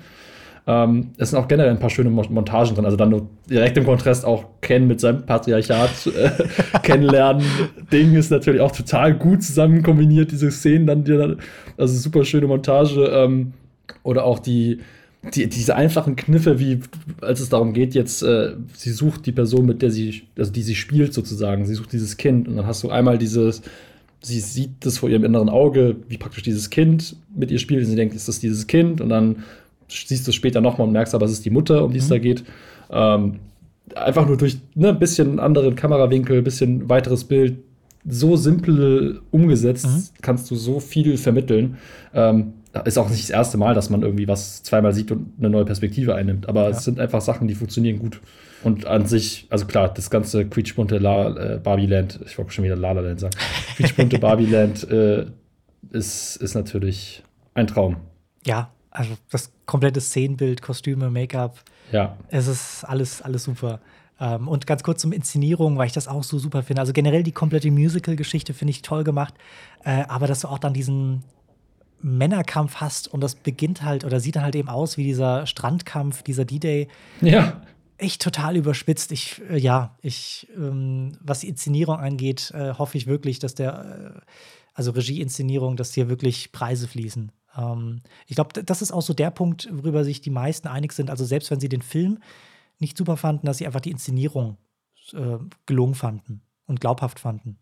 [0.67, 2.85] Ähm, es sind auch generell ein paar schöne Mo- Montagen drin.
[2.85, 7.43] Also dann nur direkt im Kontrast auch Ken mit seinem Patriarchat äh, kennenlernen.
[7.91, 11.35] Ding ist natürlich auch total gut zusammen kombiniert, diese Szenen dann, die
[11.77, 13.05] also super schöne Montage.
[13.13, 13.53] Ähm,
[14.01, 14.79] oder auch die,
[15.33, 16.79] die, diese einfachen Kniffe, wie
[17.21, 20.63] als es darum geht, jetzt, äh, sie sucht die Person, mit der sie, also die
[20.63, 23.61] sie spielt sozusagen, sie sucht dieses Kind und dann hast du einmal dieses,
[24.21, 27.89] sie sieht das vor ihrem inneren Auge, wie praktisch dieses Kind mit ihr spielt und
[27.89, 29.43] sie denkt, ist das dieses Kind und dann
[29.87, 32.05] siehst du es später nochmal und merkst aber, es ist die Mutter, um die es
[32.05, 32.09] Mhm.
[32.09, 32.43] da geht.
[32.89, 33.39] Ähm,
[33.95, 37.57] einfach nur durch ne, ein bisschen anderen Kamerawinkel, ein bisschen weiteres Bild,
[38.07, 40.03] so simpel umgesetzt, Mhm.
[40.21, 41.77] kannst du so viel vermitteln.
[42.13, 45.49] Ähm, ist auch nicht das erste Mal, dass man irgendwie was zweimal sieht und eine
[45.49, 46.49] neue Perspektive einnimmt.
[46.49, 46.69] Aber Ja.
[46.71, 48.19] es sind einfach Sachen, die funktionieren gut.
[48.63, 52.75] Und an sich, also klar, das ganze quietschbunte La äh, Barbie-Land, ich wollte schon wieder
[52.75, 53.35] La La Land sagen,
[53.77, 55.25] quietschbunte Barbie-Land äh,
[55.91, 57.23] ist, ist natürlich
[57.53, 57.97] ein Traum.
[58.45, 61.59] Ja, also das komplette Szenenbild, Kostüme, Make-up,
[61.91, 62.15] Ja.
[62.29, 63.79] es ist alles, alles super.
[64.19, 66.81] Ähm, und ganz kurz zum Inszenierung, weil ich das auch so super finde.
[66.81, 69.33] Also generell die komplette Musical-Geschichte finde ich toll gemacht.
[69.83, 71.23] Äh, aber dass du auch dann diesen
[72.01, 76.23] Männerkampf hast und das beginnt halt oder sieht dann halt eben aus wie dieser Strandkampf,
[76.23, 76.87] dieser D-Day.
[77.21, 77.61] Ja.
[77.97, 79.11] echt total überspitzt.
[79.13, 84.13] Ich, äh, ja, ich, ähm, was die Inszenierung angeht, äh, hoffe ich wirklich, dass der,
[84.17, 84.19] äh,
[84.73, 87.31] also Regie-Inszenierung, dass hier wirklich Preise fließen.
[87.57, 91.09] Ähm, ich glaube, das ist auch so der Punkt, worüber sich die meisten einig sind.
[91.09, 92.19] Also selbst wenn sie den Film
[92.79, 94.57] nicht super fanden, dass sie einfach die Inszenierung
[95.13, 97.57] äh, gelungen fanden und glaubhaft fanden.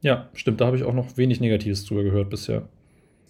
[0.00, 0.60] Ja, stimmt.
[0.60, 2.68] Da habe ich auch noch wenig Negatives drüber gehört bisher.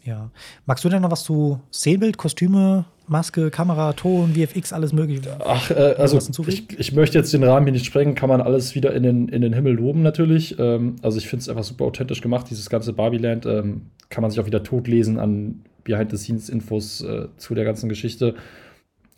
[0.05, 0.31] Ja.
[0.67, 5.37] Magst du denn noch was zu Szenenbild, Kostüme, Maske, Kamera, Ton, VFX, alles mögliche?
[5.45, 8.75] Ach, äh, also ich, ich, möchte jetzt den Rahmen hier nicht sprengen, kann man alles
[8.75, 10.59] wieder in den, in den Himmel loben natürlich.
[10.59, 13.47] Ähm, also ich finde es einfach super authentisch gemacht, dieses ganze Barbieland.
[13.47, 18.35] Ähm, kann man sich auch wieder totlesen an Behind-the-Scenes-Infos äh, zu der ganzen Geschichte.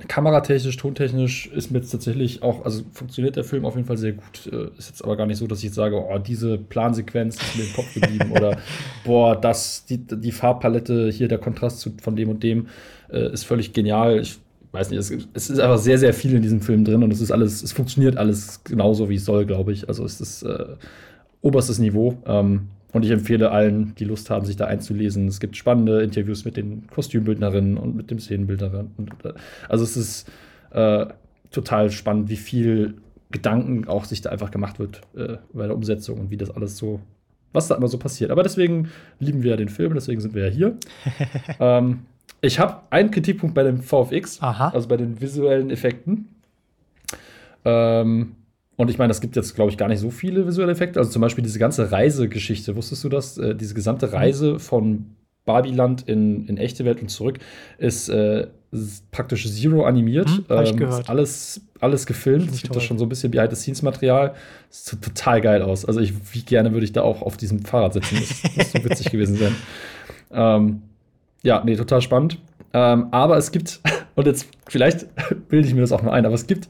[0.06, 4.12] Kameratechnisch, tontechnisch ist mir jetzt tatsächlich auch, also funktioniert der Film auf jeden Fall sehr
[4.12, 4.48] gut.
[4.52, 7.56] Äh, ist jetzt aber gar nicht so, dass ich jetzt sage, oh, diese Plansequenz ist
[7.56, 8.58] mir im Kopf geblieben oder
[9.04, 12.68] boah, das, die, die Farbpalette, hier der Kontrast zu, von dem und dem
[13.10, 14.20] äh, ist völlig genial.
[14.20, 14.38] Ich
[14.72, 17.20] weiß nicht, es, es, ist einfach sehr, sehr viel in diesem Film drin und es
[17.20, 19.88] ist alles, es funktioniert alles genauso, wie es soll, glaube ich.
[19.88, 20.76] Also es ist äh,
[21.40, 22.18] oberstes Niveau.
[22.26, 25.28] Ähm, und ich empfehle allen, die Lust haben, sich da einzulesen.
[25.28, 28.86] Es gibt spannende Interviews mit den Kostümbildnerinnen und mit dem Szenenbildner.
[29.24, 29.32] Äh,
[29.68, 30.30] also es ist
[30.70, 31.06] äh,
[31.50, 32.94] total spannend, wie viel
[33.30, 36.78] Gedanken auch sich da einfach gemacht wird äh, bei der Umsetzung und wie das alles
[36.78, 37.00] so,
[37.52, 38.30] was da immer so passiert.
[38.30, 38.88] Aber deswegen
[39.18, 40.76] lieben wir ja den Film, deswegen sind wir ja hier.
[41.60, 42.00] ähm,
[42.40, 44.68] ich habe einen Kritikpunkt bei dem VFX, Aha.
[44.68, 46.28] also bei den visuellen Effekten.
[47.64, 48.36] Ähm,
[48.76, 51.00] und ich meine, es gibt jetzt, glaube ich, gar nicht so viele visuelle Effekte.
[51.00, 53.36] Also zum Beispiel diese ganze Reisegeschichte, wusstest du das?
[53.36, 54.12] Äh, diese gesamte mhm.
[54.12, 57.38] Reise von Barbiland in, in echte Welt und zurück
[57.78, 58.46] ist, äh,
[59.10, 60.28] praktisch zero animiert.
[60.28, 62.50] Hm, ähm, ist alles, alles gefilmt.
[62.52, 64.34] Es gibt da schon so ein bisschen Behind-the-Scenes-Material.
[64.68, 65.84] Sieht total geil aus.
[65.84, 68.16] Also ich, wie gerne würde ich da auch auf diesem Fahrrad sitzen.
[68.16, 69.56] Das muss so witzig gewesen sein.
[70.30, 70.82] Ähm,
[71.42, 72.38] ja, nee, total spannend.
[72.72, 73.80] Ähm, aber es gibt,
[74.14, 75.06] und jetzt vielleicht
[75.48, 76.68] bilde ich mir das auch mal ein, aber es gibt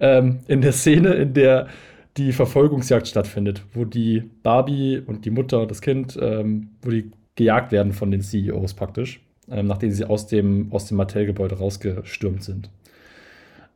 [0.00, 1.68] ähm, in der Szene, in der
[2.16, 7.10] die Verfolgungsjagd stattfindet, wo die Barbie und die Mutter und das Kind, ähm, wo die
[7.36, 12.42] gejagt werden von den CEOs praktisch, ähm, nachdem sie aus dem, aus dem Mattel-Gebäude rausgestürmt
[12.42, 12.70] sind.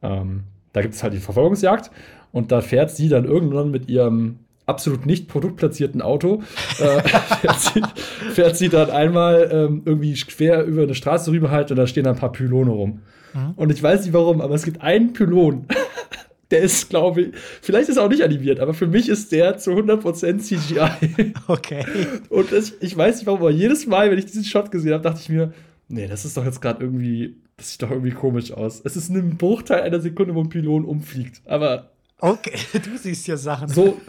[0.03, 1.91] Ähm, da gibt es halt die Verfolgungsjagd
[2.33, 6.43] und da fährt sie dann irgendwann mit ihrem absolut nicht produktplatzierten Auto
[6.79, 7.03] äh,
[7.41, 7.83] fährt, sie,
[8.33, 12.07] fährt, sie, dann einmal ähm, irgendwie quer über eine Straße rüber halt und da stehen
[12.07, 13.01] ein paar Pylone rum.
[13.35, 13.53] Mhm.
[13.57, 15.67] Und ich weiß nicht warum, aber es gibt einen Pylon,
[16.51, 17.29] der ist, glaube ich,
[17.61, 21.35] vielleicht ist er auch nicht animiert, aber für mich ist der zu 100% CGI.
[21.47, 21.85] Okay.
[22.31, 25.03] Und das, ich weiß nicht warum, aber jedes Mal, wenn ich diesen Shot gesehen habe,
[25.03, 25.53] dachte ich mir,
[25.89, 28.81] nee, das ist doch jetzt gerade irgendwie, das sieht doch irgendwie komisch aus.
[28.85, 31.94] Es ist ein Bruchteil einer Sekunde, wo ein Pylon umfliegt, aber
[32.25, 33.69] Okay, du siehst ja Sachen.
[33.69, 34.01] So,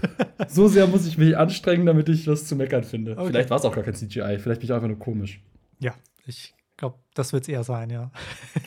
[0.47, 3.11] so sehr muss ich mich anstrengen, damit ich was zu meckern finde.
[3.11, 3.27] Okay.
[3.27, 5.41] Vielleicht war es auch gar kein CGI, vielleicht bin ich einfach nur komisch.
[5.79, 5.93] Ja,
[6.25, 8.11] ich glaube, das wird es eher sein, ja.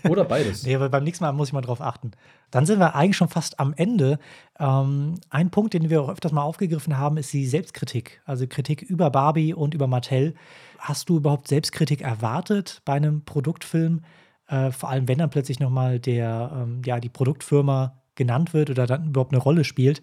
[0.11, 0.64] Oder beides.
[0.64, 2.11] nee, aber beim nächsten Mal muss ich mal drauf achten.
[2.51, 4.18] Dann sind wir eigentlich schon fast am Ende.
[4.59, 8.20] Ähm, ein Punkt, den wir auch öfters mal aufgegriffen haben, ist die Selbstkritik.
[8.26, 10.34] Also Kritik über Barbie und über Mattel.
[10.78, 14.03] Hast du überhaupt Selbstkritik erwartet bei einem Produktfilm?
[14.46, 18.87] Äh, vor allem, wenn dann plötzlich nochmal der, ähm, ja, die Produktfirma genannt wird oder
[18.87, 20.03] dann überhaupt eine Rolle spielt.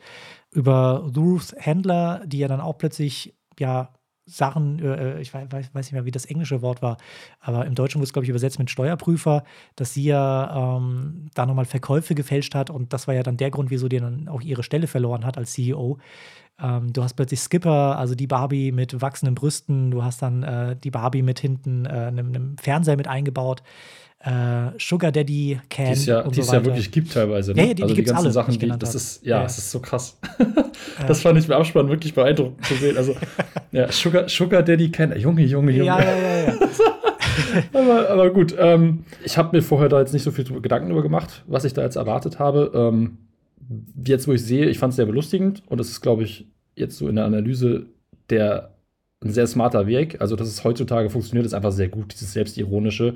[0.51, 3.93] Über Ruth Handler, die ja dann auch plötzlich ja
[4.27, 6.97] Sachen, äh, ich weiß, weiß, nicht mehr, wie das englische Wort war,
[7.39, 9.43] aber im Deutschen wurde es, glaube ich, übersetzt mit Steuerprüfer,
[9.75, 13.51] dass sie ja ähm, da nochmal Verkäufe gefälscht hat und das war ja dann der
[13.51, 15.99] Grund, wieso die dann auch ihre Stelle verloren hat als CEO.
[16.59, 20.75] Ähm, du hast plötzlich Skipper, also die Barbie mit wachsenden Brüsten, du hast dann äh,
[20.75, 23.61] die Barbie mit hinten äh, einem, einem Fernseher mit eingebaut
[24.25, 25.85] äh, Sugar Daddy Can.
[25.85, 27.53] Die es ja, so ja wirklich gibt teilweise.
[27.53, 27.61] Ne?
[27.61, 29.57] Ja, ja, die, also die, die ganzen alle, Sachen, die, das ist, ja, ja, es
[29.59, 30.17] ist so krass.
[31.07, 32.97] das fand ich im Abspann wirklich beeindruckend zu sehen.
[32.97, 33.15] Also,
[33.71, 35.17] ja, Sugar, Sugar Daddy Can.
[35.19, 35.85] Junge, Junge, Junge.
[35.85, 36.53] Ja, ja, ja, ja.
[37.73, 41.03] aber, aber, gut, ähm, ich habe mir vorher da jetzt nicht so viel Gedanken darüber
[41.03, 42.71] gemacht, was ich da jetzt erwartet habe.
[42.73, 43.19] Ähm,
[44.03, 46.97] jetzt, wo ich sehe, ich fand es sehr belustigend und es ist, glaube ich, jetzt
[46.97, 47.85] so in der Analyse
[48.31, 48.71] der
[49.23, 50.19] ein sehr smarter Weg.
[50.19, 53.15] Also, dass es heutzutage funktioniert, ist einfach sehr gut, dieses Selbstironische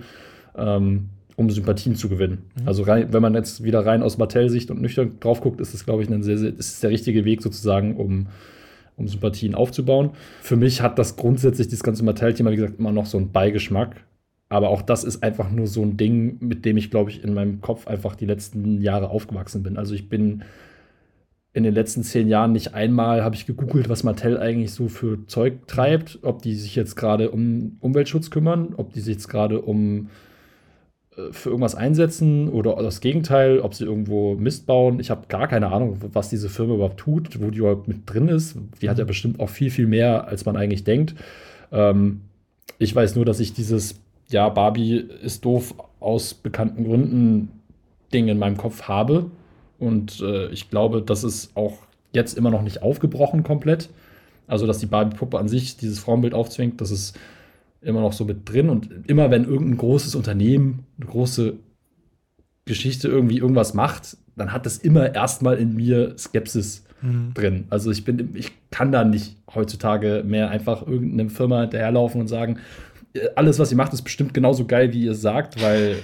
[0.58, 2.50] ähm, um Sympathien zu gewinnen.
[2.60, 2.68] Mhm.
[2.68, 5.86] Also rein, wenn man jetzt wieder rein aus Mattel-Sicht und nüchtern drauf guckt, ist das,
[5.86, 8.28] glaube ich, ein sehr, sehr, ist der richtige Weg sozusagen, um,
[8.98, 10.12] um Sympathien aufzubauen.
[10.42, 14.04] Für mich hat das grundsätzlich das ganze Mattel-Thema, wie gesagt, immer noch so einen Beigeschmack.
[14.50, 17.34] Aber auch das ist einfach nur so ein Ding, mit dem ich, glaube ich, in
[17.34, 19.78] meinem Kopf einfach die letzten Jahre aufgewachsen bin.
[19.78, 20.42] Also ich bin
[21.54, 25.26] in den letzten zehn Jahren nicht einmal habe ich gegoogelt, was Mattel eigentlich so für
[25.28, 29.62] Zeug treibt, ob die sich jetzt gerade um Umweltschutz kümmern, ob die sich jetzt gerade
[29.62, 30.10] um
[31.32, 35.00] für irgendwas einsetzen oder das Gegenteil, ob sie irgendwo Mist bauen.
[35.00, 38.28] Ich habe gar keine Ahnung, was diese Firma überhaupt tut, wo die überhaupt mit drin
[38.28, 38.58] ist.
[38.82, 39.10] Die hat ja mhm.
[39.10, 41.16] bestimmt auch viel, viel mehr, als man eigentlich denkt.
[41.72, 42.22] Ähm,
[42.78, 47.50] ich weiß nur, dass ich dieses, ja, Barbie ist doof aus bekannten Gründen
[48.14, 49.30] Ding in meinem Kopf habe.
[49.80, 51.78] Und äh, ich glaube, das ist auch
[52.14, 53.90] jetzt immer noch nicht aufgebrochen komplett.
[54.48, 57.18] Also, dass die Barbie-Puppe an sich dieses Frauenbild aufzwingt, das ist
[57.82, 58.70] immer noch so mit drin.
[58.70, 61.56] Und immer wenn irgendein großes Unternehmen, eine große
[62.66, 67.34] Geschichte irgendwie irgendwas macht, dann hat das immer erstmal in mir Skepsis mhm.
[67.34, 67.66] drin.
[67.70, 72.60] Also ich bin, ich kann da nicht heutzutage mehr einfach irgendeine Firma hinterherlaufen und sagen,
[73.36, 75.98] alles, was ihr macht, ist bestimmt genauso geil, wie ihr sagt, weil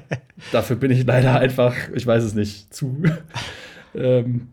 [0.52, 3.00] dafür bin ich leider einfach, ich weiß es nicht, zu,
[3.94, 4.48] ähm,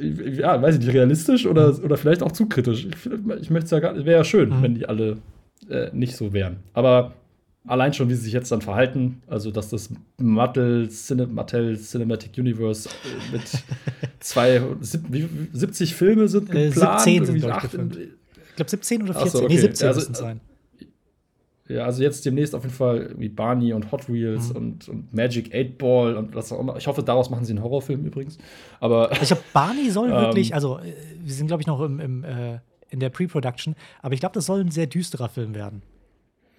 [0.00, 2.86] ja, weiß ich nicht, realistisch oder, oder vielleicht auch zu kritisch.
[2.86, 3.10] Ich,
[3.40, 4.62] ich möchte es ja gar nicht, wäre ja schön, mhm.
[4.62, 5.18] wenn die alle
[5.72, 6.58] äh, nicht so wären.
[6.74, 7.12] Aber
[7.66, 12.36] allein schon, wie sie sich jetzt dann verhalten, also dass das Mattel, Cine, Mattel Cinematic
[12.38, 13.42] Universe äh, mit
[14.20, 17.00] zwei, 70 Filme sind äh, geplant.
[17.00, 19.54] 17 sind, ich, ich glaube 17 oder 14, so, okay.
[19.54, 20.40] nee, 17 also, müssen sein.
[21.68, 24.56] Ja, also jetzt demnächst auf jeden Fall wie Barney und Hot Wheels mhm.
[24.56, 26.76] und, und, Magic 8 Ball und was auch immer.
[26.76, 28.36] Ich hoffe, daraus machen sie einen Horrorfilm übrigens.
[28.80, 30.92] Aber ich glaube, Barney soll wirklich, also äh,
[31.22, 32.58] wir sind, glaube ich, noch im, im äh,
[32.92, 35.82] in der Pre-Production, aber ich glaube, das soll ein sehr düsterer Film werden.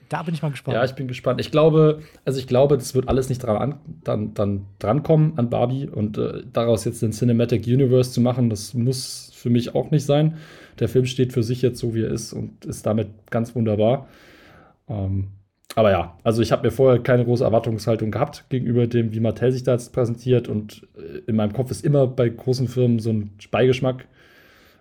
[0.10, 0.76] Da bin ich mal gespannt.
[0.76, 1.40] Ja, ich bin gespannt.
[1.40, 5.50] Ich glaube, also ich glaube, das wird alles nicht dran an, dann, dann drankommen an
[5.50, 9.92] Barbie und äh, daraus jetzt den Cinematic Universe zu machen, das muss für mich auch
[9.92, 10.38] nicht sein.
[10.80, 14.08] Der Film steht für sich jetzt so, wie er ist und ist damit ganz wunderbar.
[14.88, 15.30] Ähm,
[15.76, 19.52] aber ja, also ich habe mir vorher keine große Erwartungshaltung gehabt gegenüber dem, wie Mattel
[19.52, 20.48] sich da jetzt präsentiert.
[20.48, 24.06] Und äh, in meinem Kopf ist immer bei großen Firmen so ein Beigeschmack.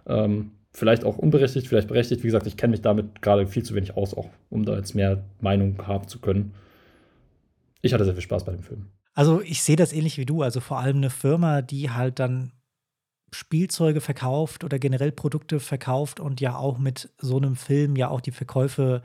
[0.06, 2.22] Ähm, vielleicht auch unberechtigt, vielleicht berechtigt.
[2.22, 4.94] Wie gesagt, ich kenne mich damit gerade viel zu wenig aus, auch um da jetzt
[4.94, 6.54] mehr Meinung haben zu können.
[7.82, 8.86] Ich hatte sehr viel Spaß bei dem Film.
[9.14, 10.42] Also ich sehe das ähnlich wie du.
[10.42, 12.52] Also vor allem eine Firma, die halt dann
[13.34, 18.20] Spielzeuge verkauft oder generell Produkte verkauft und ja auch mit so einem Film ja auch
[18.20, 19.02] die Verkäufe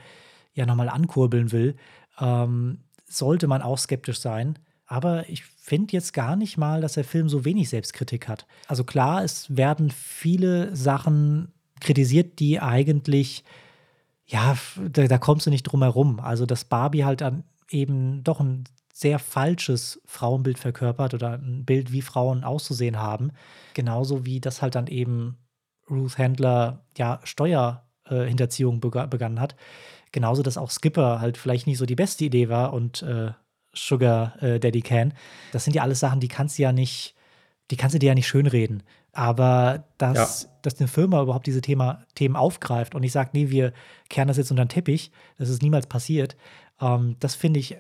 [0.53, 1.75] ja nochmal ankurbeln will,
[2.19, 4.59] ähm, sollte man auch skeptisch sein.
[4.85, 8.47] Aber ich finde jetzt gar nicht mal, dass der Film so wenig Selbstkritik hat.
[8.67, 13.43] Also klar, es werden viele Sachen kritisiert, die eigentlich,
[14.25, 14.57] ja,
[14.89, 16.19] da, da kommst du nicht drum herum.
[16.19, 21.91] Also, dass Barbie halt dann eben doch ein sehr falsches Frauenbild verkörpert oder ein Bild,
[21.91, 23.31] wie Frauen auszusehen haben.
[23.75, 25.37] Genauso wie das halt dann eben
[25.89, 29.55] Ruth Handler ja Steuerhinterziehung äh, begangen hat.
[30.11, 33.31] Genauso, dass auch Skipper halt vielleicht nicht so die beste Idee war und äh,
[33.73, 35.13] Sugar äh, Daddy Can.
[35.51, 37.13] Das sind ja alles Sachen, die kannst du ja nicht,
[37.69, 38.83] die kannst du dir ja nicht schönreden.
[39.17, 40.49] Aber dass, ja.
[40.61, 43.73] dass eine Firma überhaupt diese Thema, Themen aufgreift und ich sage, nee, wir
[44.09, 46.37] kehren das jetzt unter den Teppich, das ist niemals passiert,
[46.79, 47.77] ähm, das finde ich,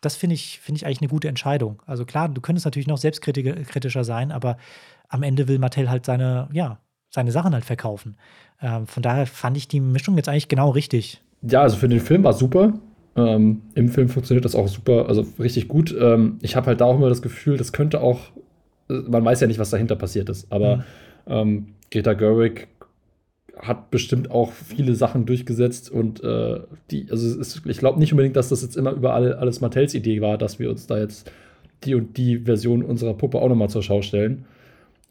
[0.00, 1.82] das finde ich, finde ich eigentlich eine gute Entscheidung.
[1.84, 4.56] Also klar, du könntest natürlich noch selbstkritischer sein, aber
[5.08, 6.78] am Ende will Mattel halt seine, ja,
[7.10, 8.16] seine Sachen halt verkaufen.
[8.62, 12.00] Ähm, von daher fand ich die Mischung jetzt eigentlich genau richtig ja, also für den
[12.00, 12.74] Film war es super.
[13.14, 15.94] Ähm, Im Film funktioniert das auch super, also richtig gut.
[15.98, 18.20] Ähm, ich habe halt da auch immer das Gefühl, das könnte auch,
[18.88, 20.82] man weiß ja nicht, was dahinter passiert ist, aber mhm.
[21.26, 22.68] ähm, Greta Gerwig
[23.58, 26.60] hat bestimmt auch viele Sachen durchgesetzt und äh,
[26.90, 30.20] die, also ist, ich glaube nicht unbedingt, dass das jetzt immer überall alles Mattels Idee
[30.20, 31.30] war, dass wir uns da jetzt
[31.84, 34.44] die und die Version unserer Puppe auch nochmal zur Schau stellen.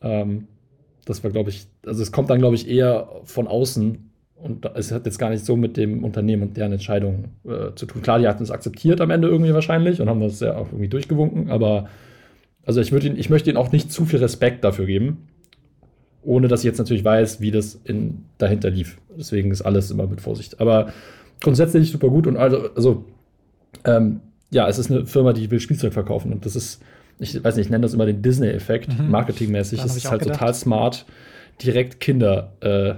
[0.02, 0.48] Ähm,
[1.06, 4.92] das war, glaube ich, also es kommt dann, glaube ich, eher von außen und es
[4.92, 8.02] hat jetzt gar nicht so mit dem Unternehmen und deren Entscheidung äh, zu tun.
[8.02, 10.88] Klar, die hatten es akzeptiert am Ende irgendwie wahrscheinlich und haben das ja auch irgendwie
[10.88, 11.88] durchgewunken, aber
[12.66, 15.28] also ich, ihn, ich möchte ihnen auch nicht zu viel Respekt dafür geben,
[16.24, 18.98] ohne dass ich jetzt natürlich weiß, wie das in, dahinter lief.
[19.18, 20.60] Deswegen ist alles immer mit Vorsicht.
[20.60, 20.92] Aber
[21.42, 23.06] grundsätzlich super gut und also, also
[23.84, 24.22] ähm,
[24.52, 26.82] ja, es ist eine Firma, die will Spielzeug verkaufen und das ist,
[27.20, 29.10] ich weiß nicht, ich nenne das immer den Disney-Effekt, mhm.
[29.10, 29.84] marketingmäßig.
[29.84, 30.40] Es ist halt gedacht.
[30.40, 31.06] total smart,
[31.62, 32.96] direkt Kinder äh,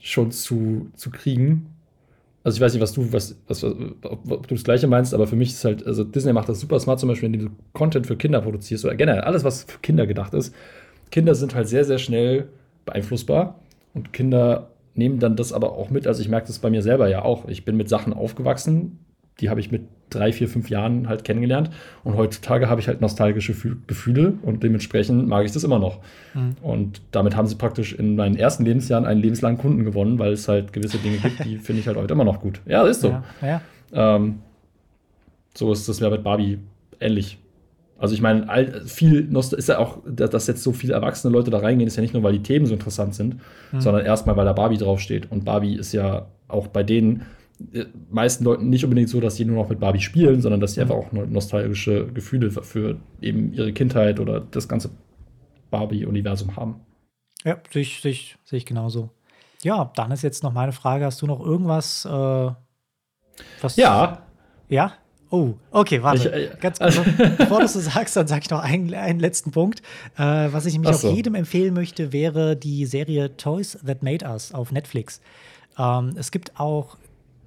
[0.00, 1.74] schon zu, zu kriegen.
[2.44, 5.26] Also ich weiß nicht, was du, was, was, ob, ob du das Gleiche meinst, aber
[5.26, 8.06] für mich ist halt, also Disney macht das super smart, zum Beispiel, indem du Content
[8.06, 10.54] für Kinder produzierst oder generell alles, was für Kinder gedacht ist.
[11.10, 12.48] Kinder sind halt sehr, sehr schnell
[12.86, 13.58] beeinflussbar
[13.94, 16.06] und Kinder nehmen dann das aber auch mit.
[16.06, 17.48] Also ich merke das bei mir selber ja auch.
[17.48, 18.98] Ich bin mit Sachen aufgewachsen,
[19.40, 21.70] die habe ich mit drei, vier, fünf Jahren halt kennengelernt.
[22.02, 23.54] Und heutzutage habe ich halt nostalgische
[23.86, 26.00] Gefühle und dementsprechend mag ich das immer noch.
[26.34, 26.56] Mhm.
[26.62, 30.48] Und damit haben sie praktisch in meinen ersten Lebensjahren einen lebenslangen Kunden gewonnen, weil es
[30.48, 32.60] halt gewisse Dinge gibt, die finde ich halt heute immer noch gut.
[32.66, 33.08] Ja, das ist so.
[33.08, 33.60] Ja, ja.
[33.92, 34.40] Ähm,
[35.54, 36.58] so ist das ja mit Barbie
[37.00, 37.38] ähnlich.
[37.98, 38.46] Also ich meine,
[38.86, 42.14] viel ist ja auch, dass jetzt so viele erwachsene Leute da reingehen, ist ja nicht
[42.14, 43.40] nur, weil die Themen so interessant sind,
[43.72, 43.80] mhm.
[43.80, 45.32] sondern erstmal, weil da Barbie draufsteht.
[45.32, 47.26] Und Barbie ist ja auch bei denen
[48.10, 50.80] meisten Leuten nicht unbedingt so, dass sie nur noch mit Barbie spielen, sondern dass sie
[50.80, 50.90] mhm.
[50.90, 54.90] einfach auch nostalgische Gefühle für eben ihre Kindheit oder das ganze
[55.70, 56.80] Barbie-Universum haben.
[57.44, 59.10] Ja, sehe ich, sehe ich, sehe ich genauso.
[59.62, 62.04] Ja, dann ist jetzt noch meine Frage: Hast du noch irgendwas?
[62.04, 62.50] Äh,
[63.60, 64.22] was ja.
[64.68, 64.92] Ja?
[65.30, 66.28] Oh, okay, warte.
[66.28, 67.00] Ich, äh, Ganz kurz.
[67.38, 69.82] bevor du es sagst, dann sage ich noch einen, einen letzten Punkt.
[70.16, 71.08] Äh, was ich nämlich so.
[71.08, 75.20] auch jedem empfehlen möchte, wäre die Serie Toys That Made Us auf Netflix.
[75.78, 76.96] Ähm, es gibt auch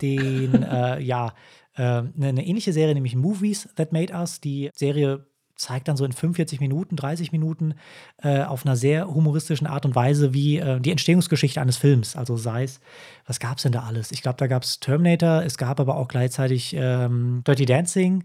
[0.02, 1.34] den, äh, ja,
[1.76, 4.42] äh, eine, ähnliche Serie, nämlich Movies That Made Us.
[4.42, 5.26] Die Serie
[5.56, 7.76] zeigt dann so in 45 Minuten, 30 Minuten
[8.22, 12.16] äh, auf einer sehr humoristischen Art und Weise, wie äh, die Entstehungsgeschichte eines Films.
[12.16, 12.80] Also sei es,
[13.28, 14.12] was gab es denn da alles?
[14.12, 18.24] Ich glaube, da gab es Terminator, es gab aber auch gleichzeitig ähm, Dirty Dancing.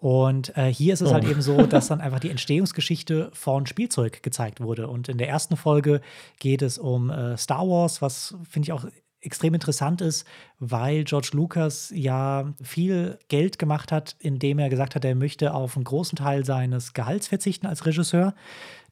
[0.00, 1.26] Und äh, hier ist es halt oh.
[1.26, 4.88] halt eben so, dass dann einfach die Entstehungsgeschichte von Spielzeug gezeigt wurde.
[4.88, 6.00] Und in der ersten Folge
[6.38, 8.84] geht es um äh, Star Wars, was finde ich auch
[9.28, 10.26] extrem interessant ist,
[10.58, 15.76] weil George Lucas ja viel Geld gemacht hat, indem er gesagt hat, er möchte auf
[15.76, 18.34] einen großen Teil seines Gehalts verzichten als Regisseur.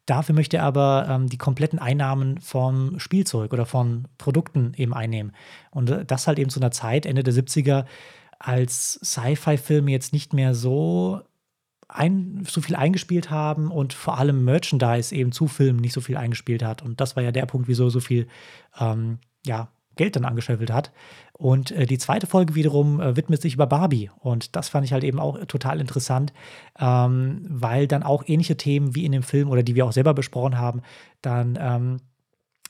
[0.04, 5.32] Dafür möchte er aber ähm, die kompletten Einnahmen vom Spielzeug oder von Produkten eben einnehmen.
[5.70, 7.86] Und äh, das halt eben zu einer Zeit, Ende der 70er,
[8.38, 11.22] als Sci-Fi-Filme jetzt nicht mehr so
[11.88, 16.18] ein, so viel eingespielt haben und vor allem Merchandise eben zu Filmen nicht so viel
[16.18, 16.82] eingespielt hat.
[16.82, 18.28] Und das war ja der Punkt, wieso so viel
[18.78, 20.92] ähm, ja, Geld dann angeschöffelt hat.
[21.32, 24.10] Und äh, die zweite Folge wiederum äh, widmet sich über Barbie.
[24.20, 26.32] Und das fand ich halt eben auch total interessant,
[26.78, 30.14] ähm, weil dann auch ähnliche Themen wie in dem Film oder die wir auch selber
[30.14, 30.82] besprochen haben,
[31.22, 31.96] dann ähm,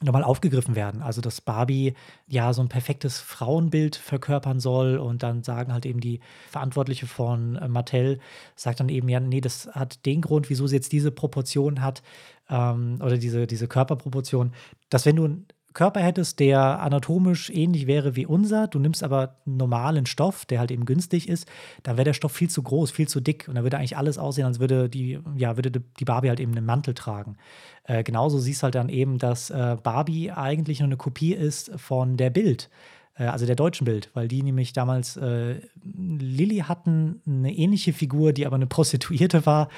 [0.02, 1.02] nochmal aufgegriffen werden.
[1.02, 1.94] Also, dass Barbie
[2.26, 6.20] ja so ein perfektes Frauenbild verkörpern soll und dann sagen halt eben die
[6.50, 8.20] Verantwortliche von äh, Mattel,
[8.56, 12.02] sagt dann eben, ja, nee, das hat den Grund, wieso sie jetzt diese Proportion hat
[12.50, 14.52] ähm, oder diese, diese Körperproportion,
[14.90, 15.44] dass wenn du
[15.76, 20.70] Körper hättest, der anatomisch ähnlich wäre wie unser, du nimmst aber normalen Stoff, der halt
[20.70, 21.46] eben günstig ist,
[21.82, 23.46] dann wäre der Stoff viel zu groß, viel zu dick.
[23.46, 26.52] Und dann würde eigentlich alles aussehen, als würde die, ja, würde die Barbie halt eben
[26.52, 27.36] einen Mantel tragen.
[27.84, 32.16] Äh, genauso siehst halt dann eben, dass äh, Barbie eigentlich nur eine Kopie ist von
[32.16, 32.70] der Bild
[33.18, 38.32] äh, also der deutschen Bild, weil die nämlich damals äh, Lilly hatten eine ähnliche Figur,
[38.32, 39.68] die aber eine Prostituierte war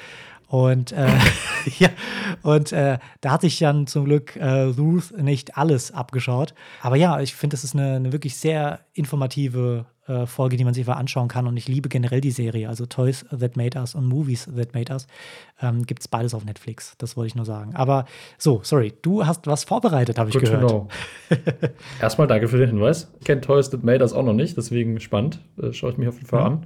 [0.49, 1.07] und, äh,
[1.77, 1.89] ja,
[2.41, 6.55] und äh, da hat sich dann zum Glück äh, Ruth nicht alles abgeschaut.
[6.81, 10.73] Aber ja, ich finde, das ist eine, eine, wirklich sehr informative äh, Folge, die man
[10.73, 11.45] sich mal anschauen kann.
[11.45, 12.67] Und ich liebe generell die Serie.
[12.67, 15.05] Also Toys That Made Us und Movies That Made Us.
[15.61, 16.95] Ähm, Gibt es beides auf Netflix.
[16.97, 17.75] Das wollte ich nur sagen.
[17.75, 18.05] Aber
[18.39, 20.91] so, sorry, du hast was vorbereitet, habe ich Good gehört.
[22.01, 23.11] Erstmal danke für den Hinweis.
[23.19, 25.41] Ich kenne Toys That Made Us auch noch nicht, deswegen spannend.
[25.61, 26.45] Äh, Schaue ich mich auf jeden Fall ja.
[26.47, 26.65] an.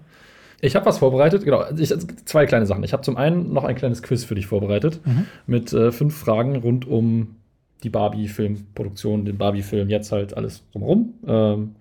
[0.63, 1.65] Ich habe was vorbereitet, genau.
[1.77, 2.85] Ich, zwei kleine Sachen.
[2.85, 5.25] Ich habe zum einen noch ein kleines Quiz für dich vorbereitet mhm.
[5.45, 7.35] mit äh, fünf Fragen rund um
[7.83, 11.15] die Barbie-Filmproduktion, den Barbie-Film, jetzt halt alles drumherum.
[11.27, 11.75] Ähm,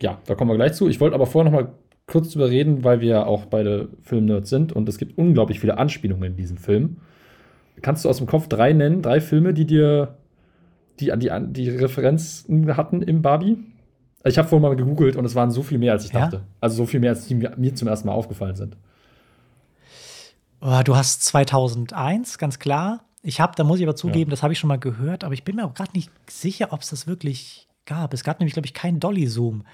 [0.00, 0.88] ja, da kommen wir gleich zu.
[0.88, 1.72] Ich wollte aber vorher noch mal
[2.08, 6.32] kurz drüber reden, weil wir auch beide Filmnerds sind und es gibt unglaublich viele Anspielungen
[6.32, 6.96] in diesem Film.
[7.80, 10.16] Kannst du aus dem Kopf drei nennen, drei Filme, die dir
[10.98, 13.56] die die, die Referenzen hatten im Barbie?
[14.24, 16.20] Ich habe vorhin mal gegoogelt und es waren so viel mehr, als ich ja?
[16.20, 16.42] dachte.
[16.60, 18.76] Also so viel mehr, als die mir zum ersten Mal aufgefallen sind.
[20.60, 23.04] Oh, du hast 2001, ganz klar.
[23.22, 24.32] Ich habe, da muss ich aber zugeben, ja.
[24.32, 26.82] das habe ich schon mal gehört, aber ich bin mir auch gerade nicht sicher, ob
[26.82, 28.14] es das wirklich gab.
[28.14, 29.64] Es gab nämlich, glaube ich, keinen Dolly-Zoom.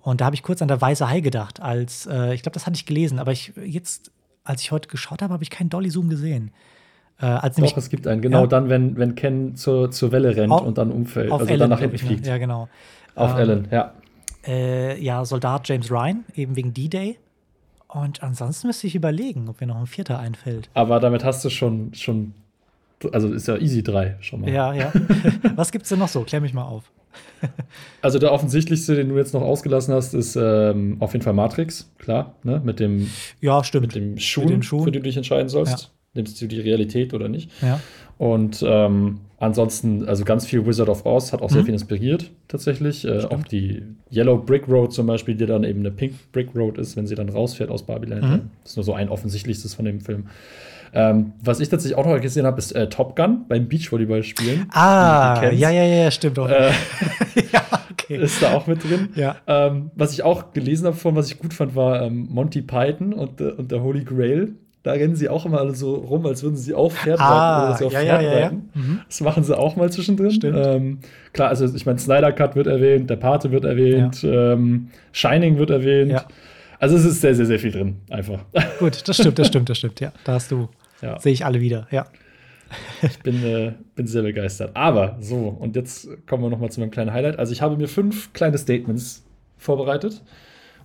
[0.00, 2.66] Und da habe ich kurz an der Weiße Hai gedacht, als, äh, ich glaube, das
[2.66, 4.10] hatte ich gelesen, aber ich jetzt,
[4.44, 6.50] als ich heute geschaut habe, habe ich keinen Dolly-Zoom gesehen.
[7.20, 8.46] Äh, als Doch, es gibt einen, genau ja.
[8.46, 11.70] dann, wenn, wenn Ken zur, zur Welle rennt auf, und dann umfällt, also Ellen, dann
[11.70, 12.26] nach hinten fliegt.
[12.26, 12.68] Ja, genau.
[13.16, 13.92] Auf ähm, Ellen, ja.
[14.48, 17.18] Äh, ja, Soldat James Ryan, eben wegen D-Day.
[17.86, 20.68] Und ansonsten müsste ich überlegen, ob mir noch ein vierter einfällt.
[20.74, 22.34] Aber damit hast du schon, schon
[23.12, 24.50] also ist ja easy 3 schon mal.
[24.50, 24.92] Ja, ja.
[25.56, 26.22] Was gibt's denn noch so?
[26.22, 26.90] Klär mich mal auf.
[28.02, 31.90] also der offensichtlichste, den du jetzt noch ausgelassen hast, ist ähm, auf jeden Fall Matrix,
[31.98, 32.60] klar, ne?
[32.64, 33.10] Mit dem,
[33.40, 33.86] ja, stimmt.
[33.86, 34.84] Mit dem Schuh, mit Schuhen.
[34.84, 35.82] für den du dich entscheiden sollst.
[35.84, 35.88] Ja.
[36.14, 37.50] Nimmst du die Realität oder nicht?
[37.62, 37.80] Ja.
[38.18, 41.54] Und ähm, ansonsten, also ganz viel Wizard of Oz hat auch mhm.
[41.54, 43.04] sehr viel inspiriert, tatsächlich.
[43.04, 43.82] Äh, auch die
[44.12, 47.14] Yellow Brick Road zum Beispiel, die dann eben eine Pink Brick Road ist, wenn sie
[47.14, 48.20] dann rausfährt aus Babylon.
[48.20, 48.40] Mhm.
[48.62, 50.26] Das ist nur so ein offensichtlichstes von dem Film.
[50.92, 54.66] Ähm, was ich tatsächlich auch noch gesehen habe, ist äh, Top Gun beim Beachvolleyball spielen.
[54.72, 56.48] Ah, ja, ja, ja, stimmt auch.
[56.48, 56.70] Äh,
[57.52, 58.16] ja, okay.
[58.22, 59.10] Ist da auch mit drin.
[59.14, 59.36] Ja.
[59.46, 63.12] Ähm, was ich auch gelesen habe von, was ich gut fand, war ähm, Monty Python
[63.12, 64.54] und, äh, und der Holy Grail.
[64.88, 67.68] Da rennen sie auch immer alle so rum, als würden sie auf Pferd ah, reiten
[67.68, 68.70] oder sie auf ja, Pferd ja, ja, reiten.
[68.72, 69.00] Mhm.
[69.06, 70.40] Das machen sie auch mal zwischendrin.
[70.42, 71.00] Ähm,
[71.34, 75.68] klar, also ich meine, Snyder Cut wird erwähnt, der Pate wird erwähnt, ähm, Shining wird
[75.68, 76.24] erwähnt.
[76.78, 78.46] Also es ist sehr, sehr, sehr viel drin, einfach.
[78.78, 80.10] Gut, das stimmt, das stimmt, das stimmt, ja.
[80.24, 80.70] Da hast du,
[81.02, 81.20] ja.
[81.20, 82.06] sehe ich alle wieder, ja.
[83.02, 84.70] ich bin, äh, bin sehr begeistert.
[84.72, 87.38] Aber so, und jetzt kommen wir noch mal zu meinem kleinen Highlight.
[87.38, 89.22] Also ich habe mir fünf kleine Statements
[89.58, 90.22] vorbereitet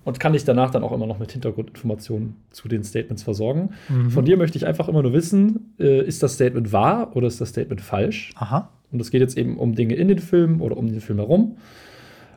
[0.04, 3.70] und kann dich danach dann auch immer noch mit Hintergrundinformationen zu den Statements versorgen.
[3.88, 4.10] Mhm.
[4.10, 7.40] Von dir möchte ich einfach immer nur wissen, äh, ist das Statement wahr oder ist
[7.40, 8.32] das Statement falsch?
[8.36, 8.70] Aha.
[8.92, 11.56] Und es geht jetzt eben um Dinge in den Filmen oder um den Film herum.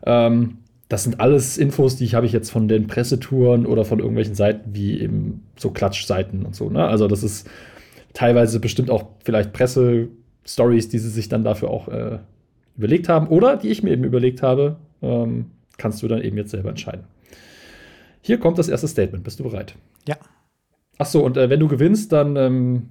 [0.06, 0.58] Ähm,
[0.90, 4.36] das sind alles Infos, die ich habe ich jetzt von den Pressetouren oder von irgendwelchen
[4.36, 6.70] Seiten wie eben so Klatschseiten und so.
[6.70, 6.88] Ne?
[6.88, 7.50] Also das ist
[8.14, 12.20] teilweise bestimmt auch vielleicht Presse-Stories, die sie sich dann dafür auch äh,
[12.78, 14.78] überlegt haben oder die ich mir eben überlegt habe.
[15.02, 17.04] Ähm, kannst du dann eben jetzt selber entscheiden.
[18.28, 19.24] Hier kommt das erste Statement.
[19.24, 19.74] Bist du bereit?
[20.06, 20.18] Ja.
[20.98, 22.90] Ach so, und äh, wenn du gewinnst, dann, ähm,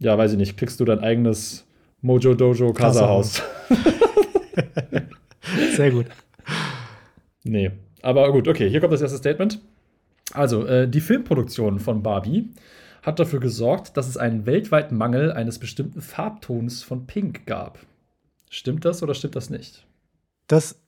[0.00, 1.64] ja, weiß ich nicht, kriegst du dein eigenes
[2.02, 3.40] Mojo Dojo Casa Haus.
[5.76, 6.06] Sehr gut.
[7.44, 7.70] Nee,
[8.02, 9.60] aber gut, okay, hier kommt das erste Statement.
[10.32, 12.50] Also, äh, die Filmproduktion von Barbie
[13.04, 17.78] hat dafür gesorgt, dass es einen weltweiten Mangel eines bestimmten Farbtons von Pink gab.
[18.50, 19.86] Stimmt das oder stimmt das nicht?
[20.48, 20.80] Das,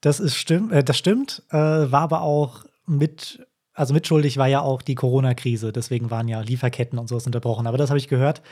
[0.00, 4.60] das, ist stimm, äh, das stimmt, äh, war aber auch mit, also mitschuldig war ja
[4.60, 7.66] auch die Corona-Krise, deswegen waren ja Lieferketten und sowas unterbrochen.
[7.66, 8.42] Aber das habe ich gehört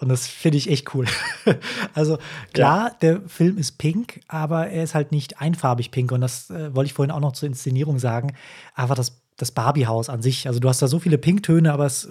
[0.00, 1.06] und das finde ich echt cool.
[1.94, 2.18] also
[2.54, 2.96] klar, ja.
[3.02, 6.10] der Film ist pink, aber er ist halt nicht einfarbig pink.
[6.10, 8.34] Und das äh, wollte ich vorhin auch noch zur Inszenierung sagen.
[8.74, 12.08] Aber das, das Barbie-Haus an sich, also du hast da so viele Pinktöne, aber es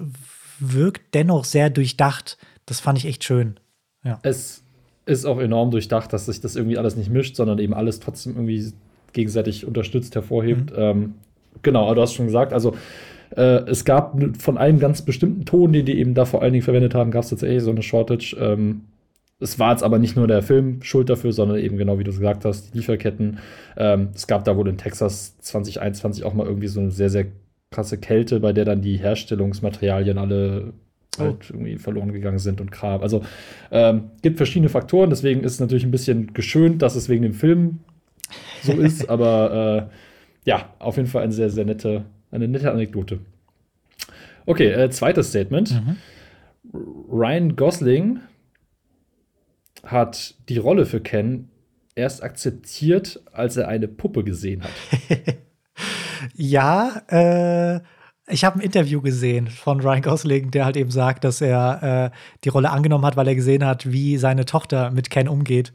[0.59, 2.37] wirkt dennoch sehr durchdacht.
[2.67, 3.59] Das fand ich echt schön.
[4.03, 4.19] Ja.
[4.21, 4.61] Es
[5.07, 8.35] ist auch enorm durchdacht, dass sich das irgendwie alles nicht mischt, sondern eben alles trotzdem
[8.35, 8.71] irgendwie
[9.13, 10.71] gegenseitig unterstützt, hervorhebt.
[10.71, 10.77] Mhm.
[10.77, 11.13] Ähm,
[11.61, 12.75] genau, aber du hast schon gesagt, also
[13.35, 16.63] äh, es gab von einem ganz bestimmten Ton, den die eben da vor allen Dingen
[16.63, 18.35] verwendet haben, gab es tatsächlich so eine Shortage.
[18.39, 18.81] Ähm,
[19.39, 22.11] es war jetzt aber nicht nur der Film schuld dafür, sondern eben genau wie du
[22.11, 23.39] gesagt hast, die Lieferketten.
[23.77, 27.27] Ähm, es gab da wohl in Texas 2021 auch mal irgendwie so eine sehr, sehr
[27.71, 30.73] krasse Kälte, bei der dann die Herstellungsmaterialien alle
[31.17, 31.21] oh.
[31.21, 33.01] halt irgendwie verloren gegangen sind und Kram.
[33.01, 33.21] Also
[33.71, 37.33] ähm, gibt verschiedene Faktoren, deswegen ist es natürlich ein bisschen geschönt, dass es wegen dem
[37.33, 37.79] Film
[38.63, 39.93] so ist, aber äh,
[40.45, 43.19] ja, auf jeden Fall eine sehr, sehr nette eine nette Anekdote.
[44.45, 45.71] Okay, äh, zweites Statement.
[45.71, 45.97] Mhm.
[47.11, 48.19] Ryan Gosling
[49.83, 51.49] hat die Rolle für Ken
[51.95, 54.71] erst akzeptiert, als er eine Puppe gesehen hat.
[56.33, 57.79] ja, äh,
[58.31, 62.17] ich habe ein Interview gesehen von Ryan Gosling, der halt eben sagt, dass er äh,
[62.43, 65.73] die Rolle angenommen hat, weil er gesehen hat, wie seine Tochter mit Ken umgeht.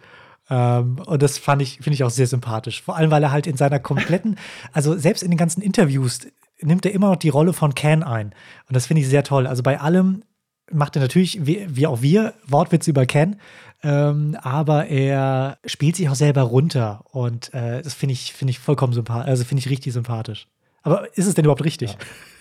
[0.51, 2.83] Ähm, und das fand ich, finde ich auch sehr sympathisch.
[2.83, 4.39] Vor allem, weil er halt in seiner kompletten,
[4.73, 6.21] also selbst in den ganzen Interviews
[6.61, 8.35] nimmt er immer noch die Rolle von Ken ein.
[8.69, 9.47] Und das finde ich sehr toll.
[9.47, 10.23] Also bei allem
[10.71, 13.37] macht er natürlich, wie, wie auch wir, Wortwitze über Ken,
[13.83, 17.05] ähm, aber er spielt sich auch selber runter.
[17.11, 20.49] Und äh, das finde ich, find ich vollkommen sympathisch, also finde ich richtig sympathisch.
[20.83, 21.97] Aber ist es denn überhaupt richtig?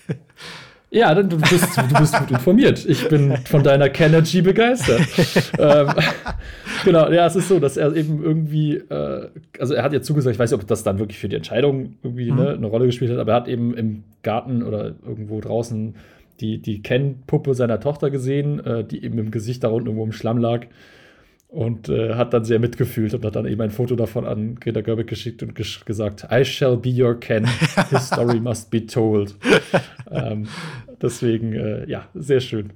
[0.08, 0.16] Ja.
[0.94, 2.86] Ja, du bist, du bist gut informiert.
[2.86, 5.02] Ich bin von deiner Kenergy begeistert.
[5.58, 5.88] ähm,
[6.86, 9.30] genau, ja, es ist so, dass er eben irgendwie, äh,
[9.60, 11.96] also er hat ja zugesagt, ich weiß nicht, ob das dann wirklich für die Entscheidung
[12.04, 12.38] irgendwie mhm.
[12.38, 15.96] ne, eine Rolle gespielt hat, aber er hat eben im Garten oder irgendwo draußen
[16.40, 20.12] die, die Ken-Puppe seiner Tochter gesehen, äh, die eben im Gesicht da unten irgendwo im
[20.12, 20.68] Schlamm lag
[21.54, 24.82] und äh, hat dann sehr mitgefühlt und hat dann eben ein Foto davon an Greta
[24.82, 27.48] Gerwig geschickt und gesch gesagt, I shall be your Ken,
[27.92, 29.36] his story must be told.
[30.10, 30.48] ähm,
[31.00, 32.74] deswegen, äh, ja, sehr schön.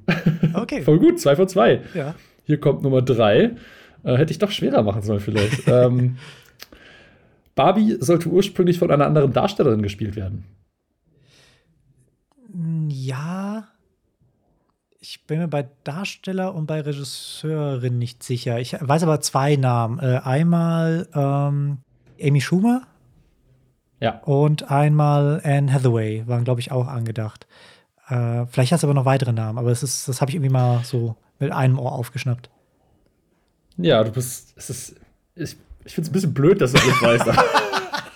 [0.54, 0.82] Okay.
[0.84, 1.82] Voll gut, zwei von zwei.
[1.96, 2.14] Ja.
[2.44, 3.56] Hier kommt Nummer drei.
[4.04, 5.64] Äh, hätte ich doch schwerer machen sollen vielleicht.
[5.68, 6.18] ähm,
[7.56, 10.46] Barbie sollte ursprünglich von einer anderen Darstellerin gespielt werden.
[12.90, 13.70] Ja,
[15.10, 18.60] ich bin mir bei Darsteller und bei Regisseurin nicht sicher.
[18.60, 20.00] Ich weiß aber zwei Namen.
[20.00, 21.78] Äh, einmal ähm,
[22.22, 22.82] Amy Schumer.
[24.02, 24.20] Ja.
[24.24, 27.48] Und einmal Anne Hathaway waren, glaube ich, auch angedacht.
[28.10, 30.52] Äh, vielleicht hast du aber noch weitere Namen, aber das, ist, das habe ich irgendwie
[30.52, 32.50] mal so mit einem Ohr aufgeschnappt.
[33.78, 34.54] Ja, du bist.
[34.58, 34.96] Es ist,
[35.36, 35.56] ich
[35.86, 37.26] ich finde es ein bisschen blöd, dass du das weißt.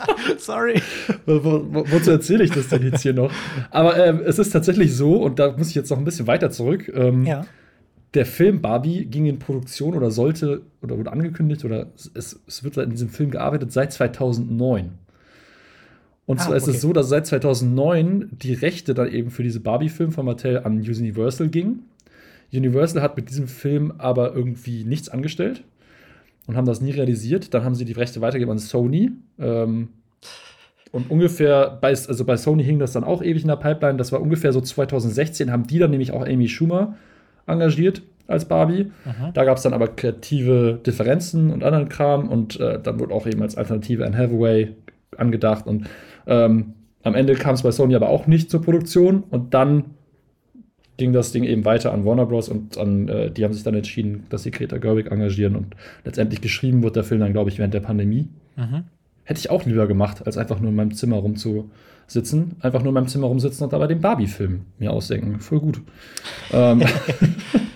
[0.37, 0.81] Sorry.
[1.25, 3.31] Wo, wo, wozu erzähle ich das denn jetzt hier noch?
[3.69, 6.51] Aber ähm, es ist tatsächlich so, und da muss ich jetzt noch ein bisschen weiter
[6.51, 6.91] zurück.
[6.93, 7.45] Ähm, ja.
[8.13, 12.75] Der Film Barbie ging in Produktion oder sollte oder wurde angekündigt oder es, es wird
[12.77, 14.91] in diesem Film gearbeitet seit 2009.
[16.25, 16.75] Und ah, zwar ist okay.
[16.75, 20.79] es so, dass seit 2009 die Rechte dann eben für diese Barbie-Film von Mattel an
[20.79, 21.85] Universal gingen.
[22.53, 25.63] Universal hat mit diesem Film aber irgendwie nichts angestellt
[26.47, 27.53] und haben das nie realisiert.
[27.53, 29.11] Dann haben sie die Rechte weitergegeben an Sony.
[29.39, 29.89] Ähm,
[30.91, 33.97] und ungefähr, bei, also bei Sony hing das dann auch ewig in der Pipeline.
[33.97, 36.95] Das war ungefähr so 2016, haben die dann nämlich auch Amy Schumer
[37.47, 38.91] engagiert als Barbie.
[39.05, 39.31] Aha.
[39.33, 43.27] Da gab es dann aber kreative Differenzen und anderen Kram und äh, dann wurde auch
[43.27, 44.75] eben als Alternative Anne Hathaway
[45.17, 45.87] angedacht und
[46.27, 46.73] ähm,
[47.03, 49.85] am Ende kam es bei Sony aber auch nicht zur Produktion und dann
[50.97, 52.49] ging das Ding eben weiter an Warner Bros.
[52.49, 56.41] und an, äh, die haben sich dann entschieden, dass sie Greta Gerwig engagieren und letztendlich
[56.41, 58.27] geschrieben wird der Film dann, glaube ich, während der Pandemie.
[58.55, 58.83] Mhm.
[59.23, 62.55] Hätte ich auch lieber gemacht, als einfach nur in meinem Zimmer rumzusitzen.
[62.59, 65.39] Einfach nur in meinem Zimmer rumsitzen und dabei den Barbie-Film mir ausdenken.
[65.39, 65.81] Voll gut.
[66.51, 66.83] ähm,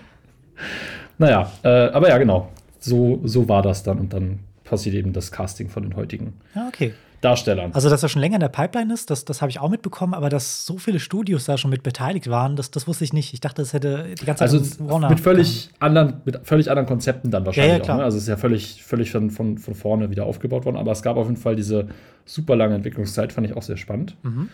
[1.17, 2.51] naja, äh, aber ja, genau.
[2.79, 6.33] So, so war das dann und dann passiert eben das Casting von den heutigen.
[6.53, 6.93] Ja, okay.
[7.25, 7.71] Darstellern.
[7.73, 10.13] Also, dass er schon länger in der Pipeline ist, das, das habe ich auch mitbekommen,
[10.13, 13.33] aber dass so viele Studios da schon mit beteiligt waren, das, das wusste ich nicht.
[13.33, 16.87] Ich dachte, das hätte die ganze Zeit also Warner mit völlig anderen, mit völlig anderen
[16.87, 17.97] Konzepten dann wahrscheinlich ja, ja, auch.
[17.97, 18.03] Ne?
[18.03, 21.01] Also es ist ja völlig, völlig von, von, von vorne wieder aufgebaut worden, aber es
[21.01, 21.87] gab auf jeden Fall diese
[22.25, 24.15] super lange Entwicklungszeit, fand ich auch sehr spannend.
[24.23, 24.49] Mhm.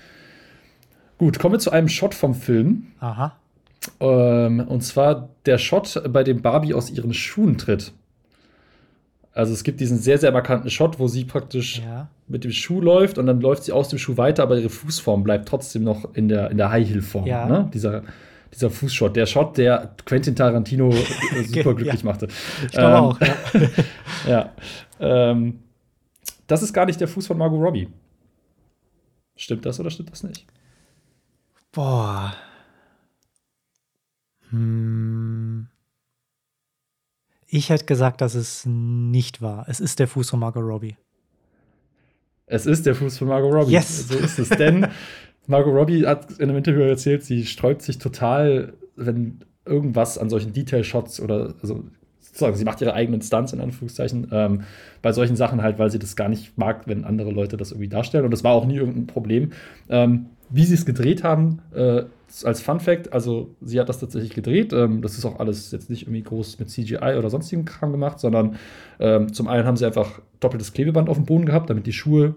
[1.17, 2.87] Gut, kommen wir zu einem Shot vom Film.
[2.99, 3.35] Aha.
[3.99, 7.91] Ähm, und zwar der Shot, bei dem Barbie aus ihren Schuhen tritt.
[9.33, 12.09] Also es gibt diesen sehr, sehr markanten Shot, wo sie praktisch Ja.
[12.27, 15.23] mit dem Schuh läuft und dann läuft sie aus dem Schuh weiter, aber ihre Fußform
[15.23, 17.25] bleibt trotzdem noch in der, in der High-Heel-Form.
[17.27, 17.45] Ja.
[17.47, 17.69] Ne?
[17.73, 18.03] Dieser,
[18.53, 19.15] dieser Fußshot.
[19.15, 22.05] Der Shot, der Quentin Tarantino äh, super glücklich Ja.
[22.09, 22.27] machte.
[22.65, 23.19] Ich glaube Ähm, auch.
[23.21, 23.69] Ja.
[24.27, 24.51] Ja.
[25.31, 25.59] Ähm,
[26.47, 27.87] das ist gar nicht der Fuß von Margot Robbie.
[29.37, 30.45] Stimmt das oder stimmt das nicht?
[31.71, 32.33] Boah.
[34.49, 35.30] Hm.
[37.53, 39.65] Ich hätte gesagt, dass es nicht war.
[39.67, 40.95] Es ist der Fuß von Margot Robbie.
[42.45, 43.73] Es ist der Fuß von Margot Robbie.
[43.73, 44.07] Yes.
[44.07, 44.47] So ist es.
[44.49, 44.87] Denn
[45.47, 50.53] Margot Robbie hat in einem Interview erzählt, sie sträubt sich total, wenn irgendwas an solchen
[50.53, 51.83] Detail-Shots oder also
[52.21, 54.61] sozusagen, sie macht ihre eigenen Stunts in Anführungszeichen ähm,
[55.01, 57.89] bei solchen Sachen halt, weil sie das gar nicht mag, wenn andere Leute das irgendwie
[57.89, 58.23] darstellen.
[58.23, 59.51] Und das war auch nie irgendein Problem.
[59.89, 62.03] Ähm, wie sie es gedreht haben, äh,
[62.43, 64.73] als Fun Fact, also sie hat das tatsächlich gedreht.
[64.73, 68.19] Ähm, das ist auch alles jetzt nicht irgendwie groß mit CGI oder sonstigen Kram gemacht,
[68.19, 68.55] sondern
[68.99, 72.35] ähm, zum einen haben sie einfach doppeltes Klebeband auf dem Boden gehabt, damit die Schuhe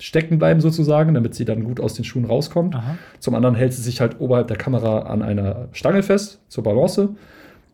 [0.00, 2.74] stecken bleiben sozusagen, damit sie dann gut aus den Schuhen rauskommt.
[2.76, 2.96] Aha.
[3.18, 7.08] Zum anderen hält sie sich halt oberhalb der Kamera an einer Stange fest zur Balance.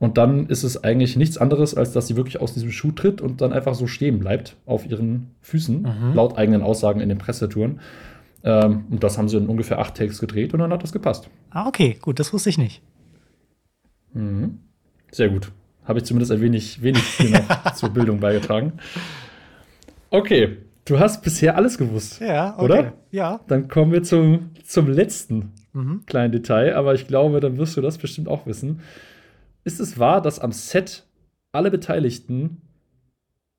[0.01, 3.21] Und dann ist es eigentlich nichts anderes, als dass sie wirklich aus diesem Schuh tritt
[3.21, 6.15] und dann einfach so stehen bleibt auf ihren Füßen, Mhm.
[6.15, 7.81] laut eigenen Aussagen in den Pressetouren.
[8.45, 11.29] Ähm, und das haben sie in ungefähr acht Takes gedreht und dann hat das gepasst.
[11.51, 12.83] Ah, okay, gut, das wusste ich nicht.
[14.12, 14.59] Mhm.
[15.11, 15.51] Sehr gut.
[15.85, 17.03] Habe ich zumindest ein wenig, wenig
[17.75, 18.75] zur Bildung beigetragen.
[20.11, 22.21] Okay, du hast bisher alles gewusst.
[22.21, 22.65] Ja, okay.
[22.65, 22.93] Oder?
[23.11, 23.41] Ja.
[23.49, 26.07] Dann kommen wir zum, zum letzten Mhm.
[26.07, 28.81] kleinen Detail, aber ich glaube, dann wirst du das bestimmt auch wissen.
[29.65, 31.05] Ist es wahr, dass am Set
[31.51, 32.62] alle Beteiligten,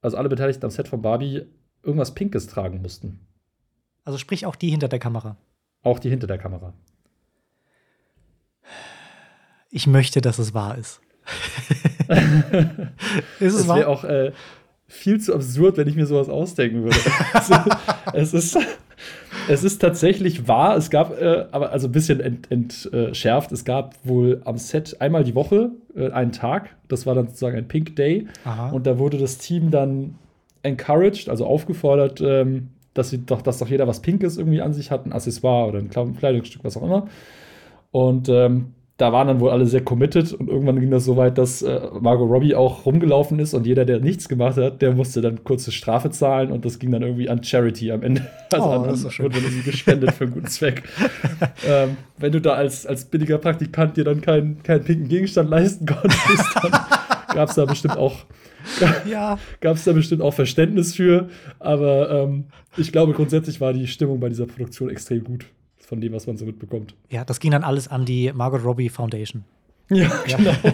[0.02, 1.42] also alle Beteiligten am Set von Barbie,
[1.84, 3.20] irgendwas Pinkes tragen mussten?
[4.06, 5.36] Also sprich auch die hinter der Kamera.
[5.84, 6.74] Auch die hinter der Kamera.
[9.70, 11.02] Ich möchte, dass es wahr ist.
[13.40, 13.78] ist es Es wahr?
[13.78, 14.32] wäre auch äh,
[14.88, 16.98] viel zu absurd, wenn ich mir sowas ausdenken würde.
[17.34, 17.56] also,
[18.14, 18.58] es, ist,
[19.50, 20.78] es ist tatsächlich wahr.
[20.78, 23.52] Es gab, äh, aber also ein bisschen entschärft, ent, äh, schärft.
[23.52, 26.76] es gab wohl am Set einmal die Woche äh, einen Tag.
[26.88, 28.28] Das war dann sozusagen ein Pink Day.
[28.46, 28.70] Aha.
[28.70, 30.16] Und da wurde das Team dann
[30.62, 34.90] encouraged, also aufgefordert, ähm, dass sie doch, dass doch jeder was Pinkes irgendwie an sich
[34.90, 37.08] hat, ein Accessoire oder ein Kle- Kleidungsstück, was auch immer.
[37.92, 41.38] Und ähm, da waren dann wohl alle sehr committed und irgendwann ging das so weit,
[41.38, 45.20] dass äh, Margot Robbie auch rumgelaufen ist und jeder, der nichts gemacht hat, der musste
[45.20, 48.26] dann kurze Strafe zahlen und das ging dann irgendwie an Charity am Ende.
[48.54, 50.84] Also Oh, an, das ist wurde dann irgendwie gespendet für einen guten Zweck.
[51.68, 55.86] ähm, wenn du da als, als billiger Praktikant dir dann keinen, keinen pinken Gegenstand leisten
[55.86, 56.72] konntest, dann
[57.34, 58.24] gab es da bestimmt auch
[59.10, 59.38] ja.
[59.62, 61.30] gab es da bestimmt auch Verständnis für.
[61.60, 62.46] Aber ähm,
[62.78, 65.46] ich glaube, grundsätzlich war die Stimmung bei dieser Produktion extrem gut,
[65.80, 66.96] von dem, was man so mitbekommt.
[67.10, 69.44] ja, das ging dann alles an die Margot Robbie Foundation.
[69.90, 70.38] Ja, Ja.
[70.38, 70.54] genau.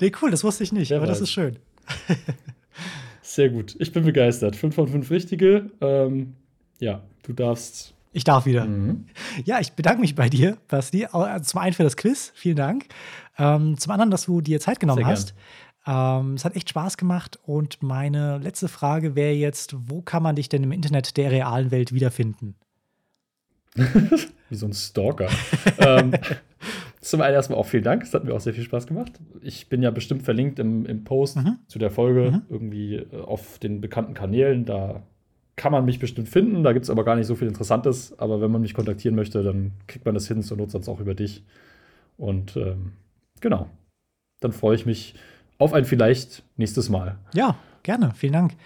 [0.00, 1.22] Nee, cool, das wusste ich nicht, Wer aber das weiß.
[1.24, 1.56] ist schön.
[3.22, 3.76] Sehr gut.
[3.78, 4.56] Ich bin begeistert.
[4.56, 5.70] Fünf von fünf richtige.
[5.80, 6.34] Ähm,
[6.78, 7.94] ja, du darfst.
[8.12, 8.64] Ich darf wieder.
[8.64, 9.04] Mhm.
[9.44, 11.06] Ja, ich bedanke mich bei dir, Basti.
[11.12, 12.86] Au- Zum einen für das Quiz, vielen Dank.
[13.40, 15.34] Ähm, zum anderen, dass du dir Zeit genommen hast.
[15.86, 17.38] Ähm, es hat echt Spaß gemacht.
[17.42, 21.70] Und meine letzte Frage wäre jetzt: Wo kann man dich denn im Internet der realen
[21.70, 22.54] Welt wiederfinden?
[24.50, 25.28] Wie so ein Stalker.
[25.78, 26.12] ähm,
[27.00, 28.02] zum einen erstmal auch vielen Dank.
[28.02, 29.12] Es hat mir auch sehr viel Spaß gemacht.
[29.40, 31.56] Ich bin ja bestimmt verlinkt im, im Post Mhm.
[31.66, 32.42] zu der Folge Mhm.
[32.50, 34.64] irgendwie äh, auf den bekannten Kanälen.
[34.66, 35.02] Da
[35.56, 36.62] kann man mich bestimmt finden.
[36.62, 38.18] Da gibt es aber gar nicht so viel Interessantes.
[38.18, 41.00] Aber wenn man mich kontaktieren möchte, dann kriegt man das hin, zur Not sonst auch
[41.00, 41.44] über dich.
[42.18, 42.92] Und ähm,
[43.40, 43.68] genau.
[44.40, 45.14] Dann freue ich mich
[45.58, 47.18] auf ein vielleicht nächstes Mal.
[47.34, 48.56] Ja, gerne, vielen Dank.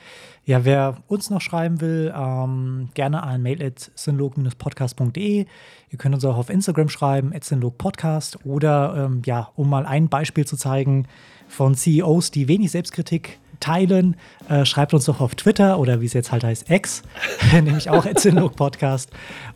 [0.47, 5.47] Ja, wer uns noch schreiben will, ähm, gerne an mail at synlog-podcast.de.
[5.89, 8.45] Ihr könnt uns auch auf Instagram schreiben, at synlogpodcast.
[8.45, 11.09] Oder, ähm, ja, um mal ein Beispiel zu zeigen
[11.49, 14.17] von CEOs, die wenig Selbstkritik teilen,
[14.49, 17.03] äh, schreibt uns doch auf Twitter oder wie es jetzt halt heißt, X,
[17.53, 19.11] nämlich auch at synlogpodcast.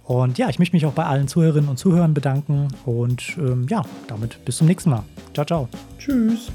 [0.04, 2.68] Und ja, ich möchte mich auch bei allen Zuhörerinnen und Zuhörern bedanken.
[2.86, 5.04] Und ähm, ja, damit bis zum nächsten Mal.
[5.34, 5.68] Ciao, ciao.
[5.98, 6.50] Tschüss.